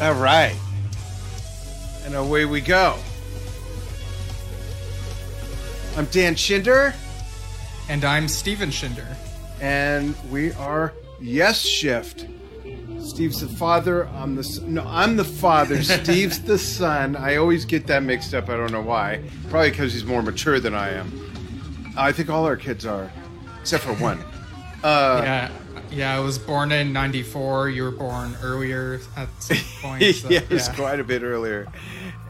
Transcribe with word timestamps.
All 0.00 0.14
right. 0.14 0.56
And 2.04 2.14
away 2.14 2.44
we 2.46 2.60
go. 2.60 2.96
I'm 5.96 6.06
Dan 6.06 6.34
Schinder, 6.34 6.94
And 7.88 8.04
I'm 8.04 8.28
Steven 8.28 8.70
Schinder. 8.70 9.06
and 9.60 10.14
we 10.30 10.52
are 10.52 10.94
Yes 11.20 11.60
Shift. 11.60 12.26
Steve's 13.00 13.40
the 13.40 13.48
father. 13.48 14.08
I'm 14.08 14.36
the 14.36 14.44
son. 14.44 14.74
no. 14.74 14.84
I'm 14.86 15.16
the 15.16 15.24
father. 15.24 15.82
Steve's 15.82 16.40
the 16.40 16.56
son. 16.58 17.16
I 17.16 17.36
always 17.36 17.64
get 17.64 17.86
that 17.88 18.02
mixed 18.02 18.32
up. 18.34 18.48
I 18.48 18.56
don't 18.56 18.72
know 18.72 18.80
why. 18.82 19.22
Probably 19.50 19.70
because 19.70 19.92
he's 19.92 20.04
more 20.04 20.22
mature 20.22 20.60
than 20.60 20.74
I 20.74 20.90
am. 20.90 21.92
I 21.96 22.12
think 22.12 22.30
all 22.30 22.46
our 22.46 22.56
kids 22.56 22.86
are, 22.86 23.10
except 23.60 23.84
for 23.84 23.94
one. 23.94 24.18
Uh, 24.82 25.20
yeah, 25.22 25.50
yeah. 25.90 26.16
I 26.16 26.20
was 26.20 26.38
born 26.38 26.72
in 26.72 26.92
'94. 26.92 27.70
You 27.70 27.84
were 27.84 27.90
born 27.90 28.36
earlier 28.42 29.00
at 29.16 29.28
some 29.38 29.56
point. 29.82 30.14
So, 30.16 30.28
yeah, 30.28 30.40
it 30.40 30.50
was 30.50 30.68
yeah. 30.68 30.74
quite 30.74 31.00
a 31.00 31.04
bit 31.04 31.22
earlier. 31.22 31.68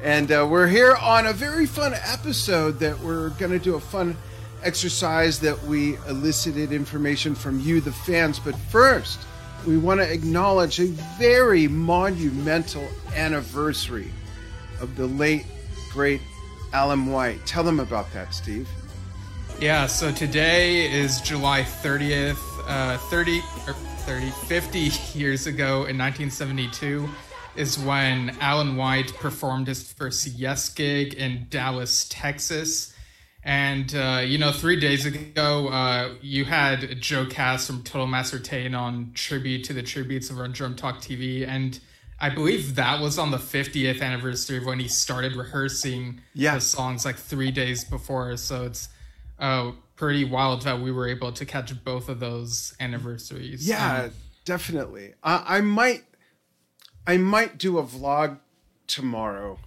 And 0.03 0.33
uh, 0.33 0.47
we're 0.51 0.67
here 0.67 0.95
on 0.97 1.27
a 1.27 1.33
very 1.33 1.67
fun 1.67 1.93
episode 1.95 2.79
that 2.79 2.99
we're 3.01 3.31
going 3.31 3.51
to 3.51 3.59
do 3.59 3.75
a 3.75 3.81
fun 3.81 4.17
exercise 4.63 5.41
that 5.41 5.63
we 5.65 5.97
elicited 6.09 6.73
information 6.73 7.35
from 7.35 7.61
you, 7.61 7.81
the 7.81 7.93
fans. 7.93 8.39
But 8.39 8.57
first, 8.57 9.21
we 9.67 9.77
want 9.77 10.01
to 10.01 10.11
acknowledge 10.11 10.81
a 10.81 10.87
very 11.19 11.69
monumental 11.69 12.87
anniversary 13.15 14.11
of 14.81 14.97
the 14.97 15.07
late, 15.07 15.45
great 15.93 16.21
Alan 16.73 17.07
White. 17.07 17.45
Tell 17.47 17.63
them 17.63 17.81
about 17.81 18.13
that, 18.13 18.33
Steve. 18.35 18.69
Yeah, 19.61 19.87
so 19.87 20.11
today 20.11 20.91
is 20.91 21.21
July 21.21 21.61
30th, 21.63 22.39
uh, 22.67 22.97
30, 22.97 23.41
or 23.67 23.75
30, 23.75 24.31
50 24.31 25.19
years 25.19 25.47
ago 25.47 25.85
in 25.85 25.99
1972 25.99 27.07
is 27.57 27.79
when 27.79 28.35
Alan 28.41 28.77
White 28.77 29.13
performed 29.17 29.67
his 29.67 29.93
first 29.93 30.27
Yes 30.29 30.71
gig 30.71 31.13
in 31.15 31.47
Dallas, 31.51 32.07
Texas. 32.09 32.95
And, 33.45 33.95
uh, 33.95 34.23
you 34.25 34.39
know, 34.39 34.51
three 34.51 34.81
days 34.81 35.05
ago, 35.05 35.69
uh, 35.69 36.15
you 36.23 36.47
had 36.47 36.99
Joe 37.03 37.27
Cass 37.27 37.67
from 37.67 37.83
Total 37.83 38.07
Mass 38.07 38.33
Retain 38.33 38.75
on 38.75 39.13
Tribute 39.15 39.65
to 39.65 39.75
the 39.75 39.83
Tributes 39.83 40.31
over 40.31 40.45
on 40.45 40.53
Drum 40.53 40.75
Talk 40.75 41.01
TV. 41.03 41.47
And 41.47 41.79
I 42.19 42.31
believe 42.31 42.77
that 42.77 43.01
was 43.01 43.19
on 43.19 43.31
the 43.31 43.39
50th 43.39 44.01
anniversary 44.01 44.57
of 44.57 44.65
when 44.65 44.79
he 44.81 44.89
started 44.89 45.37
rehearsing 45.37 46.21
Yeah. 46.35 46.55
the 46.55 46.61
songs 46.63 47.05
like 47.05 47.17
three 47.17 47.51
days 47.51 47.85
before. 47.85 48.37
So 48.39 48.65
it's 48.65 48.89
uh, 49.41 49.73
pretty 49.97 50.25
wild 50.25 50.63
that 50.63 50.81
we 50.81 50.93
were 50.93 51.09
able 51.09 51.33
to 51.33 51.45
catch 51.45 51.73
both 51.85 52.09
of 52.09 52.21
those 52.21 52.75
anniversaries. 52.81 53.67
Yeah, 53.69 54.05
Um, 54.05 54.11
definitely. 54.45 55.15
I, 55.23 55.57
I 55.59 55.61
might, 55.61 56.05
I 57.07 57.17
might 57.17 57.59
do 57.59 57.79
a 57.79 57.83
vlog 57.83 58.39
tomorrow. 58.87 59.59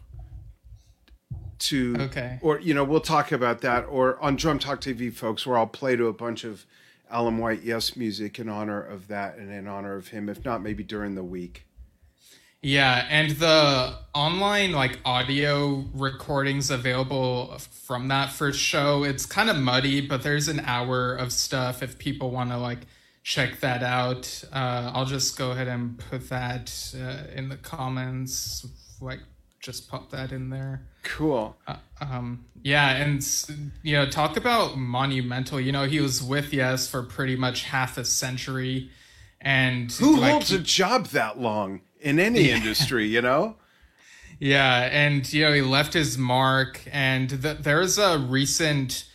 To 1.59 1.95
Okay. 1.97 2.39
or 2.41 2.59
you 2.59 2.73
know 2.73 2.83
we'll 2.83 2.99
talk 2.99 3.31
about 3.31 3.61
that 3.61 3.85
or 3.85 4.21
on 4.21 4.35
Drum 4.35 4.59
Talk 4.59 4.81
TV, 4.81 5.13
folks, 5.13 5.45
where 5.47 5.57
I'll 5.57 5.65
play 5.65 5.95
to 5.95 6.07
a 6.07 6.13
bunch 6.13 6.43
of 6.43 6.65
Alan 7.09 7.37
White 7.37 7.61
Yes 7.63 7.95
music 7.95 8.37
in 8.37 8.49
honor 8.49 8.81
of 8.81 9.07
that 9.07 9.37
and 9.37 9.49
in 9.49 9.65
honor 9.65 9.95
of 9.95 10.09
him. 10.09 10.27
If 10.27 10.43
not, 10.43 10.61
maybe 10.61 10.83
during 10.83 11.15
the 11.15 11.23
week. 11.23 11.65
Yeah, 12.63 13.05
and 13.09 13.31
the 13.31 13.93
online 14.15 14.71
like 14.71 14.97
audio 15.03 15.83
recordings 15.93 16.71
available 16.71 17.57
from 17.59 18.07
that 18.07 18.31
first 18.31 18.57
show, 18.57 19.03
it's 19.03 19.25
kind 19.25 19.49
of 19.49 19.57
muddy, 19.57 19.99
but 19.99 20.23
there's 20.23 20.47
an 20.47 20.61
hour 20.61 21.13
of 21.13 21.33
stuff 21.33 21.83
if 21.83 21.99
people 21.99 22.31
want 22.31 22.51
to 22.51 22.57
like 22.57 22.79
check 23.21 23.59
that 23.59 23.83
out. 23.83 24.45
Uh, 24.53 24.91
I'll 24.93 25.05
just 25.05 25.37
go 25.37 25.51
ahead 25.51 25.67
and 25.67 25.99
put 26.09 26.29
that 26.29 26.95
uh, 26.95 27.35
in 27.35 27.49
the 27.49 27.57
comments, 27.57 28.65
like 29.01 29.19
just 29.59 29.89
pop 29.89 30.09
that 30.11 30.31
in 30.31 30.49
there. 30.49 30.87
Cool. 31.03 31.57
Um, 31.99 32.45
yeah, 32.61 32.95
and 32.95 33.21
you 33.81 33.97
know, 33.97 34.09
talk 34.09 34.37
about 34.37 34.77
monumental. 34.77 35.59
You 35.59 35.73
know, 35.73 35.83
he 35.83 35.99
was 35.99 36.23
with 36.23 36.53
Yes 36.53 36.87
for 36.87 37.03
pretty 37.03 37.35
much 37.35 37.63
half 37.63 37.97
a 37.97 38.05
century, 38.05 38.89
and 39.41 39.91
Who 39.91 40.15
like, 40.15 40.31
holds 40.31 40.53
a 40.53 40.59
job 40.59 41.07
that 41.07 41.41
long 41.41 41.81
in 42.03 42.19
any 42.19 42.49
industry? 42.49 43.07
You 43.07 43.21
know. 43.21 43.55
Yeah, 44.39 44.89
and 44.91 45.31
you 45.31 45.43
know 45.43 45.53
he 45.53 45.61
left 45.61 45.93
his 45.93 46.17
mark, 46.17 46.81
and 46.91 47.29
th- 47.41 47.59
there's 47.59 47.97
a 47.97 48.17
recent 48.19 49.05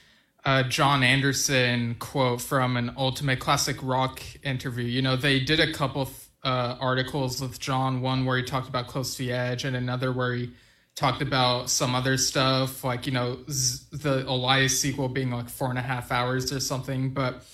uh, 0.45 0.63
Jon 0.63 1.03
Anderson 1.03 1.97
quote 1.99 2.41
from 2.41 2.77
an 2.77 2.93
Ultimate 2.97 3.39
Classic 3.39 3.77
Rock 3.83 4.23
interview. 4.43 4.85
You 4.85 5.03
know 5.03 5.17
they 5.17 5.41
did 5.41 5.61
a 5.61 5.73
couple 5.73 6.09
uh, 6.43 6.77
articles 6.81 7.41
with 7.41 7.59
Jon, 7.59 8.01
one 8.01 8.25
where 8.25 8.37
he 8.39 8.43
talked 8.43 8.69
about 8.69 8.87
Close 8.87 9.17
to 9.17 9.25
the 9.25 9.33
Edge, 9.33 9.65
and 9.65 9.77
another 9.77 10.13
where 10.13 10.35
he 10.35 10.51
talked 10.95 11.23
about 11.23 11.71
some 11.71 11.95
other 11.95 12.17
stuff, 12.17 12.83
like 12.83 13.07
you 13.07 13.13
know 13.13 13.39
Z- 13.51 13.85
the 13.93 14.25
Olias 14.25 14.71
sequel 14.71 15.09
being 15.09 15.31
like 15.31 15.49
four 15.49 15.71
and 15.71 15.79
a 15.79 15.83
half 15.83 16.11
hours 16.11 16.53
or 16.53 16.61
something. 16.61 17.11
But 17.11 17.45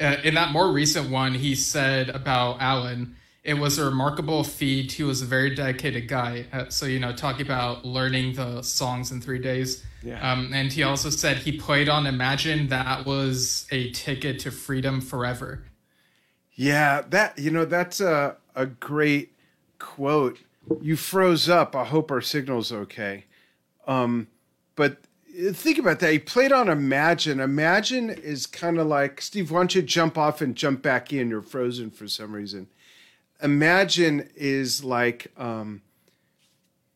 uh, 0.00 0.16
in 0.24 0.34
that 0.34 0.52
more 0.52 0.70
recent 0.72 1.10
one, 1.10 1.34
he 1.34 1.54
said 1.54 2.08
about 2.10 2.60
Alan, 2.60 3.16
it 3.44 3.54
was 3.54 3.78
a 3.78 3.84
remarkable 3.84 4.42
feat. 4.42 4.92
He 4.92 5.02
was 5.02 5.20
a 5.20 5.26
very 5.26 5.54
dedicated 5.54 6.08
guy. 6.08 6.46
Uh, 6.50 6.70
so, 6.70 6.86
you 6.86 6.98
know, 6.98 7.14
talking 7.14 7.44
about 7.44 7.84
learning 7.84 8.32
the 8.34 8.62
songs 8.62 9.12
in 9.12 9.20
three 9.20 9.38
days. 9.38 9.84
Yeah. 10.02 10.32
Um, 10.32 10.52
and 10.54 10.72
he 10.72 10.82
also 10.82 11.10
said 11.10 11.36
he 11.36 11.52
played 11.58 11.88
on 11.88 12.06
Imagine 12.06 12.68
that 12.68 13.04
was 13.04 13.66
a 13.70 13.90
ticket 13.92 14.38
to 14.40 14.50
freedom 14.50 15.02
forever. 15.02 15.64
Yeah, 16.54 17.02
that 17.10 17.38
you 17.38 17.50
know 17.50 17.64
that's 17.64 18.00
a 18.00 18.36
a 18.54 18.66
great 18.66 19.32
quote. 19.78 20.38
You 20.80 20.96
froze 20.96 21.48
up. 21.48 21.74
I 21.74 21.84
hope 21.84 22.10
our 22.10 22.20
signal's 22.20 22.70
okay. 22.70 23.24
Um, 23.88 24.28
but 24.76 24.98
think 25.52 25.78
about 25.78 25.98
that. 26.00 26.12
He 26.12 26.18
played 26.20 26.52
on 26.52 26.68
Imagine. 26.68 27.40
Imagine 27.40 28.08
is 28.08 28.46
kind 28.46 28.78
of 28.78 28.86
like 28.86 29.20
Steve. 29.20 29.50
Why 29.50 29.60
don't 29.60 29.74
you 29.74 29.82
jump 29.82 30.16
off 30.16 30.40
and 30.40 30.54
jump 30.54 30.80
back 30.82 31.12
in? 31.12 31.28
You're 31.28 31.42
frozen 31.42 31.90
for 31.90 32.06
some 32.06 32.32
reason. 32.32 32.68
Imagine 33.44 34.30
is 34.34 34.82
like 34.82 35.30
um, 35.36 35.82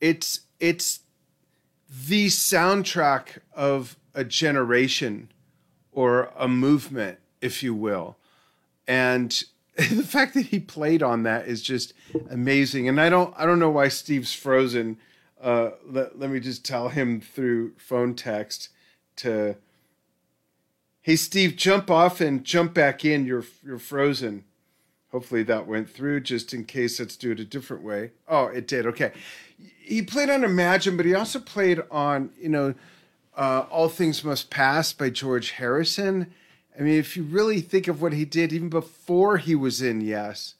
it's 0.01 0.41
it's 0.59 1.01
the 1.87 2.25
soundtrack 2.25 3.37
of 3.53 3.97
a 4.15 4.23
generation 4.23 5.31
or 5.91 6.31
a 6.35 6.47
movement, 6.47 7.19
if 7.39 7.61
you 7.61 7.75
will. 7.75 8.17
And 8.87 9.43
the 9.77 10.01
fact 10.01 10.33
that 10.33 10.47
he 10.47 10.59
played 10.59 11.03
on 11.03 11.21
that 11.21 11.47
is 11.47 11.61
just 11.61 11.93
amazing. 12.31 12.89
And 12.89 12.99
i 12.99 13.09
don't 13.09 13.31
i 13.37 13.45
don't 13.45 13.59
know 13.59 13.69
why 13.69 13.87
steve's 13.87 14.33
frozen. 14.33 14.97
Uh 15.39 15.71
let, 15.85 16.17
let 16.17 16.31
me 16.31 16.39
just 16.39 16.65
tell 16.65 16.89
him 16.89 17.21
through 17.21 17.73
phone 17.77 18.15
text 18.15 18.69
to 19.17 19.55
hey 21.03 21.15
steve 21.15 21.55
jump 21.55 21.91
off 21.91 22.19
and 22.19 22.43
jump 22.43 22.73
back 22.73 23.05
in. 23.05 23.27
You're 23.27 23.45
you're 23.63 23.77
frozen 23.77 24.45
hopefully 25.11 25.43
that 25.43 25.67
went 25.67 25.89
through 25.89 26.19
just 26.21 26.53
in 26.53 26.65
case 26.65 26.99
let's 26.99 27.15
do 27.15 27.31
it 27.31 27.39
a 27.39 27.45
different 27.45 27.83
way. 27.83 28.11
Oh 28.27 28.45
it 28.45 28.67
did 28.67 28.85
okay. 28.87 29.11
He 29.81 30.01
played 30.01 30.29
on 30.29 30.43
imagine 30.43 30.97
but 30.97 31.05
he 31.05 31.13
also 31.13 31.39
played 31.39 31.81
on 31.91 32.31
you 32.39 32.49
know 32.49 32.73
uh, 33.35 33.65
all 33.69 33.87
things 33.87 34.23
must 34.23 34.49
pass 34.49 34.93
by 34.93 35.09
george 35.09 35.51
harrison. 35.51 36.33
I 36.77 36.81
mean, 36.81 36.95
if 36.95 37.17
you 37.17 37.23
really 37.23 37.59
think 37.59 37.89
of 37.89 38.01
what 38.01 38.13
he 38.13 38.23
did 38.23 38.53
even 38.53 38.69
before 38.69 39.37
he 39.37 39.53
was 39.53 39.81
in 39.81 39.99
Yes, 39.99 40.55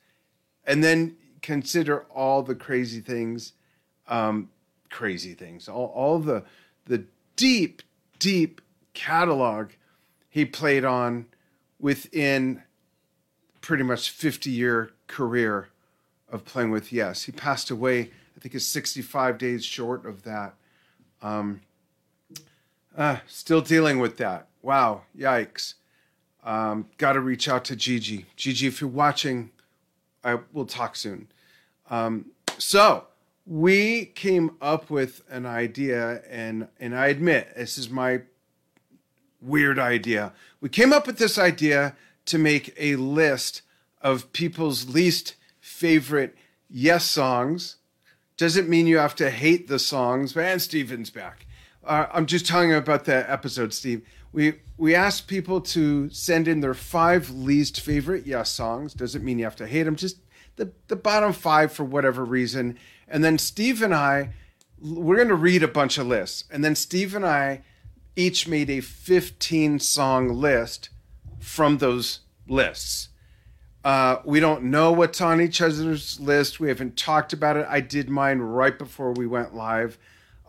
and 0.65 0.83
then 0.83 1.15
consider 1.41 2.01
all 2.13 2.43
the 2.43 2.55
crazy 2.55 2.99
things, 2.99 3.53
um, 4.07 4.49
crazy 4.89 5.33
things, 5.33 5.69
all, 5.69 5.85
all 5.95 6.19
the 6.19 6.43
the 6.85 7.05
deep, 7.37 7.81
deep 8.17 8.59
catalog 8.93 9.69
he 10.29 10.43
played 10.43 10.83
on 10.83 11.25
within 11.79 12.63
pretty 13.61 13.83
much 13.83 14.09
50 14.09 14.49
year 14.49 14.91
career 15.07 15.69
of 16.31 16.45
playing 16.45 16.71
with 16.71 16.91
Yes. 16.93 17.23
He 17.23 17.31
passed 17.31 17.71
away, 17.71 18.01
I 18.01 18.39
think, 18.39 18.55
is 18.55 18.67
65 18.67 19.37
days 19.37 19.65
short 19.65 20.05
of 20.05 20.23
that. 20.23 20.53
Um, 21.21 21.61
uh, 22.97 23.17
still 23.27 23.61
dealing 23.61 23.99
with 23.99 24.17
that. 24.17 24.47
Wow, 24.61 25.03
yikes. 25.17 25.75
Um, 26.43 26.87
Got 26.97 27.13
to 27.13 27.19
reach 27.19 27.47
out 27.47 27.65
to 27.65 27.75
Gigi. 27.75 28.25
Gigi, 28.35 28.67
if 28.67 28.81
you're 28.81 28.89
watching, 28.89 29.51
I 30.23 30.39
will 30.53 30.65
talk 30.65 30.95
soon. 30.95 31.27
Um, 31.89 32.27
so 32.57 33.05
we 33.45 34.05
came 34.05 34.55
up 34.61 34.89
with 34.89 35.23
an 35.29 35.45
idea, 35.45 36.21
and 36.29 36.67
and 36.79 36.95
I 36.95 37.07
admit 37.07 37.53
this 37.55 37.77
is 37.77 37.89
my 37.89 38.21
weird 39.41 39.79
idea. 39.79 40.33
We 40.61 40.69
came 40.69 40.93
up 40.93 41.07
with 41.07 41.17
this 41.17 41.37
idea 41.37 41.95
to 42.29 42.37
make 42.37 42.73
a 42.77 42.95
list 42.95 43.61
of 44.01 44.31
people's 44.33 44.89
least 44.89 45.35
favorite 45.59 46.35
Yes 46.69 47.05
songs. 47.05 47.77
Doesn't 48.37 48.69
mean 48.69 48.87
you 48.87 48.97
have 48.97 49.15
to 49.15 49.29
hate 49.29 49.67
the 49.67 49.79
songs. 49.79 50.33
but 50.33 50.45
And 50.45 50.61
Steven's 50.61 51.09
back. 51.09 51.45
Uh, 51.83 52.05
I'm 52.11 52.25
just 52.25 52.45
telling 52.45 52.69
you 52.69 52.77
about 52.77 53.05
the 53.05 53.29
episode, 53.29 53.73
Steve. 53.73 54.05
We 54.31 54.55
we 54.77 54.95
asked 54.95 55.27
people 55.27 55.59
to 55.59 56.09
send 56.09 56.47
in 56.47 56.61
their 56.61 56.73
five 56.73 57.29
least 57.29 57.81
favorite 57.81 58.25
Yes 58.25 58.49
songs. 58.49 58.93
Doesn't 58.93 59.25
mean 59.25 59.39
you 59.39 59.45
have 59.45 59.55
to 59.57 59.67
hate 59.67 59.83
them. 59.83 59.95
Just 59.95 60.17
the, 60.55 60.71
the 60.87 60.95
bottom 60.95 61.33
five 61.33 61.71
for 61.71 61.83
whatever 61.83 62.23
reason. 62.23 62.77
And 63.07 63.23
then 63.23 63.37
Steve 63.37 63.81
and 63.81 63.93
I, 63.93 64.33
we're 64.79 65.15
going 65.15 65.29
to 65.29 65.35
read 65.35 65.63
a 65.63 65.67
bunch 65.67 65.97
of 65.97 66.07
lists. 66.07 66.43
And 66.51 66.63
then 66.63 66.75
Steve 66.75 67.15
and 67.15 67.25
I 67.25 67.63
each 68.15 68.47
made 68.47 68.69
a 68.69 68.81
15 68.81 69.79
song 69.79 70.29
list 70.29 70.89
from 71.39 71.77
those 71.77 72.19
lists. 72.47 73.09
Uh, 73.83 74.17
we 74.25 74.39
don't 74.39 74.63
know 74.63 74.91
what's 74.91 75.21
on 75.21 75.39
each 75.39 75.61
other's 75.61 76.19
list. 76.19 76.59
We 76.59 76.67
haven't 76.67 76.97
talked 76.97 77.31
about 77.31 77.57
it. 77.57 77.65
I 77.69 77.79
did 77.79 78.09
mine 78.09 78.39
right 78.39 78.77
before 78.77 79.13
we 79.13 79.25
went 79.25 79.55
live. 79.55 79.97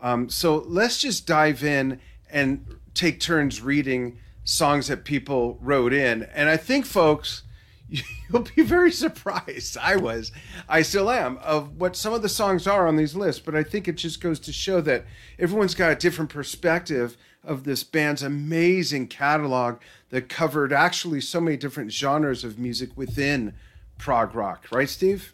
Um, 0.01 0.29
so 0.29 0.57
let's 0.67 0.99
just 0.99 1.25
dive 1.25 1.63
in 1.63 1.99
and 2.29 2.65
take 2.93 3.19
turns 3.19 3.61
reading 3.61 4.17
songs 4.43 4.87
that 4.87 5.05
people 5.05 5.57
wrote 5.61 5.93
in. 5.93 6.23
And 6.23 6.49
I 6.49 6.57
think, 6.57 6.85
folks, 6.85 7.43
you'll 7.87 8.47
be 8.55 8.63
very 8.63 8.91
surprised. 8.91 9.77
I 9.77 9.95
was, 9.95 10.31
I 10.67 10.81
still 10.81 11.09
am, 11.09 11.37
of 11.37 11.77
what 11.77 11.95
some 11.95 12.13
of 12.13 12.21
the 12.21 12.29
songs 12.29 12.67
are 12.67 12.87
on 12.87 12.95
these 12.95 13.15
lists. 13.15 13.41
But 13.43 13.55
I 13.55 13.63
think 13.63 13.87
it 13.87 13.95
just 13.97 14.21
goes 14.21 14.39
to 14.41 14.51
show 14.51 14.81
that 14.81 15.05
everyone's 15.39 15.75
got 15.75 15.91
a 15.91 15.95
different 15.95 16.31
perspective 16.31 17.15
of 17.43 17.63
this 17.63 17.83
band's 17.83 18.23
amazing 18.23 19.07
catalog 19.07 19.79
that 20.09 20.29
covered 20.29 20.71
actually 20.71 21.21
so 21.21 21.41
many 21.41 21.57
different 21.57 21.91
genres 21.91 22.43
of 22.43 22.59
music 22.59 22.95
within 22.95 23.53
prog 23.97 24.35
rock. 24.35 24.65
Right, 24.71 24.89
Steve? 24.89 25.33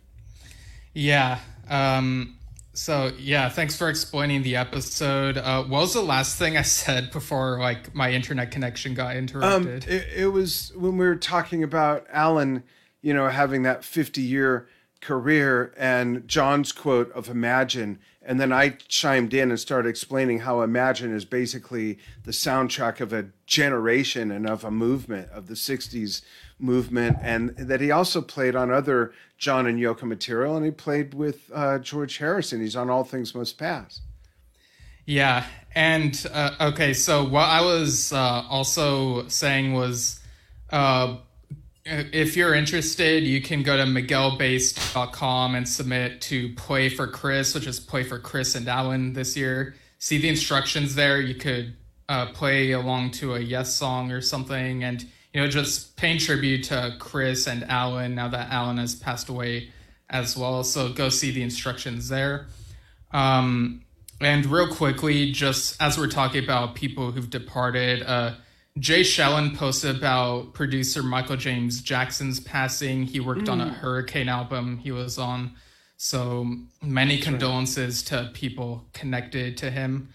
Yeah. 0.94 1.40
Um, 1.70 2.38
so 2.78 3.12
yeah, 3.18 3.50
thanks 3.50 3.76
for 3.76 3.90
explaining 3.90 4.44
the 4.44 4.56
episode. 4.56 5.38
Uh, 5.38 5.64
what 5.64 5.82
was 5.82 5.94
the 5.94 6.02
last 6.02 6.38
thing 6.38 6.58
I 6.58 6.62
said 6.62 7.12
before 7.12 7.60
like 7.60 7.96
my 7.96 8.12
internet 8.12 8.52
connection 8.52 8.94
got 8.94 9.16
interrupted? 9.16 9.84
Um, 9.84 9.90
it, 9.90 10.08
it, 10.16 10.28
was 10.28 10.72
when 10.76 10.98
we 10.98 11.08
were 11.08 11.16
talking 11.16 11.64
about 11.64 12.06
Alan, 12.12 12.64
you 13.02 13.16
know, 13.16 13.30
having 13.30 13.64
that 13.64 13.84
fifty-year 13.84 14.68
career, 15.02 15.74
and 15.76 16.28
Jon's 16.28 16.72
quote 16.72 17.12
of 17.14 17.30
"Imagine," 17.30 18.00
and 18.28 18.40
then 18.40 18.52
I 18.52 18.72
chimed 18.90 19.34
in 19.34 19.50
and 19.50 19.60
started 19.60 19.88
explaining 19.88 20.40
how 20.40 20.62
"Imagine" 20.62 21.16
is 21.16 21.26
basically 21.26 21.98
the 22.26 22.32
soundtrack 22.32 23.00
of 23.00 23.14
a 23.14 23.28
generation 23.46 24.32
and 24.32 24.48
of 24.48 24.64
a 24.64 24.70
movement 24.70 25.30
of 25.32 25.48
the 25.48 25.54
'60s 25.54 26.22
movement, 26.60 27.18
and 27.22 27.56
that 27.58 27.80
he 27.80 27.90
also 27.90 28.22
played 28.22 28.56
on 28.56 28.70
other 28.70 29.14
John 29.38 29.66
and 29.66 29.80
Yoko 29.80 30.04
material, 30.04 30.58
and 30.58 30.66
he 30.66 30.72
played 30.72 31.14
with 31.14 31.50
uh, 31.54 31.80
George 31.80 32.18
Harrison. 32.18 32.60
He's 32.60 32.76
on 32.76 32.90
All 32.90 33.06
Things 33.06 33.34
Must 33.34 33.58
Pass. 33.58 34.02
Yeah, 35.06 35.46
and 35.74 36.26
uh, 36.34 36.52
okay, 36.60 36.94
so 36.94 37.24
what 37.24 37.46
I 37.46 37.62
was 37.62 38.12
uh, 38.12 38.44
also 38.50 39.30
saying 39.30 39.72
was, 39.74 40.20
uh, 40.70 41.16
if 41.88 42.36
you're 42.36 42.54
interested, 42.54 43.24
you 43.24 43.42
can 43.42 43.64
go 43.64 43.78
to 43.78 43.84
miguelbased.com 43.84 45.56
and 45.56 45.68
submit 45.68 46.22
to 46.22 46.54
Play 46.56 46.90
for 46.90 47.08
Chris, 47.08 47.56
which 47.56 47.66
is 47.66 47.80
Play 47.80 48.04
for 48.04 48.20
Chris 48.20 48.56
and 48.56 48.68
Alan 48.68 49.14
this 49.14 49.38
year. 49.38 49.76
See 50.00 50.18
the 50.18 50.28
instructions 50.28 50.96
there. 50.96 51.22
You 51.22 51.36
could 51.36 51.76
uh, 52.10 52.28
play 52.28 52.72
along 52.72 53.12
to 53.12 53.36
a 53.36 53.40
Yes 53.40 53.74
song 53.74 54.12
or 54.12 54.22
something, 54.22 54.84
and 54.84 55.06
you 55.34 55.42
know, 55.42 55.48
just 55.48 55.96
paying 55.98 56.20
tribute 56.20 56.64
to 56.66 56.96
Chris 57.00 57.48
and 57.48 57.64
Alan 57.66 58.16
now 58.16 58.28
that 58.28 58.52
Alan 58.52 58.78
has 58.78 58.96
passed 58.96 59.30
away 59.30 59.70
as 60.10 60.36
well. 60.38 60.64
So 60.64 60.92
go 60.92 61.10
see 61.10 61.32
the 61.32 61.42
instructions 61.42 62.10
there. 62.10 62.48
Um, 63.12 63.84
and 64.20 64.46
real 64.46 64.74
quickly, 64.74 65.32
just 65.32 65.82
as 65.82 65.98
we're 65.98 66.08
talking 66.08 66.44
about 66.44 66.76
people 66.76 67.12
who've 67.12 67.30
departed, 67.30 68.04
uh, 68.04 68.34
Jay 68.80 69.02
Shellen 69.02 69.56
posted 69.56 69.98
about 69.98 70.54
producer 70.54 71.02
Michael 71.02 71.38
James 71.38 71.82
Jackson's 71.82 72.40
passing. 72.40 73.04
He 73.04 73.20
worked 73.20 73.46
mm. 73.46 73.52
on 73.52 73.62
a 73.62 73.66
mm. 73.66 73.74
Hurricane 73.74 74.30
album 74.30 74.78
he 74.78 74.92
was 74.92 75.18
on. 75.18 75.52
So 75.98 76.46
many 76.82 77.16
That's 77.16 77.26
condolences 77.26 78.12
right. 78.12 78.26
to 78.26 78.32
people 78.34 78.86
connected 78.94 79.58
to 79.58 79.72
him. 79.72 80.10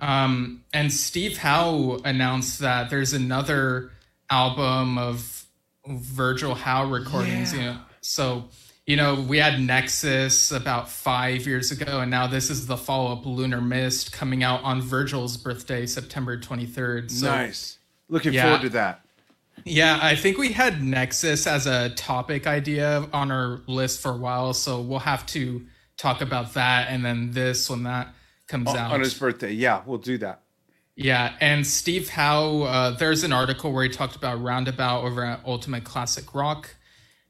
Um, 0.00 0.64
and 0.72 0.92
Steve 0.92 1.38
Howe 1.38 2.00
announced 2.04 2.58
that 2.58 2.90
there's 2.90 3.12
another 3.12 3.92
album 4.30 4.98
of 4.98 5.44
Virgil 5.86 6.54
Howe 6.54 6.86
recordings. 6.86 7.52
Yeah. 7.54 7.58
You 7.58 7.66
know, 7.66 7.78
so 8.00 8.44
you 8.84 8.96
know 8.96 9.14
we 9.14 9.38
had 9.38 9.60
Nexus 9.60 10.50
about 10.50 10.88
five 10.88 11.46
years 11.46 11.70
ago, 11.70 12.00
and 12.00 12.10
now 12.10 12.26
this 12.26 12.50
is 12.50 12.66
the 12.66 12.76
follow 12.76 13.12
up 13.12 13.24
Lunar 13.24 13.60
Mist 13.60 14.12
coming 14.12 14.42
out 14.42 14.62
on 14.64 14.80
Virgil's 14.80 15.36
birthday, 15.36 15.86
September 15.86 16.36
twenty 16.36 16.66
third. 16.66 17.10
So, 17.12 17.26
nice. 17.26 17.78
Looking 18.12 18.34
yeah. 18.34 18.42
forward 18.42 18.60
to 18.60 18.68
that. 18.70 19.00
Yeah, 19.64 19.98
I 20.02 20.16
think 20.16 20.36
we 20.36 20.52
had 20.52 20.82
Nexus 20.82 21.46
as 21.46 21.66
a 21.66 21.88
topic 21.90 22.46
idea 22.46 23.08
on 23.10 23.30
our 23.30 23.62
list 23.66 24.02
for 24.02 24.10
a 24.10 24.16
while, 24.16 24.52
so 24.52 24.82
we'll 24.82 24.98
have 24.98 25.24
to 25.26 25.64
talk 25.96 26.20
about 26.20 26.52
that 26.52 26.88
and 26.90 27.02
then 27.02 27.30
this 27.30 27.70
when 27.70 27.84
that 27.84 28.08
comes 28.48 28.68
on, 28.68 28.76
out 28.76 28.92
on 28.92 29.00
his 29.00 29.14
birthday. 29.14 29.52
Yeah, 29.52 29.80
we'll 29.86 29.96
do 29.96 30.18
that. 30.18 30.42
Yeah, 30.94 31.32
and 31.40 31.66
Steve 31.66 32.10
Howe, 32.10 32.62
uh, 32.64 32.90
there's 32.90 33.24
an 33.24 33.32
article 33.32 33.72
where 33.72 33.84
he 33.84 33.88
talked 33.88 34.14
about 34.14 34.42
Roundabout 34.42 35.04
over 35.04 35.24
at 35.24 35.40
Ultimate 35.46 35.84
Classic 35.84 36.34
Rock. 36.34 36.74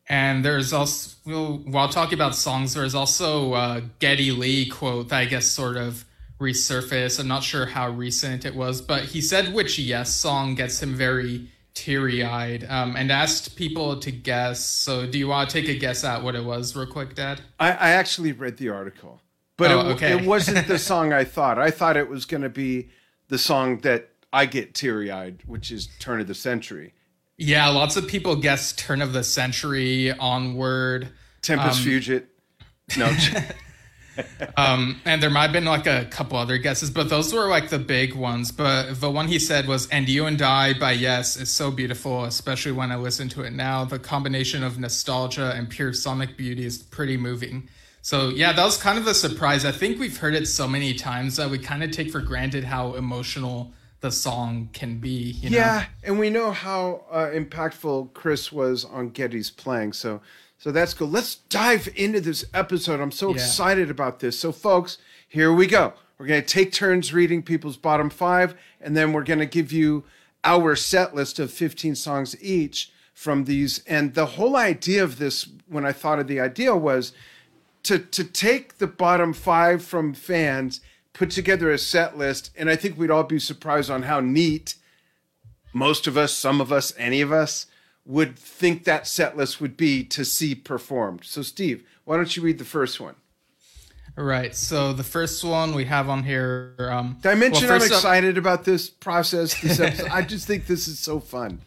And 0.09 0.45
there's 0.45 0.73
also, 0.73 1.17
while 1.65 1.89
talking 1.89 2.15
about 2.15 2.35
songs, 2.35 2.75
there's 2.75 2.97
also 2.97 3.55
a 3.55 3.83
Geddy 4.01 4.33
Lee 4.33 4.69
quote 4.69 5.11
that 5.11 5.19
I 5.21 5.25
guess 5.27 5.47
sort 5.47 5.77
of 5.77 6.05
resurfaced. 6.43 7.21
I'm 7.21 7.29
not 7.29 7.43
sure 7.43 7.65
how 7.65 7.89
recent 7.89 8.45
it 8.45 8.55
was, 8.55 8.83
but 8.83 9.05
he 9.05 9.21
said 9.21 9.55
which 9.55 9.79
Yes 9.79 10.15
song 10.15 10.55
gets 10.55 10.83
him 10.83 10.95
very 10.95 11.49
teary 11.75 12.23
eyed 12.23 12.67
um, 12.69 12.97
and 12.97 13.11
asked 13.11 13.57
people 13.57 13.99
to 14.01 14.11
guess. 14.11 14.61
So, 14.65 15.07
do 15.07 15.19
you 15.19 15.29
want 15.29 15.49
to 15.49 15.61
take 15.61 15.71
a 15.71 15.79
guess 15.79 16.05
at 16.05 16.23
what 16.23 16.35
it 16.35 16.45
was, 16.45 16.77
real 16.77 16.87
quick, 16.87 17.15
Dad? 17.15 17.41
I, 17.59 17.71
I 17.71 17.91
actually 17.91 18.33
read 18.33 18.59
the 18.59 18.69
article, 18.69 19.21
but 19.57 19.71
oh, 19.71 19.81
it, 19.81 19.93
okay. 19.95 20.13
it 20.13 20.27
wasn't 20.27 20.67
the 20.67 20.79
song 20.79 21.13
I 21.13 21.25
thought. 21.25 21.59
I 21.59 21.71
thought 21.71 21.97
it 21.97 22.09
was 22.09 22.27
going 22.27 22.43
to 22.43 22.51
be 22.51 22.91
the 23.29 23.39
song 23.39 23.79
that 23.79 24.11
I 24.33 24.47
get 24.47 24.75
teary 24.75 25.11
eyed, 25.11 25.43
which 25.47 25.71
is 25.71 25.89
Turn 25.99 26.21
of 26.21 26.27
the 26.27 26.35
Century. 26.35 26.93
Yeah, 27.39 27.69
lots 27.69 27.97
of 27.97 28.07
people 28.07 28.37
guess 28.37 28.73
Turn 28.73 29.01
of 29.01 29.13
the 29.13 29.25
Century, 29.25 30.13
Onward, 30.13 31.09
Tempus 31.41 31.79
um, 31.79 31.85
Fugit. 31.85 32.25
No. 32.97 33.11
um, 34.57 35.01
and 35.05 35.23
there 35.23 35.31
might 35.31 35.43
have 35.43 35.53
been 35.53 35.65
like 35.65 35.87
a 35.87 36.07
couple 36.07 36.37
other 36.37 36.59
guesses, 36.59 36.91
but 36.91 37.09
those 37.09 37.33
were 37.33 37.49
like 37.49 37.71
the 37.71 37.79
big 37.79 38.15
ones. 38.15 38.53
But 38.53 39.01
the 39.01 39.11
one 39.11 39.29
he 39.29 39.39
said 39.39 39.67
was 39.67 39.89
"And 39.89 40.09
You 40.09 40.27
and 40.27 40.41
I" 40.41 40.79
by 40.79 40.93
Yes 40.93 41.37
is 41.37 41.51
so 41.51 41.71
beautiful, 41.71 42.25
especially 42.25 42.73
when 42.73 42.93
I 42.93 42.97
listen 42.97 43.29
to 43.31 43.43
it 43.43 43.53
now. 43.53 43.85
The 43.85 43.99
combination 43.99 44.63
of 44.63 44.79
nostalgia 44.79 45.53
and 45.55 45.69
pure 45.69 45.93
sonic 45.93 46.37
beauty 46.37 46.65
is 46.65 46.79
pretty 46.79 47.17
moving. 47.17 47.69
So 48.03 48.31
yeah, 48.31 48.53
that 48.53 48.65
was 48.65 48.77
kind 48.77 48.99
of 48.99 49.07
a 49.07 49.15
surprise. 49.15 49.65
I 49.65 49.73
think 49.73 49.99
we've 49.99 50.17
heard 50.17 50.35
it 50.35 50.47
so 50.47 50.67
many 50.67 50.93
times 50.93 51.37
that 51.37 51.49
we 51.49 51.59
kind 51.59 51.83
of 51.83 51.93
take 51.93 52.11
for 52.11 52.21
granted 52.21 52.65
how 52.65 52.95
emotional 52.95 53.73
the 54.01 54.11
song 54.11 54.69
can 54.73 54.99
be. 54.99 55.31
You 55.41 55.51
know? 55.51 55.57
Yeah, 55.57 55.85
and 56.03 56.19
we 56.19 56.29
know 56.29 56.51
how 56.51 57.05
uh, 57.11 57.27
impactful 57.27 58.13
Chris 58.13 58.51
was 58.53 58.85
on 58.85 59.11
Geddy's 59.11 59.51
playing. 59.51 59.93
So 59.93 60.21
so 60.63 60.71
that's 60.71 60.95
cool. 60.95 61.09
Let's 61.09 61.35
dive 61.35 61.89
into 61.97 62.21
this 62.21 62.45
episode. 62.55 63.01
I'm 63.01 63.11
so 63.11 63.31
yeah. 63.31 63.35
excited 63.35 63.91
about 63.91 64.21
this. 64.21 64.39
So 64.39 64.53
folks, 64.53 64.97
here 65.29 65.53
we 65.53 65.67
go. 65.67 65.95
We're 66.17 66.29
gonna 66.29 66.41
take 66.41 66.71
turns 66.71 67.13
reading 67.13 67.43
people's 67.43 67.77
bottom 67.77 68.09
five, 68.09 68.55
and 68.81 68.97
then 68.97 69.13
we're 69.13 69.25
gonna 69.25 69.45
give 69.45 69.73
you 69.73 70.05
our 70.45 70.77
set 70.77 71.17
list 71.17 71.41
of 71.41 71.51
15 71.51 71.97
songs 71.97 72.41
each 72.41 72.93
from 73.13 73.47
these. 73.47 73.83
And 73.89 74.15
the 74.15 74.25
whole 74.25 74.55
idea 74.55 75.03
of 75.03 75.19
this, 75.19 75.49
when 75.67 75.85
I 75.85 75.91
thought 75.91 76.21
of 76.21 76.29
the 76.29 76.39
idea, 76.39 76.77
was 76.77 77.13
to 77.83 77.99
to 77.99 78.23
take 78.23 78.79
the 78.79 78.87
bottom 78.87 79.33
five 79.33 79.85
from 79.85 80.15
fans, 80.15 80.81
put 81.13 81.33
together 81.33 81.73
a 81.73 81.79
set 81.79 82.17
list, 82.17 82.53
and 82.57 82.71
I 82.71 82.77
think 82.77 82.97
we'd 82.97 83.11
all 83.11 83.25
be 83.25 83.41
surprised 83.41 83.91
on 83.91 84.05
how 84.05 84.21
neat 84.21 84.77
most 85.73 86.07
of 86.07 86.17
us, 86.17 86.33
some 86.33 86.61
of 86.61 86.71
us, 86.71 86.95
any 86.97 87.21
of 87.21 87.33
us 87.33 87.67
would 88.05 88.39
think 88.39 88.85
that 88.85 89.07
set 89.07 89.37
list 89.37 89.61
would 89.61 89.77
be 89.77 90.05
to 90.05 90.25
see 90.25 90.55
performed. 90.55 91.25
So, 91.25 91.43
Steve, 91.43 91.85
why 92.05 92.17
don't 92.17 92.37
you 92.37 92.43
read 92.43 92.59
the 92.59 92.65
first 92.65 93.01
one? 93.01 93.15
Right. 94.17 94.55
So 94.55 94.93
the 94.93 95.05
first 95.05 95.43
one 95.43 95.75
we 95.75 95.87
have 95.87 96.09
on 96.09 96.23
here. 96.23 96.75
Um, 96.79 97.17
Did 97.23 97.31
I 97.31 97.35
mention 97.35 97.69
well, 97.69 97.77
I'm 97.77 97.83
excited 97.83 98.37
up- 98.37 98.43
about 98.43 98.65
this 98.65 98.91
process? 98.91 99.59
This 99.61 99.81
episode? 99.81 100.09
I 100.09 100.23
just 100.23 100.47
think 100.47 100.67
this 100.67 100.87
is 100.87 100.99
so 100.99 101.19
fun. 101.19 101.61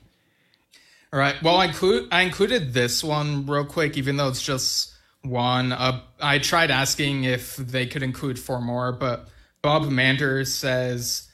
All 1.11 1.19
right. 1.19 1.41
Well, 1.41 1.57
I 1.57 1.65
include 1.65 2.09
I 2.11 2.21
included 2.21 2.73
this 2.73 3.03
one 3.03 3.45
real 3.45 3.65
quick, 3.65 3.97
even 3.97 4.17
though 4.17 4.27
it's 4.27 4.43
just 4.43 4.93
one. 5.23 5.71
Uh, 5.71 6.01
I 6.21 6.39
tried 6.39 6.69
asking 6.69 7.23
if 7.23 7.55
they 7.55 7.87
could 7.87 8.03
include 8.03 8.37
four 8.37 8.61
more, 8.61 8.91
but 8.91 9.27
Bob 9.61 9.89
Mander 9.89 10.45
says 10.45 11.27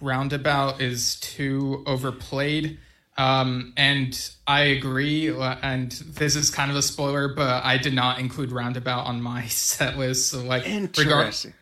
Roundabout 0.00 0.80
is 0.80 1.20
too 1.20 1.82
overplayed. 1.86 2.78
Um, 3.18 3.72
and 3.76 4.30
I 4.46 4.62
agree. 4.62 5.28
And 5.28 5.90
this 5.92 6.36
is 6.36 6.50
kind 6.50 6.70
of 6.70 6.76
a 6.76 6.82
spoiler, 6.82 7.28
but 7.28 7.64
I 7.64 7.78
did 7.78 7.94
not 7.94 8.18
include 8.18 8.52
Roundabout 8.52 9.06
on 9.06 9.22
my 9.22 9.46
set 9.46 9.96
list. 9.96 10.30
So, 10.30 10.42
like, 10.42 10.66
Interesting. 10.66 11.54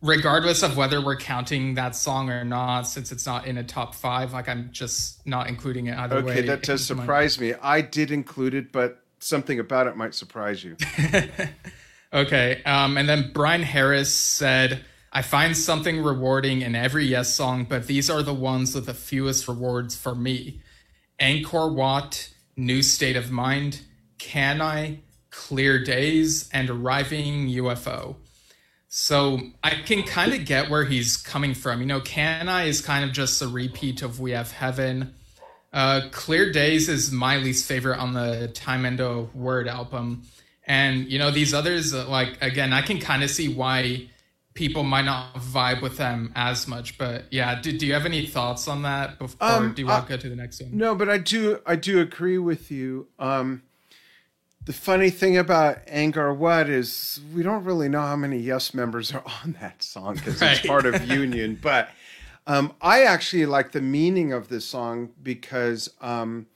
regardless 0.00 0.62
of 0.62 0.76
whether 0.76 1.04
we're 1.04 1.16
counting 1.16 1.74
that 1.74 1.94
song 1.94 2.30
or 2.30 2.44
not, 2.44 2.82
since 2.82 3.12
it's 3.12 3.26
not 3.26 3.46
in 3.46 3.58
a 3.58 3.64
top 3.64 3.94
five, 3.94 4.32
like, 4.32 4.48
I'm 4.48 4.70
just 4.72 5.26
not 5.26 5.48
including 5.48 5.86
it 5.86 5.98
either 5.98 6.16
okay, 6.16 6.26
way. 6.26 6.32
Okay, 6.32 6.46
that 6.46 6.62
does 6.62 6.84
surprise 6.84 7.38
me. 7.38 7.54
I 7.54 7.82
did 7.82 8.10
include 8.10 8.54
it, 8.54 8.72
but 8.72 9.02
something 9.18 9.58
about 9.58 9.86
it 9.86 9.96
might 9.96 10.14
surprise 10.14 10.64
you. 10.64 10.76
okay. 12.12 12.62
Um, 12.64 12.96
and 12.96 13.08
then 13.08 13.30
Brian 13.32 13.62
Harris 13.62 14.12
said, 14.14 14.84
I 15.12 15.20
find 15.20 15.54
something 15.54 16.02
rewarding 16.02 16.62
in 16.62 16.74
every 16.74 17.04
Yes 17.04 17.34
song, 17.34 17.66
but 17.68 17.86
these 17.86 18.08
are 18.08 18.22
the 18.22 18.32
ones 18.32 18.74
with 18.74 18.86
the 18.86 18.94
fewest 18.94 19.46
rewards 19.46 19.94
for 19.94 20.14
me. 20.14 20.62
Angkor 21.22 21.72
Wat, 21.72 22.28
New 22.56 22.82
State 22.82 23.14
of 23.14 23.30
Mind, 23.30 23.82
Can 24.18 24.60
I, 24.60 24.98
Clear 25.30 25.82
Days, 25.82 26.50
and 26.52 26.68
Arriving 26.68 27.46
UFO. 27.48 28.16
So 28.88 29.40
I 29.62 29.70
can 29.70 30.02
kind 30.02 30.34
of 30.34 30.44
get 30.44 30.68
where 30.68 30.84
he's 30.84 31.16
coming 31.16 31.54
from. 31.54 31.80
You 31.80 31.86
know, 31.86 32.00
Can 32.00 32.48
I 32.48 32.64
is 32.64 32.80
kind 32.80 33.04
of 33.04 33.12
just 33.12 33.40
a 33.40 33.46
repeat 33.46 34.02
of 34.02 34.18
We 34.18 34.32
Have 34.32 34.50
Heaven. 34.50 35.14
Uh, 35.72 36.08
Clear 36.10 36.50
Days 36.50 36.88
is 36.88 37.12
my 37.12 37.36
least 37.36 37.68
favorite 37.68 37.98
on 37.98 38.14
the 38.14 38.48
Time 38.48 38.84
and 38.84 38.98
a 38.98 39.22
Word 39.22 39.68
album. 39.68 40.24
And, 40.66 41.06
you 41.06 41.20
know, 41.20 41.30
these 41.30 41.54
others, 41.54 41.94
uh, 41.94 42.08
like, 42.08 42.42
again, 42.42 42.72
I 42.72 42.82
can 42.82 42.98
kind 42.98 43.22
of 43.22 43.30
see 43.30 43.46
why 43.46 44.08
people 44.54 44.82
might 44.82 45.04
not 45.04 45.34
vibe 45.34 45.82
with 45.82 45.96
them 45.96 46.32
as 46.34 46.68
much. 46.68 46.98
But 46.98 47.24
yeah, 47.30 47.60
do, 47.60 47.76
do 47.76 47.86
you 47.86 47.94
have 47.94 48.06
any 48.06 48.26
thoughts 48.26 48.68
on 48.68 48.82
that 48.82 49.18
before 49.18 49.48
um, 49.48 49.74
do 49.74 49.82
you 49.82 49.88
want 49.88 50.06
to 50.06 50.12
go 50.12 50.16
to 50.16 50.28
the 50.28 50.36
next 50.36 50.60
one? 50.60 50.76
No, 50.76 50.94
but 50.94 51.08
I 51.08 51.18
do, 51.18 51.60
I 51.66 51.76
do 51.76 52.00
agree 52.00 52.38
with 52.38 52.70
you. 52.70 53.06
Um, 53.18 53.62
the 54.64 54.72
funny 54.72 55.10
thing 55.10 55.36
about 55.36 55.84
Angkor 55.86 56.36
Wat 56.36 56.68
is 56.68 57.20
we 57.34 57.42
don't 57.42 57.64
really 57.64 57.88
know 57.88 58.02
how 58.02 58.16
many 58.16 58.38
Yes 58.38 58.74
members 58.74 59.12
are 59.12 59.24
on 59.44 59.56
that 59.60 59.82
song 59.82 60.14
because 60.14 60.40
right. 60.40 60.58
it's 60.58 60.66
part 60.66 60.86
of 60.86 61.04
Union. 61.10 61.58
But 61.60 61.88
um, 62.46 62.72
I 62.80 63.02
actually 63.02 63.46
like 63.46 63.72
the 63.72 63.80
meaning 63.80 64.32
of 64.32 64.48
this 64.48 64.64
song 64.64 65.10
because 65.22 65.90
um, 66.00 66.46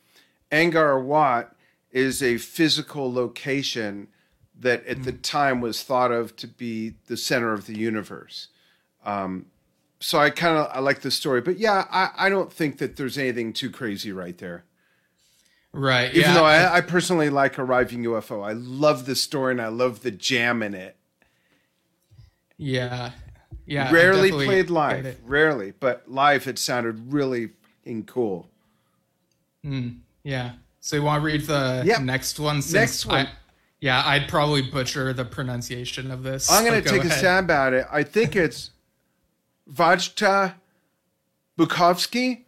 Angkor 0.52 1.02
Wat 1.02 1.54
is 1.90 2.22
a 2.22 2.36
physical 2.38 3.12
location 3.12 4.08
that 4.60 4.86
at 4.86 4.98
mm. 4.98 5.04
the 5.04 5.12
time 5.12 5.60
was 5.60 5.82
thought 5.82 6.12
of 6.12 6.36
to 6.36 6.46
be 6.46 6.94
the 7.06 7.16
center 7.16 7.52
of 7.52 7.66
the 7.66 7.78
universe. 7.78 8.48
Um, 9.04 9.46
so 10.00 10.18
I 10.18 10.30
kind 10.30 10.56
of 10.56 10.68
I 10.72 10.80
like 10.80 11.00
the 11.00 11.10
story, 11.10 11.40
but 11.40 11.58
yeah, 11.58 11.86
I, 11.90 12.10
I 12.16 12.28
don't 12.28 12.52
think 12.52 12.78
that 12.78 12.96
there's 12.96 13.18
anything 13.18 13.52
too 13.52 13.70
crazy 13.70 14.12
right 14.12 14.36
there. 14.38 14.64
Right. 15.72 16.10
Even 16.10 16.22
yeah. 16.22 16.34
though 16.34 16.44
I, 16.44 16.76
I, 16.76 16.80
personally 16.80 17.28
like 17.28 17.58
Arriving 17.58 18.02
UFO, 18.04 18.42
I 18.42 18.52
love 18.52 19.04
the 19.04 19.14
story 19.14 19.52
and 19.52 19.60
I 19.60 19.68
love 19.68 20.02
the 20.02 20.10
jam 20.10 20.62
in 20.62 20.74
it. 20.74 20.96
Yeah. 22.56 23.10
Yeah. 23.66 23.92
Rarely 23.92 24.30
played 24.30 24.70
live. 24.70 25.18
Rarely, 25.24 25.72
but 25.78 26.04
live 26.10 26.46
it 26.46 26.58
sounded 26.58 27.12
really 27.12 27.50
cool. 28.06 28.48
Mm, 29.64 29.98
yeah. 30.22 30.52
So 30.80 30.96
you 30.96 31.02
want 31.02 31.20
to 31.20 31.26
read 31.26 31.42
the 31.42 31.82
yep. 31.84 32.00
next 32.00 32.40
one? 32.40 32.62
next 32.72 33.04
one. 33.04 33.26
I, 33.26 33.30
yeah, 33.80 34.02
I'd 34.04 34.28
probably 34.28 34.62
butcher 34.62 35.12
the 35.12 35.24
pronunciation 35.24 36.10
of 36.10 36.22
this. 36.22 36.50
I'm 36.50 36.64
going 36.64 36.82
to 36.82 36.88
take 36.88 37.02
go 37.02 37.08
a 37.08 37.10
stab 37.10 37.50
at 37.50 37.72
it. 37.72 37.86
I 37.90 38.02
think 38.02 38.34
it's 38.34 38.70
Vajta 39.70 40.54
Bukovsky. 41.58 42.44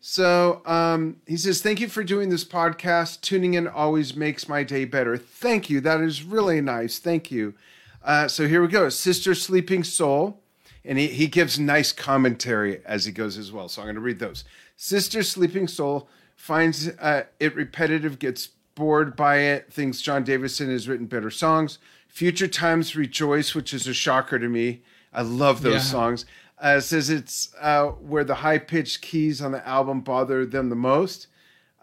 So 0.00 0.62
um, 0.64 1.16
he 1.26 1.36
says, 1.36 1.60
Thank 1.60 1.80
you 1.80 1.88
for 1.88 2.04
doing 2.04 2.28
this 2.28 2.44
podcast. 2.44 3.20
Tuning 3.20 3.54
in 3.54 3.66
always 3.66 4.14
makes 4.14 4.48
my 4.48 4.62
day 4.62 4.84
better. 4.84 5.16
Thank 5.16 5.68
you. 5.68 5.80
That 5.80 6.00
is 6.00 6.22
really 6.22 6.60
nice. 6.60 6.98
Thank 6.98 7.30
you. 7.30 7.54
Uh, 8.02 8.28
so 8.28 8.46
here 8.46 8.62
we 8.62 8.68
go. 8.68 8.88
Sister 8.88 9.34
Sleeping 9.34 9.82
Soul. 9.82 10.40
And 10.84 10.96
he, 10.96 11.08
he 11.08 11.26
gives 11.26 11.58
nice 11.58 11.92
commentary 11.92 12.80
as 12.86 13.04
he 13.04 13.12
goes 13.12 13.36
as 13.36 13.52
well. 13.52 13.68
So 13.68 13.82
I'm 13.82 13.86
going 13.86 13.96
to 13.96 14.00
read 14.00 14.20
those. 14.20 14.44
Sister 14.76 15.22
Sleeping 15.22 15.68
Soul 15.68 16.08
finds 16.34 16.88
uh, 16.88 17.24
it 17.40 17.54
repetitive, 17.54 18.18
gets 18.18 18.50
bored 18.78 19.14
by 19.14 19.38
it, 19.38 19.70
thinks 19.70 20.00
Jon 20.00 20.24
Davison 20.24 20.70
has 20.70 20.88
written 20.88 21.06
better 21.06 21.30
songs. 21.30 21.78
Future 22.08 22.48
Times 22.48 22.96
Rejoice, 22.96 23.54
which 23.54 23.74
is 23.74 23.86
a 23.86 23.92
shocker 23.92 24.38
to 24.38 24.48
me. 24.48 24.82
I 25.12 25.22
love 25.22 25.60
those 25.60 25.74
yeah. 25.74 25.80
songs 25.80 26.24
uh, 26.60 26.80
says 26.80 27.10
it's 27.10 27.54
uh, 27.60 27.86
where 27.86 28.24
the 28.24 28.36
high 28.36 28.58
pitched 28.58 29.02
keys 29.02 29.40
on 29.40 29.52
the 29.52 29.66
album 29.66 30.00
bother 30.00 30.44
them 30.44 30.68
the 30.68 30.76
most. 30.76 31.28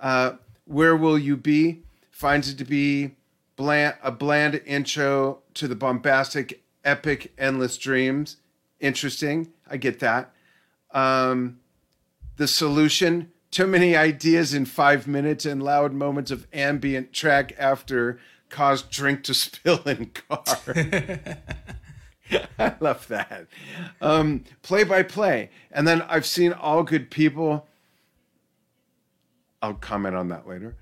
Uh, 0.01 0.33
where 0.65 0.95
Will 0.95 1.17
You 1.17 1.37
Be 1.37 1.83
finds 2.11 2.49
it 2.49 2.57
to 2.57 2.65
be 2.65 3.11
bland, 3.55 3.95
a 4.03 4.11
bland 4.11 4.61
intro 4.65 5.39
to 5.53 5.67
the 5.67 5.75
bombastic, 5.75 6.63
epic, 6.83 7.33
endless 7.37 7.77
dreams. 7.77 8.37
Interesting. 8.79 9.51
I 9.69 9.77
get 9.77 9.99
that. 9.99 10.31
Um, 10.91 11.59
the 12.37 12.47
solution 12.47 13.31
too 13.55 13.65
many 13.65 13.95
ideas 13.95 14.53
in 14.53 14.65
five 14.65 15.07
minutes 15.07 15.45
and 15.45 15.63
loud 15.63 15.93
moments 15.93 16.29
of 16.29 16.45
ambient 16.51 17.13
track 17.13 17.55
after 17.57 18.19
cause 18.49 18.81
drink 18.81 19.23
to 19.23 19.33
spill 19.33 19.81
in 19.85 20.07
car. 20.07 20.43
I 22.59 22.75
love 22.81 23.07
that. 23.07 23.47
Um, 24.01 24.43
play 24.61 24.83
by 24.83 25.03
play. 25.03 25.51
And 25.71 25.87
then 25.87 26.01
I've 26.01 26.25
seen 26.25 26.51
All 26.51 26.83
Good 26.83 27.09
People. 27.09 27.65
I'll 29.61 29.75
comment 29.75 30.15
on 30.15 30.27
that 30.27 30.45
later. 30.45 30.75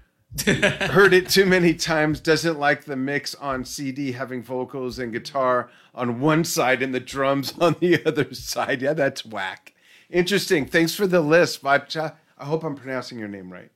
Heard 0.48 1.14
it 1.14 1.30
too 1.30 1.46
many 1.46 1.76
times. 1.76 2.20
Doesn't 2.20 2.60
like 2.60 2.86
the 2.86 2.96
mix 2.96 3.36
on 3.36 3.66
CD 3.66 4.14
having 4.14 4.42
vocals 4.42 4.98
and 4.98 5.14
guitar 5.14 5.70
on 5.94 6.20
one 6.20 6.44
side 6.44 6.82
and 6.82 6.92
the 6.92 7.00
drums 7.00 7.54
on 7.62 7.76
the 7.80 8.04
other 8.04 8.34
side. 8.34 8.82
Yeah, 8.82 8.94
that's 8.94 9.24
whack. 9.24 9.76
Interesting. 10.10 10.66
Thanks 10.66 10.96
for 10.96 11.06
the 11.06 11.22
list, 11.22 11.62
Vacha. 11.62 12.16
I 12.44 12.46
hope 12.46 12.66
I'm 12.66 12.76
pronouncing 12.76 13.18
your 13.20 13.30
name 13.30 13.50
right. 13.50 13.72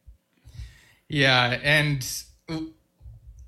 Yeah, 1.08 1.58
and 1.64 2.06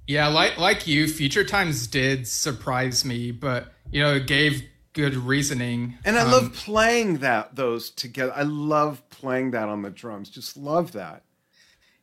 yeah, 0.08 0.28
like 0.28 0.58
like 0.58 0.88
you, 0.88 1.10
Future 1.10 1.44
Times 1.44 1.88
did 1.88 2.26
surprise 2.26 3.04
me, 3.04 3.32
but 3.32 3.74
you 3.92 4.02
know, 4.02 4.14
it 4.14 4.28
gave 4.28 4.64
good 4.94 5.16
reasoning. 5.16 5.98
And 6.06 6.18
I 6.18 6.22
um, 6.22 6.32
love 6.32 6.54
playing 6.54 7.18
that 7.18 7.58
those 7.58 7.90
together. 7.90 8.32
I 8.34 8.44
love 8.44 9.08
playing 9.10 9.52
that 9.52 9.68
on 9.68 9.82
the 9.82 9.90
drums. 9.90 10.30
Just 10.30 10.56
love 10.56 10.94
that. 10.94 11.24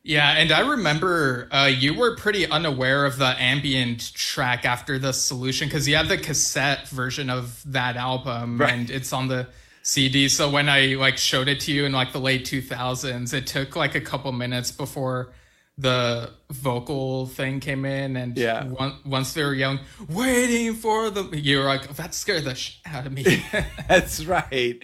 Yeah, 0.03 0.37
and 0.37 0.51
I 0.51 0.59
remember 0.59 1.49
uh, 1.51 1.71
you 1.75 1.95
were 1.95 2.15
pretty 2.17 2.47
unaware 2.47 3.03
of 3.03 3.17
the 3.17 3.35
ambient 3.41 4.13
track 4.13 4.63
after 4.63 4.99
the 4.99 5.11
solution 5.11 5.67
because 5.67 5.87
you 5.87 5.95
had 5.95 6.07
the 6.07 6.19
cassette 6.19 6.87
version 6.89 7.31
of 7.31 7.63
that 7.65 7.95
album, 7.95 8.59
right. 8.59 8.73
and 8.73 8.91
it's 8.91 9.11
on 9.11 9.27
the 9.27 9.47
CD. 9.87 10.27
So 10.27 10.49
when 10.49 10.67
I 10.67 10.95
like 10.95 11.17
showed 11.17 11.47
it 11.47 11.61
to 11.61 11.71
you 11.71 11.85
in 11.85 11.93
like 11.93 12.11
the 12.11 12.19
late 12.19 12.43
two 12.43 12.61
thousands, 12.61 13.33
it 13.33 13.47
took 13.47 13.77
like 13.77 13.95
a 13.95 14.01
couple 14.01 14.29
minutes 14.33 14.69
before 14.69 15.31
the 15.77 16.31
vocal 16.49 17.27
thing 17.27 17.61
came 17.61 17.85
in, 17.85 18.17
and 18.17 18.37
yeah, 18.37 18.65
one, 18.65 18.97
once 19.05 19.33
they 19.33 19.43
were 19.45 19.53
yelling, 19.53 19.79
"Waiting 20.09 20.73
for 20.73 21.09
the," 21.09 21.23
you 21.37 21.59
were 21.59 21.63
like, 21.63 21.95
"That 21.95 22.13
scared 22.13 22.43
the 22.43 22.53
shit 22.53 22.81
out 22.85 23.05
of 23.05 23.13
me." 23.13 23.45
That's 23.87 24.25
right. 24.25 24.77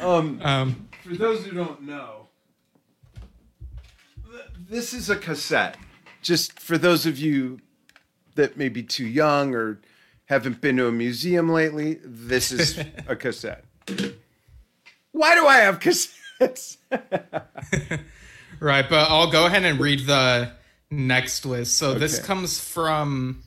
Um, 0.00 0.40
um, 0.42 0.88
for 1.02 1.16
those 1.16 1.44
who 1.44 1.54
don't 1.54 1.82
know, 1.82 2.28
this 4.70 4.94
is 4.94 5.10
a 5.10 5.16
cassette. 5.16 5.76
Just 6.22 6.58
for 6.58 6.78
those 6.78 7.04
of 7.04 7.18
you 7.18 7.60
that 8.36 8.56
may 8.56 8.70
be 8.70 8.82
too 8.82 9.06
young 9.06 9.54
or 9.54 9.82
haven't 10.26 10.62
been 10.62 10.78
to 10.78 10.86
a 10.86 10.92
museum 10.92 11.52
lately, 11.52 11.98
this 12.02 12.52
is 12.52 12.78
a 13.06 13.16
cassette. 13.16 13.65
Why 15.16 15.34
do 15.34 15.46
I 15.46 15.56
have 15.58 15.80
cassettes? 15.80 16.76
Right, 18.60 18.88
but 18.88 19.10
I'll 19.10 19.30
go 19.30 19.46
ahead 19.46 19.64
and 19.64 19.78
read 19.78 20.06
the 20.06 20.52
next 20.90 21.44
list. 21.44 21.76
So 21.76 21.90
okay. 21.90 21.98
this 21.98 22.18
comes 22.18 22.58
from, 22.58 23.42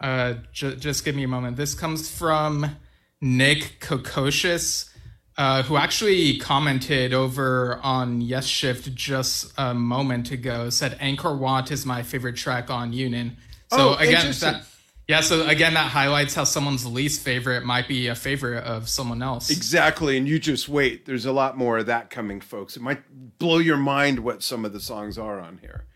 uh, 0.00 0.34
j- 0.52 0.76
just 0.76 1.04
give 1.04 1.14
me 1.14 1.24
a 1.24 1.28
moment. 1.28 1.56
This 1.56 1.74
comes 1.74 2.10
from 2.10 2.76
Nick 3.20 3.78
Kokocious, 3.80 4.90
uh, 5.36 5.62
who 5.64 5.76
actually 5.76 6.38
commented 6.38 7.12
over 7.12 7.78
on 7.82 8.20
Yes 8.20 8.46
Shift 8.46 8.94
just 8.94 9.52
a 9.58 9.74
moment 9.74 10.30
ago. 10.30 10.70
Said 10.70 10.98
Angkor 10.98 11.38
Wat 11.38 11.70
is 11.70 11.84
my 11.84 12.02
favorite 12.02 12.36
track 12.36 12.70
on 12.70 12.92
Union. 12.92 13.36
So 13.70 13.90
oh, 13.90 13.94
again, 13.96 14.32
that, 14.40 14.64
yeah, 15.08 15.22
so 15.22 15.46
again, 15.46 15.72
that 15.72 15.90
highlights 15.90 16.34
how 16.34 16.44
someone's 16.44 16.84
least 16.84 17.22
favorite 17.22 17.64
might 17.64 17.88
be 17.88 18.08
a 18.08 18.14
favorite 18.14 18.62
of 18.64 18.90
someone 18.90 19.22
else. 19.22 19.48
Exactly, 19.48 20.18
and 20.18 20.28
you 20.28 20.38
just 20.38 20.68
wait. 20.68 21.06
There's 21.06 21.24
a 21.24 21.32
lot 21.32 21.56
more 21.56 21.78
of 21.78 21.86
that 21.86 22.10
coming, 22.10 22.42
folks. 22.42 22.76
It 22.76 22.82
might 22.82 23.38
blow 23.38 23.56
your 23.56 23.78
mind 23.78 24.18
what 24.20 24.42
some 24.42 24.66
of 24.66 24.74
the 24.74 24.80
songs 24.80 25.16
are 25.16 25.40
on 25.40 25.58
here. 25.62 25.86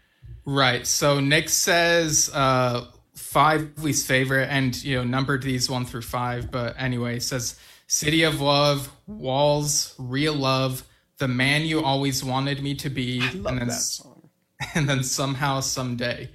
Right. 0.46 0.86
So 0.86 1.20
Nick 1.20 1.50
says 1.50 2.30
uh, 2.32 2.86
five 3.14 3.82
least 3.82 4.06
favorite, 4.06 4.48
and 4.48 4.82
you 4.82 4.96
know 4.96 5.04
numbered 5.04 5.42
these 5.42 5.68
one 5.68 5.84
through 5.84 6.02
five. 6.02 6.50
But 6.50 6.74
anyway, 6.78 7.18
says 7.18 7.60
"City 7.86 8.22
of 8.22 8.40
Love," 8.40 8.90
"Walls," 9.06 9.94
"Real 9.98 10.34
Love," 10.34 10.84
"The 11.18 11.28
Man 11.28 11.66
You 11.66 11.84
Always 11.84 12.24
Wanted 12.24 12.62
Me 12.62 12.74
to 12.76 12.88
Be," 12.88 13.20
I 13.20 13.32
love 13.32 13.46
and 13.46 13.60
then, 13.60 13.68
that 13.68 13.74
song. 13.74 14.30
And 14.74 14.88
then 14.88 15.02
somehow 15.02 15.60
someday. 15.60 16.30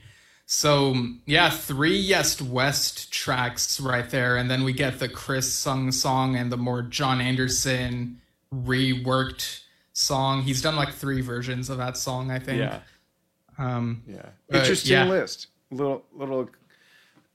So 0.50 0.96
yeah, 1.26 1.50
three 1.50 1.98
Yes 1.98 2.42
West 2.42 3.12
tracks 3.12 3.82
right 3.82 4.10
there, 4.10 4.38
and 4.38 4.50
then 4.50 4.64
we 4.64 4.72
get 4.72 4.98
the 4.98 5.10
Chris 5.10 5.54
sung 5.54 5.92
song 5.92 6.38
and 6.38 6.50
the 6.50 6.56
more 6.56 6.82
Jon 6.82 7.20
Anderson 7.20 8.22
reworked 8.54 9.64
song. 9.92 10.44
He's 10.44 10.62
done 10.62 10.78
like 10.78 10.94
three 10.94 11.20
versions 11.20 11.70
of 11.70 11.78
that 11.80 11.98
song, 11.98 12.32
I 12.32 12.40
think. 12.40 12.60
Yeah. 12.60 12.80
Um, 13.58 14.04
yeah. 14.08 14.30
Interesting 14.50 14.94
yeah. 14.94 15.06
list. 15.06 15.48
little 15.70 16.06
little 16.16 16.50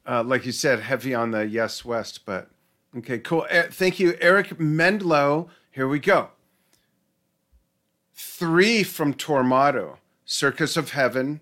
uh, 0.07 0.23
like 0.23 0.47
you 0.47 0.53
said, 0.53 0.81
heavy 0.81 1.15
on 1.15 1.33
the 1.33 1.47
yes 1.47 1.85
west, 1.85 2.25
but 2.25 2.49
okay, 2.97 3.19
cool. 3.19 3.47
Uh, 3.51 3.65
thank 3.71 4.01
you, 4.01 4.17
Eric 4.23 4.59
Mendlow. 4.59 5.49
Here 5.71 5.87
we 5.87 5.99
go. 5.99 6.31
Three 8.15 8.83
from 8.83 9.13
Tormato, 9.13 9.99
Circus 10.25 10.79
of 10.79 10.93
Heaven, 10.93 11.41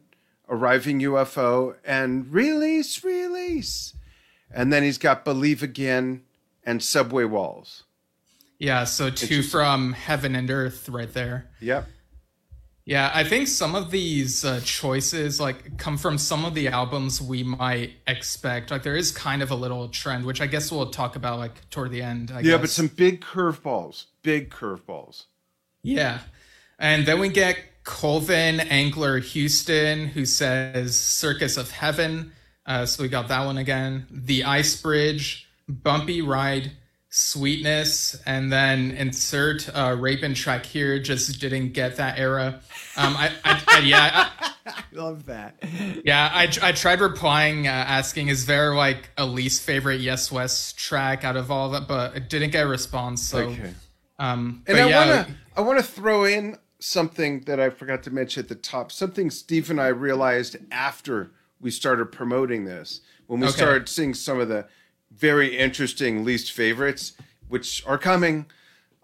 Arriving 0.50 1.00
UFO, 1.00 1.76
and 1.84 2.30
Release, 2.32 3.02
Release. 3.04 3.94
And 4.52 4.72
then 4.72 4.82
he's 4.82 4.98
got 4.98 5.24
Believe 5.24 5.62
Again 5.62 6.22
and 6.64 6.82
Subway 6.82 7.24
Walls. 7.24 7.84
Yeah, 8.58 8.84
so 8.84 9.08
two 9.08 9.42
from 9.42 9.94
Heaven 9.94 10.36
and 10.36 10.50
Earth 10.50 10.88
right 10.88 11.12
there. 11.12 11.48
Yep. 11.60 11.86
Yeah, 12.84 13.10
I 13.14 13.24
think 13.24 13.46
some 13.46 13.74
of 13.74 13.90
these 13.90 14.44
uh, 14.44 14.60
choices 14.64 15.38
like 15.38 15.78
come 15.78 15.96
from 15.96 16.18
some 16.18 16.44
of 16.44 16.54
the 16.54 16.68
albums 16.68 17.22
we 17.22 17.44
might 17.44 17.92
expect. 18.06 18.70
Like 18.70 18.82
there 18.82 18.96
is 18.96 19.12
kind 19.12 19.42
of 19.42 19.50
a 19.50 19.54
little 19.54 19.88
trend, 19.88 20.24
which 20.24 20.40
I 20.40 20.46
guess 20.46 20.72
we'll 20.72 20.90
talk 20.90 21.14
about 21.14 21.38
like 21.38 21.70
toward 21.70 21.92
the 21.92 22.02
end. 22.02 22.32
I 22.34 22.40
yeah, 22.40 22.52
guess. 22.52 22.60
but 22.60 22.70
some 22.70 22.88
big 22.88 23.20
curveballs, 23.20 24.06
big 24.22 24.50
curveballs. 24.50 25.26
Yeah, 25.82 26.18
and 26.78 27.06
then 27.06 27.20
we 27.20 27.28
get 27.28 27.58
Colvin 27.84 28.60
Angler 28.60 29.18
Houston, 29.18 30.06
who 30.08 30.24
says 30.24 30.98
"Circus 30.98 31.56
of 31.56 31.70
Heaven." 31.70 32.32
Uh, 32.66 32.86
so 32.86 33.02
we 33.02 33.08
got 33.08 33.28
that 33.28 33.44
one 33.44 33.58
again. 33.58 34.06
The 34.10 34.44
Ice 34.44 34.80
Bridge, 34.80 35.48
Bumpy 35.68 36.22
Ride, 36.22 36.72
Sweetness, 37.08 38.20
and 38.24 38.52
then 38.52 38.92
insert 38.92 39.68
uh, 39.74 39.96
and 40.00 40.36
track 40.36 40.64
here. 40.64 41.00
Just 41.00 41.40
didn't 41.40 41.72
get 41.72 41.96
that 41.96 42.18
era. 42.18 42.60
Um, 42.96 43.16
I, 43.16 43.32
I, 43.44 43.62
I 43.66 43.78
yeah, 43.80 44.28
I, 44.66 44.82
love 44.92 45.26
that. 45.26 45.56
Yeah, 46.04 46.30
I, 46.32 46.48
I 46.62 46.72
tried 46.72 47.00
replying, 47.00 47.66
uh, 47.66 47.70
asking, 47.70 48.28
is 48.28 48.46
there 48.46 48.74
like 48.74 49.10
a 49.16 49.26
least 49.26 49.62
favorite 49.62 50.00
Yes 50.00 50.30
West 50.30 50.78
track 50.78 51.24
out 51.24 51.36
of 51.36 51.50
all 51.50 51.70
that, 51.70 51.88
but 51.88 52.14
it 52.16 52.28
didn't 52.28 52.50
get 52.50 52.66
a 52.66 52.68
response. 52.68 53.22
So, 53.22 53.38
okay. 53.38 53.74
um, 54.20 54.62
and 54.68 54.78
I 54.78 54.88
yeah. 54.88 55.06
want 55.06 55.28
to 55.28 55.34
I 55.56 55.60
want 55.62 55.78
to 55.80 55.84
throw 55.84 56.24
in 56.24 56.56
something 56.80 57.40
that 57.42 57.60
I 57.60 57.70
forgot 57.70 58.02
to 58.04 58.10
mention 58.10 58.42
at 58.42 58.48
the 58.48 58.54
top. 58.54 58.90
Something 58.90 59.30
Steve 59.30 59.70
and 59.70 59.80
I 59.80 59.88
realized 59.88 60.56
after 60.72 61.30
we 61.60 61.70
started 61.70 62.06
promoting 62.06 62.64
this 62.64 63.00
when 63.26 63.40
we 63.40 63.46
Okay. 63.46 63.56
started 63.56 63.88
seeing 63.88 64.14
some 64.14 64.40
of 64.40 64.48
the 64.48 64.66
very 65.10 65.56
interesting 65.58 66.24
least 66.24 66.50
favorites, 66.52 67.12
which 67.48 67.84
are 67.86 67.98
coming. 67.98 68.46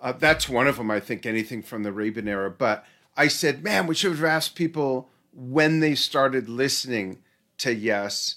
Uh, 0.00 0.12
that's 0.12 0.48
one 0.48 0.66
of 0.66 0.76
them, 0.76 0.90
I 0.90 1.00
think, 1.00 1.26
anything 1.26 1.62
from 1.62 1.82
the 1.82 1.92
Rabin 1.92 2.28
era. 2.28 2.50
But 2.50 2.84
I 3.16 3.28
said, 3.28 3.62
man, 3.62 3.86
we 3.86 3.94
should 3.94 4.12
have 4.12 4.24
asked 4.24 4.54
people 4.54 5.10
when 5.32 5.80
they 5.80 5.94
started 5.94 6.48
listening 6.48 7.18
to 7.58 7.74
Yes, 7.74 8.36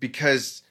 because 0.00 0.62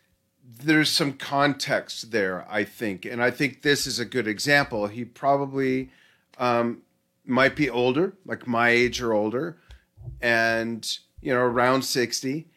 there's 0.43 0.89
some 0.89 1.13
context 1.13 2.11
there, 2.11 2.45
I 2.49 2.63
think. 2.63 3.05
And 3.05 3.23
I 3.23 3.31
think 3.31 3.61
this 3.61 3.87
is 3.87 3.99
a 3.99 4.05
good 4.05 4.27
example. 4.27 4.87
He 4.87 5.05
probably 5.05 5.89
um, 6.37 6.81
might 7.25 7.55
be 7.55 7.69
older, 7.69 8.13
like 8.25 8.47
my 8.47 8.69
age 8.69 9.01
or 9.01 9.13
older, 9.13 9.57
and, 10.21 10.97
you 11.21 11.33
know, 11.33 11.41
around 11.41 11.83
60. 11.83 12.47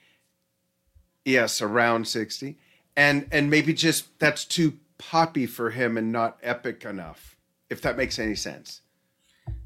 Yes, 1.24 1.62
around 1.62 2.06
60 2.06 2.58
and 2.96 3.26
and 3.32 3.50
maybe 3.50 3.72
just 3.72 4.18
that's 4.18 4.44
too 4.44 4.74
poppy 4.98 5.46
for 5.46 5.70
him 5.70 5.96
and 5.98 6.12
not 6.12 6.38
epic 6.42 6.84
enough 6.84 7.36
if 7.70 7.80
that 7.82 7.96
makes 7.96 8.18
any 8.18 8.34
sense 8.34 8.80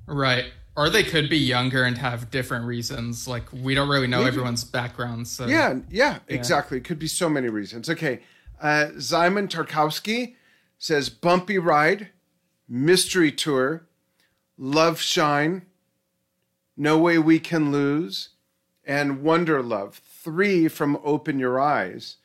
right. 0.06 0.46
Or 0.76 0.88
they 0.88 1.02
could 1.02 1.28
be 1.28 1.36
younger 1.36 1.82
and 1.82 1.98
have 1.98 2.30
different 2.30 2.64
reasons. 2.64 3.26
Like 3.26 3.52
we 3.52 3.74
don't 3.74 3.88
really 3.88 4.06
know 4.06 4.18
Maybe. 4.18 4.28
everyone's 4.28 4.62
background. 4.62 5.26
So 5.26 5.46
yeah 5.46 5.80
yeah 5.90 6.20
exactly 6.28 6.78
it 6.78 6.84
could 6.84 6.98
be 6.98 7.08
so 7.08 7.28
many 7.28 7.48
reasons 7.48 7.90
okay 7.90 8.20
uh 8.60 8.88
Simon 8.98 9.48
Tarkowski 9.48 10.36
says 10.78 11.08
bumpy 11.08 11.58
ride 11.58 12.10
mystery 12.68 13.32
tour 13.32 13.87
love 14.58 15.00
shine 15.00 15.62
no 16.76 16.98
way 16.98 17.18
we 17.18 17.38
can 17.38 17.72
lose 17.72 18.30
and 18.84 19.22
wonder 19.22 19.62
love 19.62 20.00
three 20.22 20.68
from 20.68 20.98
open 21.04 21.38
your 21.38 21.60
eyes 21.60 22.16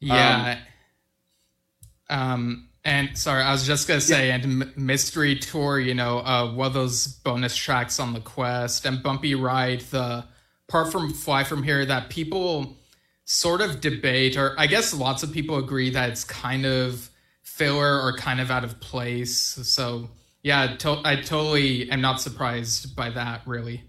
Yeah. 0.00 0.58
Um, 2.08 2.68
and 2.84 3.16
sorry, 3.16 3.42
I 3.42 3.52
was 3.52 3.66
just 3.66 3.86
gonna 3.86 4.00
say, 4.00 4.30
and 4.32 4.44
M- 4.62 4.72
mystery 4.76 5.36
tour, 5.36 5.78
you 5.78 5.94
know, 5.94 6.18
uh, 6.18 6.52
one 6.52 6.66
of 6.66 6.74
those 6.74 7.06
bonus 7.06 7.56
tracks 7.56 8.00
on 8.00 8.12
the 8.12 8.20
quest, 8.20 8.84
and 8.84 9.02
bumpy 9.02 9.34
ride, 9.34 9.80
the 9.82 10.24
part 10.68 10.90
from 10.90 11.12
fly 11.12 11.44
from 11.44 11.62
here 11.62 11.86
that 11.86 12.10
people 12.10 12.76
sort 13.24 13.60
of 13.60 13.80
debate, 13.80 14.36
or 14.36 14.54
I 14.58 14.66
guess 14.66 14.92
lots 14.92 15.22
of 15.22 15.32
people 15.32 15.56
agree 15.58 15.90
that 15.90 16.10
it's 16.10 16.24
kind 16.24 16.66
of 16.66 17.08
filler 17.42 18.00
or 18.00 18.16
kind 18.16 18.40
of 18.40 18.50
out 18.50 18.64
of 18.64 18.80
place. 18.80 19.36
So 19.38 20.10
yeah, 20.42 20.76
to- 20.78 21.00
I 21.04 21.16
totally 21.16 21.90
am 21.90 22.00
not 22.00 22.20
surprised 22.20 22.94
by 22.96 23.10
that, 23.10 23.42
really. 23.46 23.84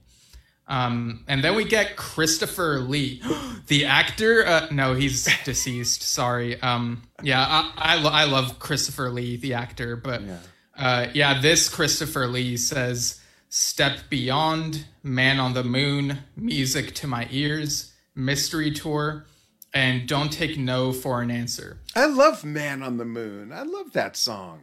Um, 0.68 1.26
and 1.28 1.44
then 1.44 1.56
we 1.56 1.66
get 1.66 1.96
Christopher 1.98 2.80
Lee, 2.80 3.22
the 3.68 3.86
actor. 3.86 4.46
Uh, 4.48 4.68
no, 4.72 4.94
he's 4.94 5.28
deceased. 5.46 6.02
Sorry. 6.04 6.60
Um, 6.62 7.04
yeah, 7.22 7.42
I 7.46 7.72
I, 7.76 7.96
lo- 8.02 8.12
I 8.12 8.24
love 8.26 8.60
Christopher 8.60 9.10
Lee, 9.10 9.36
the 9.36 9.56
actor, 9.56 9.96
but 9.98 10.22
Yeah. 10.22 10.38
uh, 10.78 11.08
yeah, 11.14 11.42
this 11.42 11.68
Christopher 11.68 12.28
Lee 12.28 12.56
says, 12.56 13.20
"Step 13.50 14.10
Beyond," 14.10 14.86
"Man 15.04 15.40
on 15.40 15.54
the 15.54 15.64
Moon," 15.66 16.20
"Music 16.38 16.96
to 16.96 17.08
My 17.08 17.28
Ears," 17.30 17.92
"Mystery 18.16 18.72
Tour," 18.72 19.26
and 19.74 20.08
"Don't 20.08 20.32
Take 20.32 20.58
No 20.58 20.94
for 20.94 21.22
an 21.22 21.30
Answer." 21.30 21.80
I 21.94 22.06
love 22.06 22.46
Man 22.46 22.82
on 22.84 22.96
the 22.98 23.06
Moon 23.06 23.52
I 23.52 23.64
love 23.64 23.92
that 23.94 24.16
song 24.16 24.62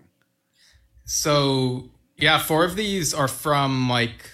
So 1.12 1.90
yeah, 2.18 2.38
four 2.38 2.64
of 2.64 2.76
these 2.76 3.12
are 3.12 3.26
from 3.26 3.88
like 3.88 4.30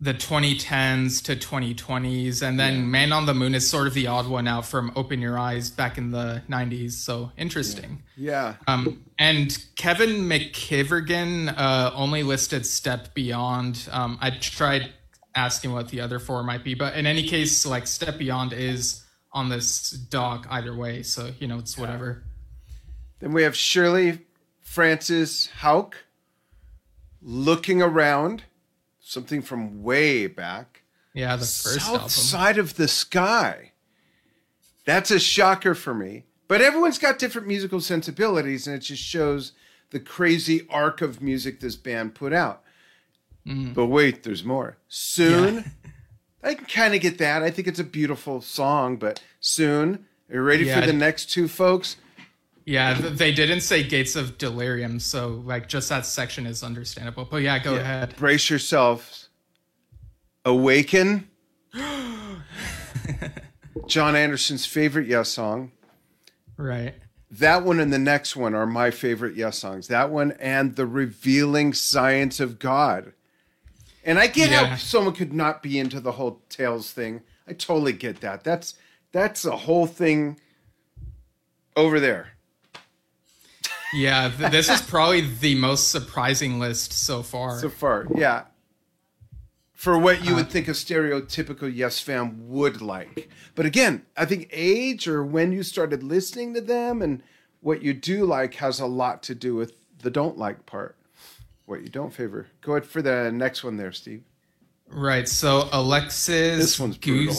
the 0.00 0.14
2010s 0.14 1.22
to 1.24 1.36
2020s, 1.36 2.40
and 2.40 2.58
then 2.58 2.90
Man 2.90 3.12
on 3.12 3.26
the 3.26 3.34
Moon 3.34 3.54
is 3.54 3.68
sort 3.68 3.86
of 3.86 3.92
the 3.92 4.06
odd 4.06 4.26
one 4.26 4.48
out 4.48 4.64
from 4.64 4.92
Open 4.96 5.20
Your 5.20 5.38
Eyes 5.38 5.68
back 5.68 5.98
in 5.98 6.10
the 6.10 6.42
90s. 6.48 6.92
So 6.92 7.32
interesting. 7.36 8.02
yeah 8.16 8.54
Um, 8.66 9.04
and 9.18 9.62
Kevin 9.76 10.22
McKivergan 10.22 11.52
uh, 11.54 11.90
only 11.94 12.22
listed 12.22 12.64
Step 12.64 13.12
Beyond. 13.12 13.86
Um, 13.92 14.16
I 14.22 14.30
tried 14.30 14.94
asking 15.34 15.72
what 15.72 15.90
the 15.90 16.00
other 16.00 16.18
four 16.18 16.42
might 16.42 16.64
be, 16.64 16.72
but 16.72 16.94
in 16.94 17.04
any 17.04 17.28
case, 17.28 17.66
like 17.66 17.86
Step 17.86 18.16
Beyond 18.16 18.54
is 18.54 19.04
on 19.34 19.50
this 19.50 19.90
doc 19.90 20.46
either 20.48 20.74
way, 20.74 21.02
so 21.02 21.30
you 21.38 21.46
know 21.46 21.58
it's 21.58 21.76
whatever. 21.76 22.24
Then 23.18 23.34
we 23.34 23.42
have 23.42 23.54
Shirley 23.54 24.20
Francis 24.70 25.48
Hauk 25.62 26.04
looking 27.20 27.82
around, 27.82 28.44
something 29.00 29.42
from 29.42 29.82
way 29.82 30.28
back. 30.28 30.82
Yeah, 31.12 31.34
the 31.34 31.40
first 31.40 31.80
South 31.80 31.94
album. 31.94 32.08
side 32.08 32.56
of 32.56 32.76
the 32.76 32.86
sky. 32.86 33.72
That's 34.84 35.10
a 35.10 35.18
shocker 35.18 35.74
for 35.74 35.92
me. 35.92 36.26
But 36.46 36.60
everyone's 36.60 37.00
got 37.00 37.18
different 37.18 37.48
musical 37.48 37.80
sensibilities, 37.80 38.68
and 38.68 38.76
it 38.76 38.78
just 38.82 39.02
shows 39.02 39.54
the 39.90 39.98
crazy 39.98 40.68
arc 40.70 41.02
of 41.02 41.20
music 41.20 41.58
this 41.58 41.74
band 41.74 42.14
put 42.14 42.32
out. 42.32 42.62
Mm. 43.44 43.74
But 43.74 43.86
wait, 43.86 44.22
there's 44.22 44.44
more. 44.44 44.76
Soon, 44.86 45.72
I 46.44 46.54
can 46.54 46.66
kind 46.66 46.94
of 46.94 47.00
get 47.00 47.18
that. 47.18 47.42
I 47.42 47.50
think 47.50 47.66
it's 47.66 47.80
a 47.80 47.84
beautiful 47.84 48.40
song, 48.40 48.98
but 48.98 49.20
soon, 49.40 50.06
are 50.30 50.34
you 50.36 50.42
ready 50.42 50.66
Yeah. 50.66 50.80
for 50.80 50.86
the 50.86 50.92
next 50.92 51.26
two 51.32 51.48
folks? 51.48 51.96
Yeah, 52.70 52.94
they 52.94 53.32
didn't 53.32 53.62
say 53.62 53.82
Gates 53.82 54.14
of 54.14 54.38
Delirium, 54.38 55.00
so 55.00 55.42
like 55.44 55.66
just 55.68 55.88
that 55.88 56.06
section 56.06 56.46
is 56.46 56.62
understandable. 56.62 57.24
But 57.28 57.38
yeah, 57.38 57.58
go 57.58 57.74
ahead. 57.74 58.14
Brace 58.16 58.48
yourselves. 58.48 59.28
Awaken. 60.44 61.28
Jon 63.88 64.14
Anderson's 64.14 64.66
favorite 64.66 65.08
Yes 65.08 65.30
song. 65.30 65.72
Right. 66.56 66.94
That 67.28 67.64
one 67.64 67.80
and 67.80 67.92
the 67.92 67.98
next 67.98 68.36
one 68.36 68.54
are 68.54 68.66
my 68.66 68.92
favorite 68.92 69.34
Yes 69.34 69.58
songs. 69.58 69.88
That 69.88 70.10
one 70.10 70.30
and 70.38 70.76
The 70.76 70.86
Revealing 70.86 71.72
Science 71.72 72.38
of 72.38 72.60
God. 72.60 73.14
And 74.04 74.16
I 74.20 74.28
get 74.28 74.50
Yeah. 74.52 74.66
how 74.66 74.76
someone 74.76 75.14
could 75.14 75.32
not 75.32 75.60
be 75.60 75.76
into 75.76 75.98
the 75.98 76.12
whole 76.12 76.40
Tales 76.48 76.92
thing. 76.92 77.22
I 77.48 77.52
totally 77.52 77.94
get 77.94 78.20
that. 78.20 78.44
That's 78.44 78.74
that's 79.10 79.44
a 79.44 79.56
whole 79.56 79.88
thing 79.88 80.38
over 81.74 81.98
there. 81.98 82.28
Yeah, 83.94 84.30
th- 84.36 84.50
this 84.52 84.68
is 84.68 84.80
probably 84.82 85.22
the 85.22 85.54
most 85.56 85.90
surprising 85.90 86.58
list 86.60 86.92
so 86.92 87.22
far. 87.22 87.58
So 87.58 87.68
far, 87.68 88.06
yeah. 88.14 88.44
For 89.74 89.98
what 89.98 90.20
Uh, 90.20 90.24
you 90.24 90.34
would 90.34 90.50
think 90.50 90.68
a 90.68 90.72
stereotypical 90.72 91.74
Yes 91.74 92.00
Fam 92.00 92.48
would 92.48 92.80
like. 92.82 93.28
But 93.54 93.66
again, 93.66 94.04
I 94.16 94.26
think 94.26 94.48
age 94.52 95.08
or 95.08 95.24
when 95.24 95.52
you 95.52 95.62
started 95.62 96.02
listening 96.02 96.54
to 96.54 96.60
them 96.60 97.00
and 97.02 97.22
what 97.60 97.82
you 97.82 97.92
do 97.94 98.24
like 98.26 98.54
has 98.56 98.78
a 98.78 98.86
lot 98.86 99.22
to 99.24 99.34
do 99.34 99.54
with 99.54 99.72
the 99.98 100.10
don't 100.10 100.38
like 100.38 100.66
part. 100.66 100.96
What 101.66 101.82
you 101.82 101.88
don't 101.88 102.12
favor. 102.12 102.46
Go 102.60 102.72
ahead 102.72 102.84
for 102.88 103.00
the 103.02 103.30
next 103.32 103.64
one 103.64 103.76
there, 103.76 103.92
Steve. 103.92 104.22
right. 104.88 105.28
So 105.28 105.68
Alexis 105.72 106.58
This 106.58 106.78
one's 106.80 106.96
brutal. 106.98 107.36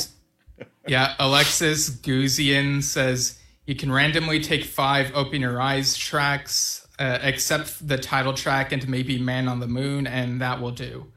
Yeah, 0.88 1.14
Alexis 1.20 1.90
Guzian 1.90 2.82
says 2.82 3.38
you 3.72 3.76
can 3.78 3.90
randomly 3.90 4.42
take 4.42 4.66
five 4.66 5.14
Open 5.16 5.40
Your 5.40 5.62
Eyes 5.62 5.96
tracks, 5.96 6.86
uh, 7.00 7.20
except 7.22 7.88
the 7.88 7.98
title 7.98 8.34
track 8.34 8.74
and 8.74 8.86
maybe 8.86 9.18
Man 9.18 9.48
on 9.48 9.62
the 9.62 9.68
Moon, 9.68 10.08
and 10.08 10.42
that 10.42 10.60
will 10.60 10.72
do. 10.72 11.10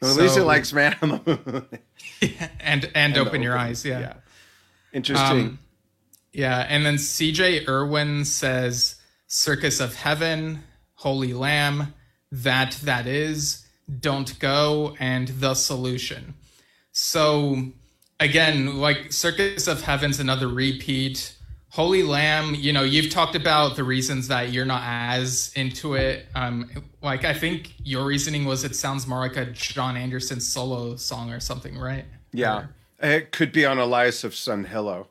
Well, 0.00 0.12
at 0.12 0.16
so, 0.16 0.22
least 0.22 0.38
it 0.38 0.44
likes 0.44 0.72
Man 0.72 0.96
on 1.02 1.08
the 1.10 1.38
Moon. 1.44 1.66
and, 2.60 2.60
and, 2.60 2.90
and 2.94 3.18
Open 3.18 3.42
Your 3.42 3.52
open, 3.52 3.66
Eyes, 3.66 3.84
yeah. 3.84 4.00
yeah. 4.00 4.14
Interesting. 4.94 5.38
Um, 5.38 5.58
yeah, 6.32 6.64
and 6.66 6.86
then 6.86 6.94
CJ 6.94 7.68
Irwin 7.68 8.24
says 8.24 8.96
Circus 9.26 9.78
of 9.78 9.94
Heaven, 9.94 10.64
Holy 10.94 11.34
Lamb, 11.34 11.92
That 12.30 12.78
That 12.84 13.06
Is, 13.06 13.66
Don't 14.00 14.38
Go, 14.38 14.96
and 14.98 15.28
The 15.28 15.52
Solution. 15.52 16.32
So 16.92 17.66
again, 18.18 18.78
like 18.78 19.12
Circus 19.12 19.66
of 19.66 19.82
Heaven's 19.82 20.20
another 20.20 20.48
repeat. 20.48 21.36
Holy 21.72 22.02
Lamb, 22.02 22.54
you 22.54 22.70
know, 22.70 22.82
you've 22.82 23.08
talked 23.08 23.34
about 23.34 23.76
the 23.76 23.84
reasons 23.84 24.28
that 24.28 24.52
you're 24.52 24.66
not 24.66 24.82
as 24.84 25.50
into 25.56 25.94
it. 25.94 26.26
Um, 26.34 26.70
like 27.00 27.24
I 27.24 27.32
think 27.32 27.72
your 27.82 28.04
reasoning 28.04 28.44
was 28.44 28.62
it 28.62 28.76
sounds 28.76 29.06
more 29.06 29.20
like 29.20 29.38
a 29.38 29.46
Jon 29.46 29.96
Anderson 29.96 30.38
solo 30.38 30.96
song 30.96 31.32
or 31.32 31.40
something, 31.40 31.78
right? 31.78 32.04
Yeah, 32.30 32.56
or, 32.58 32.74
it 33.00 33.32
could 33.32 33.52
be 33.52 33.64
on 33.64 33.78
Olias 33.78 34.22
of 34.22 34.32
Sunhillow. 34.32 35.06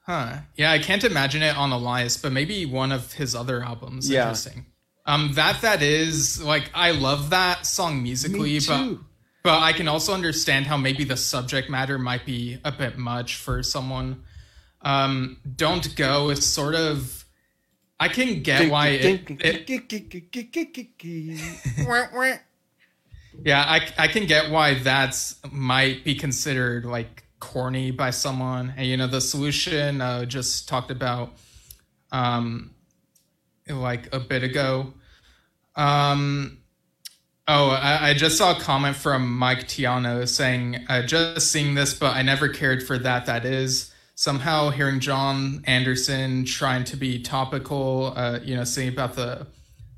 Huh. 0.00 0.38
Yeah, 0.56 0.72
I 0.72 0.80
can't 0.80 1.04
imagine 1.04 1.44
it 1.44 1.56
on 1.56 1.70
Olias, 1.70 2.20
but 2.20 2.32
maybe 2.32 2.66
one 2.66 2.90
of 2.90 3.12
his 3.12 3.36
other 3.36 3.62
albums. 3.62 4.10
Yeah. 4.10 4.22
Interesting. 4.22 4.66
Um, 5.06 5.30
that 5.34 5.62
that 5.62 5.80
is 5.80 6.42
like 6.42 6.72
I 6.74 6.90
love 6.90 7.30
that 7.30 7.66
song 7.66 8.02
musically, 8.02 8.58
but 8.66 8.96
but 9.44 9.62
I 9.62 9.74
can 9.74 9.86
also 9.86 10.12
understand 10.12 10.66
how 10.66 10.76
maybe 10.76 11.04
the 11.04 11.16
subject 11.16 11.70
matter 11.70 12.00
might 12.00 12.26
be 12.26 12.58
a 12.64 12.72
bit 12.72 12.98
much 12.98 13.36
for 13.36 13.62
someone. 13.62 14.24
Um, 14.84 15.38
Don't 15.56 15.94
Go 15.96 16.30
is 16.30 16.46
sort 16.46 16.74
of. 16.74 17.24
I 17.98 18.08
can 18.08 18.42
get 18.42 18.70
why 18.70 18.88
it. 18.88 19.04
it 19.04 19.68
yeah, 23.42 23.62
I 23.62 23.88
I 23.98 24.08
can 24.08 24.26
get 24.26 24.50
why 24.50 24.74
that's 24.74 25.40
might 25.50 26.04
be 26.04 26.14
considered 26.14 26.84
like 26.84 27.24
corny 27.40 27.90
by 27.90 28.10
someone, 28.10 28.74
and 28.76 28.86
you 28.86 28.96
know 28.96 29.06
the 29.06 29.20
solution 29.20 30.00
uh, 30.00 30.24
just 30.24 30.68
talked 30.68 30.90
about, 30.90 31.34
um, 32.12 32.74
like 33.68 34.14
a 34.14 34.20
bit 34.20 34.42
ago. 34.42 34.92
Um, 35.76 36.58
Oh, 37.46 37.68
I, 37.68 38.08
I, 38.08 38.14
just 38.14 38.38
saw 38.38 38.56
a 38.56 38.60
comment 38.60 38.96
from 38.96 39.36
Mike 39.36 39.68
Tiano 39.68 40.26
saying, 40.26 40.86
uh, 40.88 41.02
just 41.02 41.52
seeing 41.52 41.74
this, 41.74 41.92
but 41.92 42.16
I 42.16 42.22
never 42.22 42.48
cared 42.48 42.82
for 42.82 42.96
that. 42.96 43.26
That 43.26 43.44
is 43.44 43.92
somehow 44.14 44.70
hearing 44.70 45.00
Jon 45.00 45.62
Anderson 45.66 46.44
trying 46.44 46.84
to 46.84 46.96
be 46.96 47.20
topical, 47.20 48.12
uh, 48.16 48.38
you 48.42 48.54
know, 48.56 48.64
saying 48.64 48.90
about 48.90 49.14
the 49.14 49.46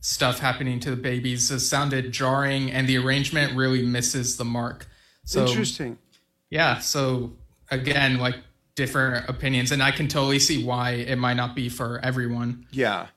stuff 0.01 0.39
happening 0.39 0.81
to 0.81 0.91
the 0.91 0.97
babies 0.97 1.49
has 1.51 1.69
sounded 1.69 2.13
jarring 2.13 2.71
and 2.71 2.89
the 2.89 2.97
arrangement 2.97 3.57
really 3.57 3.85
misses 3.85 4.37
the 4.37 4.45
mark. 4.45 4.87
So, 5.25 5.47
Interesting. 5.47 5.99
Yeah. 6.51 6.79
So 6.79 7.33
again, 7.71 8.19
like 8.19 8.37
different 8.77 9.29
opinions, 9.29 9.73
and 9.73 9.83
I 9.83 9.91
can 9.91 10.07
totally 10.07 10.39
see 10.39 10.65
why 10.65 10.93
it 10.93 11.17
might 11.17 11.35
not 11.35 11.55
be 11.55 11.69
for 11.69 11.99
everyone. 12.03 12.67
Yeah. 12.71 13.09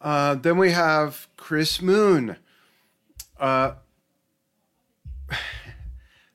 Uh, 0.00 0.34
then 0.34 0.56
we 0.56 0.70
have 0.70 1.28
Chris 1.36 1.80
Moon 1.82 2.36
uh, 3.38 3.72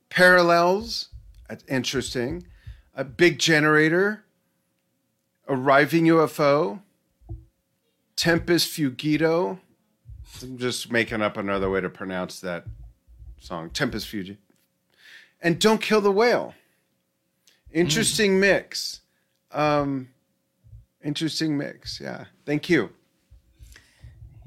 parallels, 0.10 1.10
that's 1.48 1.64
interesting. 1.68 2.46
A 2.96 3.04
big 3.04 3.40
generator, 3.40 4.26
arriving 5.48 6.06
UFO, 6.06 6.82
Tempest 8.16 8.70
Fugito. 8.70 9.60
I'm 10.42 10.58
just 10.58 10.92
making 10.92 11.22
up 11.22 11.38
another 11.38 11.70
way 11.70 11.82
to 11.82 11.90
pronounce 11.90 12.40
that 12.42 12.66
song, 13.40 13.70
Tempest 13.70 14.08
Fugito. 14.08 14.38
And 15.42 15.60
Don't 15.60 15.82
Kill 15.82 16.02
the 16.02 16.12
Whale. 16.12 16.54
Interesting 17.72 18.34
mm. 18.34 18.40
mix. 18.42 19.02
Um, 19.52 20.10
interesting 21.04 21.58
mix. 21.58 22.00
Yeah. 22.02 22.26
Thank 22.46 22.70
you. 22.70 22.90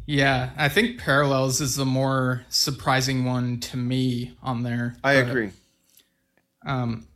Yeah, 0.05 0.51
I 0.57 0.69
think 0.69 0.99
Parallels 0.99 1.61
is 1.61 1.77
the 1.77 1.87
more 1.87 2.45
surprising 2.49 3.25
one 3.25 3.61
to 3.61 3.77
me 3.77 4.37
on 4.43 4.65
there. 4.65 4.97
I 5.05 5.15
but, 5.23 5.29
agree. 5.29 5.51
Um, 6.67 7.07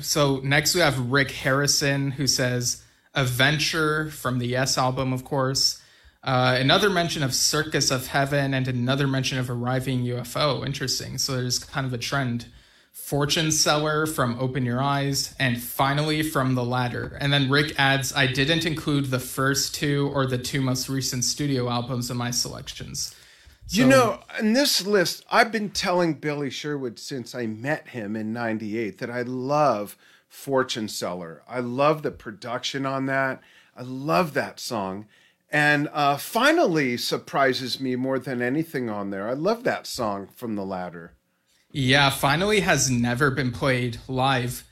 so 0.00 0.40
next 0.42 0.74
we 0.74 0.80
have 0.80 1.10
Rick 1.10 1.30
Harrison 1.30 2.12
who 2.12 2.26
says 2.26 2.82
"Adventure" 3.14 4.10
from 4.10 4.38
the 4.38 4.46
Yes 4.46 4.78
album, 4.78 5.12
of 5.12 5.24
course. 5.24 5.82
Uh, 6.22 6.56
another 6.58 6.90
mention 6.90 7.22
of 7.22 7.32
Circus 7.32 7.90
of 7.90 8.08
Heaven 8.08 8.52
and 8.52 8.68
another 8.68 9.06
mention 9.06 9.38
of 9.38 9.48
Arriving 9.48 10.04
UFO. 10.04 10.66
Interesting. 10.66 11.16
So 11.16 11.36
there's 11.36 11.58
kind 11.58 11.86
of 11.86 11.92
a 11.92 11.98
trend 11.98 12.46
Fortune 12.92 13.50
Seller 13.52 14.04
from 14.04 14.38
Open 14.38 14.66
Your 14.66 14.82
Eyes, 14.82 15.34
and 15.38 15.62
finally 15.62 16.22
from 16.22 16.54
The 16.54 16.64
Ladder. 16.64 17.16
And 17.20 17.32
then 17.32 17.48
Rick 17.48 17.72
adds, 17.78 18.12
I 18.14 18.26
didn't 18.26 18.66
include 18.66 19.06
the 19.06 19.20
first 19.20 19.74
two 19.74 20.10
or 20.12 20.26
the 20.26 20.36
two 20.36 20.60
most 20.60 20.90
recent 20.90 21.24
studio 21.24 21.70
albums 21.70 22.10
in 22.10 22.18
my 22.18 22.30
selections. 22.30 23.14
So, 23.68 23.82
you 23.82 23.86
know, 23.86 24.20
in 24.40 24.54
this 24.54 24.86
list, 24.86 25.26
I've 25.30 25.52
been 25.52 25.68
telling 25.68 26.14
Billy 26.14 26.48
Sherwood 26.48 26.98
since 26.98 27.34
I 27.34 27.44
met 27.44 27.88
him 27.88 28.16
in 28.16 28.32
98 28.32 28.96
that 28.96 29.10
I 29.10 29.20
love 29.20 29.94
Fortune 30.26 30.88
Seller. 30.88 31.42
I 31.46 31.60
love 31.60 32.02
the 32.02 32.10
production 32.10 32.86
on 32.86 33.04
that. 33.06 33.42
I 33.76 33.82
love 33.82 34.32
that 34.32 34.58
song. 34.58 35.06
And 35.50 35.90
uh, 35.92 36.16
finally 36.16 36.96
surprises 36.96 37.78
me 37.78 37.94
more 37.94 38.18
than 38.18 38.40
anything 38.40 38.88
on 38.88 39.10
there. 39.10 39.28
I 39.28 39.34
love 39.34 39.64
that 39.64 39.86
song 39.86 40.28
from 40.34 40.56
The 40.56 40.64
Ladder. 40.64 41.12
Yeah, 41.70 42.08
finally 42.08 42.60
has 42.60 42.90
never 42.90 43.30
been 43.30 43.52
played 43.52 43.98
live. 44.08 44.64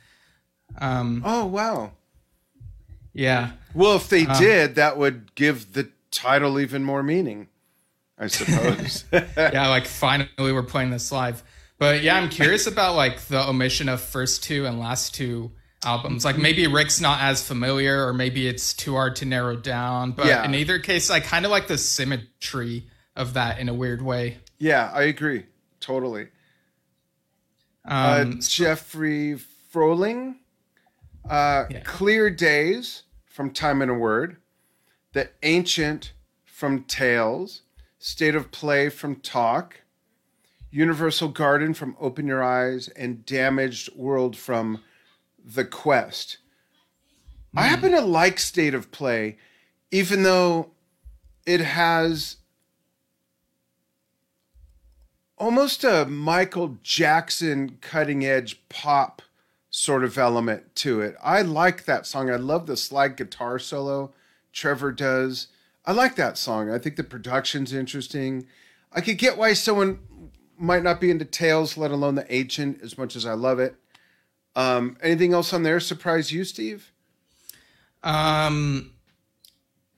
Um, 0.78 1.22
oh 1.22 1.44
wow. 1.44 1.92
Yeah. 3.12 3.52
Well, 3.74 3.96
if 3.96 4.08
they 4.08 4.24
um, 4.24 4.38
did, 4.38 4.74
that 4.76 4.96
would 4.96 5.34
give 5.34 5.74
the 5.74 5.90
title 6.10 6.58
even 6.58 6.82
more 6.82 7.02
meaning, 7.02 7.48
I 8.18 8.28
suppose. 8.28 9.04
yeah, 9.12 9.68
like 9.68 9.86
finally 9.86 10.28
we're 10.38 10.62
playing 10.62 10.90
this 10.90 11.12
live. 11.12 11.42
But 11.78 12.02
yeah, 12.02 12.16
I'm 12.16 12.30
curious 12.30 12.66
about 12.66 12.94
like 12.94 13.20
the 13.22 13.48
omission 13.48 13.88
of 13.88 14.00
first 14.00 14.42
two 14.42 14.66
and 14.66 14.78
last 14.78 15.14
two 15.14 15.52
albums. 15.84 16.24
Like 16.24 16.38
maybe 16.38 16.66
Rick's 16.66 17.00
not 17.00 17.20
as 17.20 17.46
familiar, 17.46 18.06
or 18.06 18.14
maybe 18.14 18.48
it's 18.48 18.72
too 18.72 18.94
hard 18.94 19.16
to 19.16 19.26
narrow 19.26 19.56
down. 19.56 20.12
But 20.12 20.26
yeah. 20.26 20.44
in 20.44 20.54
either 20.54 20.78
case, 20.78 21.10
I 21.10 21.20
kind 21.20 21.44
of 21.44 21.50
like 21.50 21.66
the 21.66 21.76
symmetry 21.76 22.86
of 23.14 23.34
that 23.34 23.58
in 23.58 23.68
a 23.68 23.74
weird 23.74 24.00
way. 24.00 24.38
Yeah, 24.58 24.90
I 24.94 25.02
agree 25.02 25.44
totally. 25.86 26.28
Uh, 27.88 28.24
um, 28.24 28.30
uh, 28.30 28.34
Jeffrey 28.40 29.36
Froling, 29.36 30.40
uh, 31.28 31.64
yeah. 31.70 31.80
Clear 31.84 32.30
Days 32.30 33.04
from 33.24 33.50
Time 33.50 33.82
and 33.82 33.90
a 33.90 33.94
Word, 33.94 34.38
The 35.12 35.30
Ancient 35.42 36.12
from 36.44 36.84
Tales, 36.84 37.62
State 38.06 38.36
of 38.36 38.52
Play 38.52 38.88
from 38.88 39.16
Talk, 39.16 39.80
Universal 40.70 41.30
Garden 41.30 41.74
from 41.74 41.96
Open 42.00 42.28
Your 42.28 42.40
Eyes, 42.40 42.86
and 42.86 43.26
Damaged 43.26 43.92
World 43.96 44.36
from 44.36 44.80
The 45.44 45.64
Quest. 45.64 46.38
Mm. 47.52 47.60
I 47.60 47.64
hmm. 47.64 47.68
happen 47.68 47.90
to 47.90 48.00
like 48.02 48.38
State 48.38 48.74
of 48.74 48.92
Play, 48.92 49.38
even 49.90 50.22
though 50.22 50.70
it 51.46 51.58
has 51.58 52.36
almost 55.36 55.82
a 55.82 56.06
Michael 56.06 56.78
Jackson 56.84 57.76
cutting 57.80 58.24
edge 58.24 58.62
pop 58.68 59.20
sort 59.68 60.04
of 60.04 60.16
element 60.16 60.76
to 60.76 61.00
it. 61.00 61.16
I 61.20 61.42
like 61.42 61.86
that 61.86 62.06
song. 62.06 62.30
I 62.30 62.36
love 62.36 62.66
the 62.66 62.76
slide 62.76 63.16
guitar 63.16 63.58
solo 63.58 64.12
Trevor 64.52 64.92
does. 64.92 65.48
I 65.86 65.92
like 65.92 66.16
that 66.16 66.36
song. 66.36 66.70
I 66.70 66.78
think 66.78 66.96
the 66.96 67.04
production's 67.04 67.72
interesting. 67.72 68.46
I 68.92 69.00
could 69.00 69.18
get 69.18 69.38
why 69.38 69.52
someone 69.52 70.00
might 70.58 70.82
not 70.82 71.00
be 71.00 71.10
into 71.10 71.24
Tales, 71.24 71.76
let 71.76 71.90
alone 71.90 72.16
the 72.16 72.32
Ancient, 72.32 72.82
as 72.82 72.98
much 72.98 73.14
as 73.14 73.24
I 73.24 73.34
love 73.34 73.60
it. 73.60 73.76
Um, 74.56 74.96
anything 75.02 75.32
else 75.32 75.52
on 75.52 75.62
there 75.62 75.78
surprise 75.80 76.32
you, 76.32 76.42
Steve? 76.44 76.92
Um, 78.02 78.92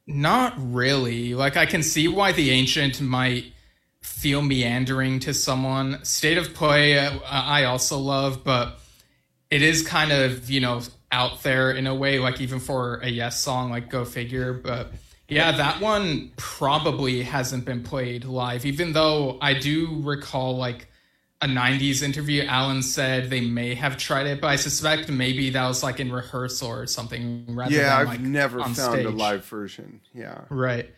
not 0.07 0.55
really. 0.57 1.35
Like 1.35 1.57
I 1.57 1.65
can 1.65 1.83
see 1.83 2.09
why 2.09 2.33
the 2.33 2.51
Ancient 2.51 3.01
might 3.01 3.53
feel 4.03 4.43
meandering 4.43 5.21
to 5.21 5.33
someone. 5.35 6.05
State 6.05 6.39
of 6.39 6.55
Play, 6.55 6.99
uh, 6.99 7.19
I 7.25 7.65
also 7.65 7.99
love, 7.99 8.43
but 8.45 8.81
it 9.51 9.63
is 9.63 9.87
kind 9.87 10.13
of, 10.13 10.51
you 10.51 10.61
know, 10.61 10.83
out 11.13 11.43
there 11.43 11.71
in 11.71 11.87
a 11.87 11.95
way, 11.95 12.19
like 12.19 12.41
even 12.41 12.59
for 12.59 12.97
a 12.97 13.09
Yes 13.09 13.41
song, 13.41 13.71
like 13.71 13.89
Go 13.89 14.05
Figure. 14.05 14.53
But 14.53 14.93
yeah, 15.29 15.53
that 15.53 15.81
one 15.81 16.33
probably 16.37 17.23
hasn't 17.23 17.65
been 17.65 17.83
played 17.83 18.25
live, 18.25 18.65
even 18.65 18.93
though 18.93 19.39
I 19.41 19.55
do 19.55 20.01
recall 20.03 20.57
like 20.57 20.89
a 21.41 21.47
90s 21.47 22.03
interview, 22.03 22.45
Alan 22.45 22.83
said 22.83 23.31
they 23.31 23.43
may 23.43 23.75
have 23.75 23.97
tried 23.97 24.27
it, 24.27 24.41
but 24.41 24.49
I 24.49 24.57
suspect 24.57 25.09
maybe 25.09 25.51
that 25.51 25.69
was 25.69 25.83
like 25.83 26.01
in 26.01 26.11
rehearsal 26.11 26.69
or 26.69 26.87
something 26.87 27.45
rather 27.49 27.75
yeah, 27.75 27.83
than 27.83 27.93
I've 27.93 28.07
like 28.09 28.21
never 28.21 28.61
found 28.61 28.77
stage. 28.77 29.07
a 29.07 29.11
live 29.11 29.45
version. 29.45 30.01
Yeah. 30.15 30.41
Right. 30.49 30.93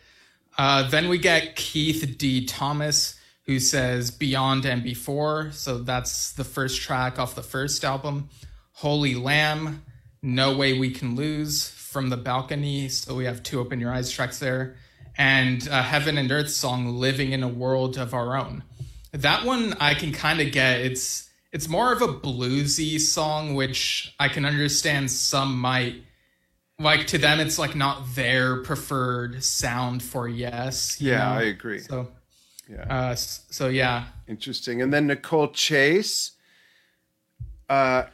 Uh, 0.57 0.88
then 0.88 1.09
we 1.09 1.19
get 1.19 1.57
Keith 1.57 2.14
D. 2.16 2.47
Thomas, 2.47 3.19
who 3.45 3.59
says 3.59 4.11
Beyond 4.11 4.64
and 4.64 4.83
Before. 4.83 5.51
So 5.53 5.79
that's 5.79 6.33
the 6.33 6.45
first 6.45 6.81
track 6.81 7.19
off 7.19 7.35
the 7.35 7.43
first 7.43 7.85
album. 7.85 8.31
Holy 8.73 9.14
Lamb, 9.14 9.85
No 10.23 10.57
Way 10.57 10.79
We 10.79 10.90
Can 10.90 11.16
Lose 11.16 11.69
from 11.90 12.09
the 12.09 12.16
Balcony. 12.16 12.88
So 12.88 13.14
we 13.16 13.24
have 13.24 13.42
two 13.42 13.59
Open 13.61 13.81
Your 13.81 13.92
Eyes 13.92 14.11
tracks 14.11 14.38
there. 14.38 14.76
And 15.18 15.68
uh, 15.68 15.83
Heaven 15.83 16.16
and 16.16 16.31
Earth 16.31 16.50
song, 16.50 16.96
Living 16.96 17.33
in 17.33 17.42
a 17.42 17.48
World 17.48 17.98
of 17.98 18.14
Our 18.14 18.37
Own. 18.37 18.62
That 19.12 19.44
one 19.44 19.74
I 19.81 19.94
can 19.94 20.12
kind 20.12 20.40
of 20.40 20.53
get. 20.53 20.81
It's 20.81 21.29
it's 21.53 21.68
more 21.68 21.92
of 21.92 22.00
a 22.00 22.07
bluesy 22.07 23.00
song, 23.00 23.55
which 23.57 24.14
I 24.20 24.29
can 24.29 24.44
understand 24.44 25.11
some 25.11 25.59
might 25.59 26.05
like 26.79 27.09
to 27.09 27.18
them 27.18 27.40
it's 27.40 27.59
like 27.59 27.74
not 27.76 28.14
their 28.14 28.62
preferred 28.62 29.44
sound 29.44 30.03
for 30.03 30.26
yes 30.26 30.98
you 30.98 31.11
Yeah, 31.11 31.18
know? 31.18 31.40
I 31.40 31.42
agree. 31.42 31.81
so 31.81 32.09
Yeah. 32.70 32.85
uh 32.88 33.14
so 33.16 33.68
yeah 33.68 34.05
Interesting. 34.29 34.81
And 34.81 34.90
then 34.92 35.09
Nicole 35.09 35.48
Chase. 35.48 36.31
Uh, 37.68 38.05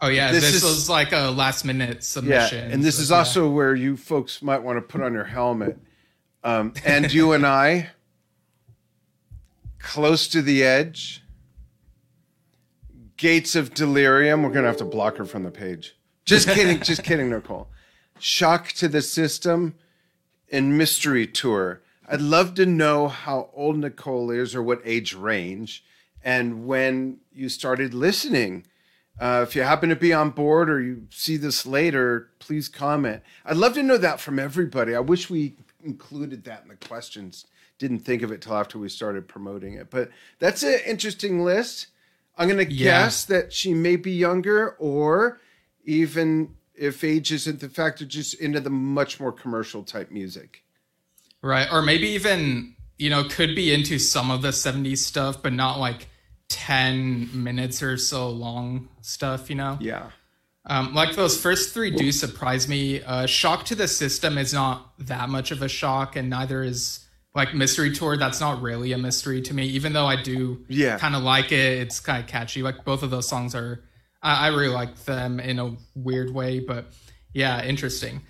oh 0.00 0.08
yeah 0.08 0.32
This 0.32 0.44
this, 0.44 0.54
is- 0.56 0.62
was 0.64 0.88
like 0.90 1.12
a 1.12 1.30
last 1.30 1.64
minute 1.64 2.02
submission. 2.04 2.68
yeah, 2.68 2.74
and 2.74 2.82
this 2.82 2.96
so 2.96 3.02
is 3.02 3.10
yeah. 3.10 3.16
also 3.18 3.50
where 3.50 3.74
you 3.74 3.96
folks 3.96 4.42
might 4.42 4.62
want 4.62 4.76
to 4.78 4.82
put 4.82 5.00
on 5.02 5.12
your 5.12 5.24
helmet. 5.24 5.78
Um, 6.44 6.72
and 6.84 7.12
you 7.12 7.32
and 7.32 7.44
I, 7.44 7.90
close 9.78 10.28
to 10.28 10.42
the 10.42 10.62
edge, 10.62 11.22
gates 13.16 13.54
of 13.56 13.74
delirium. 13.74 14.42
We're 14.42 14.50
gonna 14.52 14.66
have 14.68 14.76
to 14.78 14.84
block 14.84 15.16
her 15.16 15.24
from 15.24 15.42
the 15.42 15.50
page. 15.50 15.96
Just 16.24 16.48
kidding, 16.48 16.80
just 16.80 17.02
kidding, 17.04 17.30
Nicole. 17.30 17.68
Shock 18.18 18.68
to 18.72 18.88
the 18.88 19.02
system 19.02 19.74
and 20.50 20.76
mystery 20.76 21.26
tour. 21.26 21.80
I'd 22.08 22.20
love 22.20 22.54
to 22.54 22.66
know 22.66 23.08
how 23.08 23.50
old 23.52 23.78
Nicole 23.78 24.30
is 24.30 24.54
or 24.54 24.62
what 24.62 24.80
age 24.84 25.14
range, 25.14 25.84
and 26.22 26.66
when 26.66 27.18
you 27.32 27.48
started 27.48 27.94
listening. 27.94 28.66
Uh, 29.20 29.44
if 29.46 29.56
you 29.56 29.62
happen 29.62 29.88
to 29.88 29.96
be 29.96 30.12
on 30.12 30.30
board 30.30 30.70
or 30.70 30.80
you 30.80 31.06
see 31.10 31.36
this 31.36 31.66
later, 31.66 32.28
please 32.38 32.68
comment. 32.68 33.22
I'd 33.44 33.56
love 33.56 33.74
to 33.74 33.82
know 33.82 33.96
that 33.98 34.20
from 34.20 34.38
everybody. 34.38 34.94
I 34.94 35.00
wish 35.00 35.28
we 35.28 35.54
included 35.82 36.44
that 36.44 36.62
in 36.62 36.68
the 36.68 36.76
questions. 36.76 37.46
Didn't 37.78 38.00
think 38.00 38.22
of 38.22 38.30
it 38.32 38.40
till 38.42 38.54
after 38.56 38.78
we 38.78 38.88
started 38.88 39.28
promoting 39.28 39.74
it, 39.74 39.90
but 39.90 40.10
that's 40.38 40.62
an 40.62 40.80
interesting 40.86 41.44
list. 41.44 41.88
I'm 42.36 42.48
going 42.48 42.64
to 42.64 42.72
Yeah. 42.72 43.04
guess 43.04 43.24
that 43.24 43.52
she 43.52 43.74
may 43.74 43.96
be 43.96 44.12
younger, 44.12 44.70
or 44.78 45.40
even 45.84 46.54
if 46.74 47.02
age 47.02 47.32
isn't 47.32 47.58
the 47.60 47.68
factor, 47.68 48.04
just 48.04 48.34
into 48.34 48.60
the 48.60 48.70
much 48.70 49.18
more 49.18 49.32
commercial 49.32 49.82
type 49.82 50.10
music. 50.10 50.62
right 51.40 51.68
or 51.72 51.82
maybe 51.82 52.08
even 52.08 52.74
you 52.98 53.08
know 53.08 53.22
could 53.22 53.54
be 53.54 53.72
into 53.72 53.96
some 53.96 54.28
of 54.28 54.42
the 54.42 54.48
70s 54.48 54.98
stuff 54.98 55.40
but 55.40 55.52
not 55.52 55.78
like 55.78 56.07
10 56.48 57.30
minutes 57.42 57.82
or 57.82 57.96
so 57.96 58.28
long 58.30 58.88
stuff 59.00 59.50
you 59.50 59.56
know 59.56 59.76
Yeah. 59.80 60.10
Um, 60.66 60.92
like 60.94 61.16
those 61.16 61.40
first 61.40 61.72
three 61.72 61.90
do 61.90 62.12
surprise 62.12 62.68
me. 62.68 63.02
Uh, 63.02 63.24
shock 63.24 63.64
to 63.66 63.74
the 63.74 63.88
system 63.88 64.36
is 64.36 64.52
not 64.52 64.92
that 65.06 65.30
much 65.30 65.50
of 65.50 65.62
a 65.62 65.68
shock, 65.68 66.14
and 66.14 66.28
neither 66.28 66.62
is 66.62 67.06
like 67.34 67.54
mystery 67.54 67.90
tour. 67.94 68.18
That's 68.18 68.38
not 68.38 68.60
really 68.60 68.92
a 68.92 68.98
mystery 68.98 69.40
to 69.42 69.54
me, 69.54 69.64
even 69.68 69.94
though 69.94 70.04
I 70.04 70.20
do 70.20 70.66
Yeah. 70.68 70.98
kind 70.98 71.16
of 71.16 71.22
like 71.22 71.52
it. 71.52 71.78
It's 71.80 72.00
kind 72.00 72.22
of 72.22 72.28
catchy. 72.28 72.62
Like 72.62 72.84
both 72.84 73.02
of 73.02 73.08
those 73.08 73.26
songs 73.26 73.54
are, 73.54 73.82
I, 74.22 74.46
I 74.46 74.48
really 74.48 74.68
like 74.68 74.94
them 75.06 75.40
in 75.40 75.58
a 75.58 75.74
weird 75.94 76.34
way, 76.34 76.60
but 76.60 76.92
yeah, 77.32 77.64
interesting. 77.64 78.20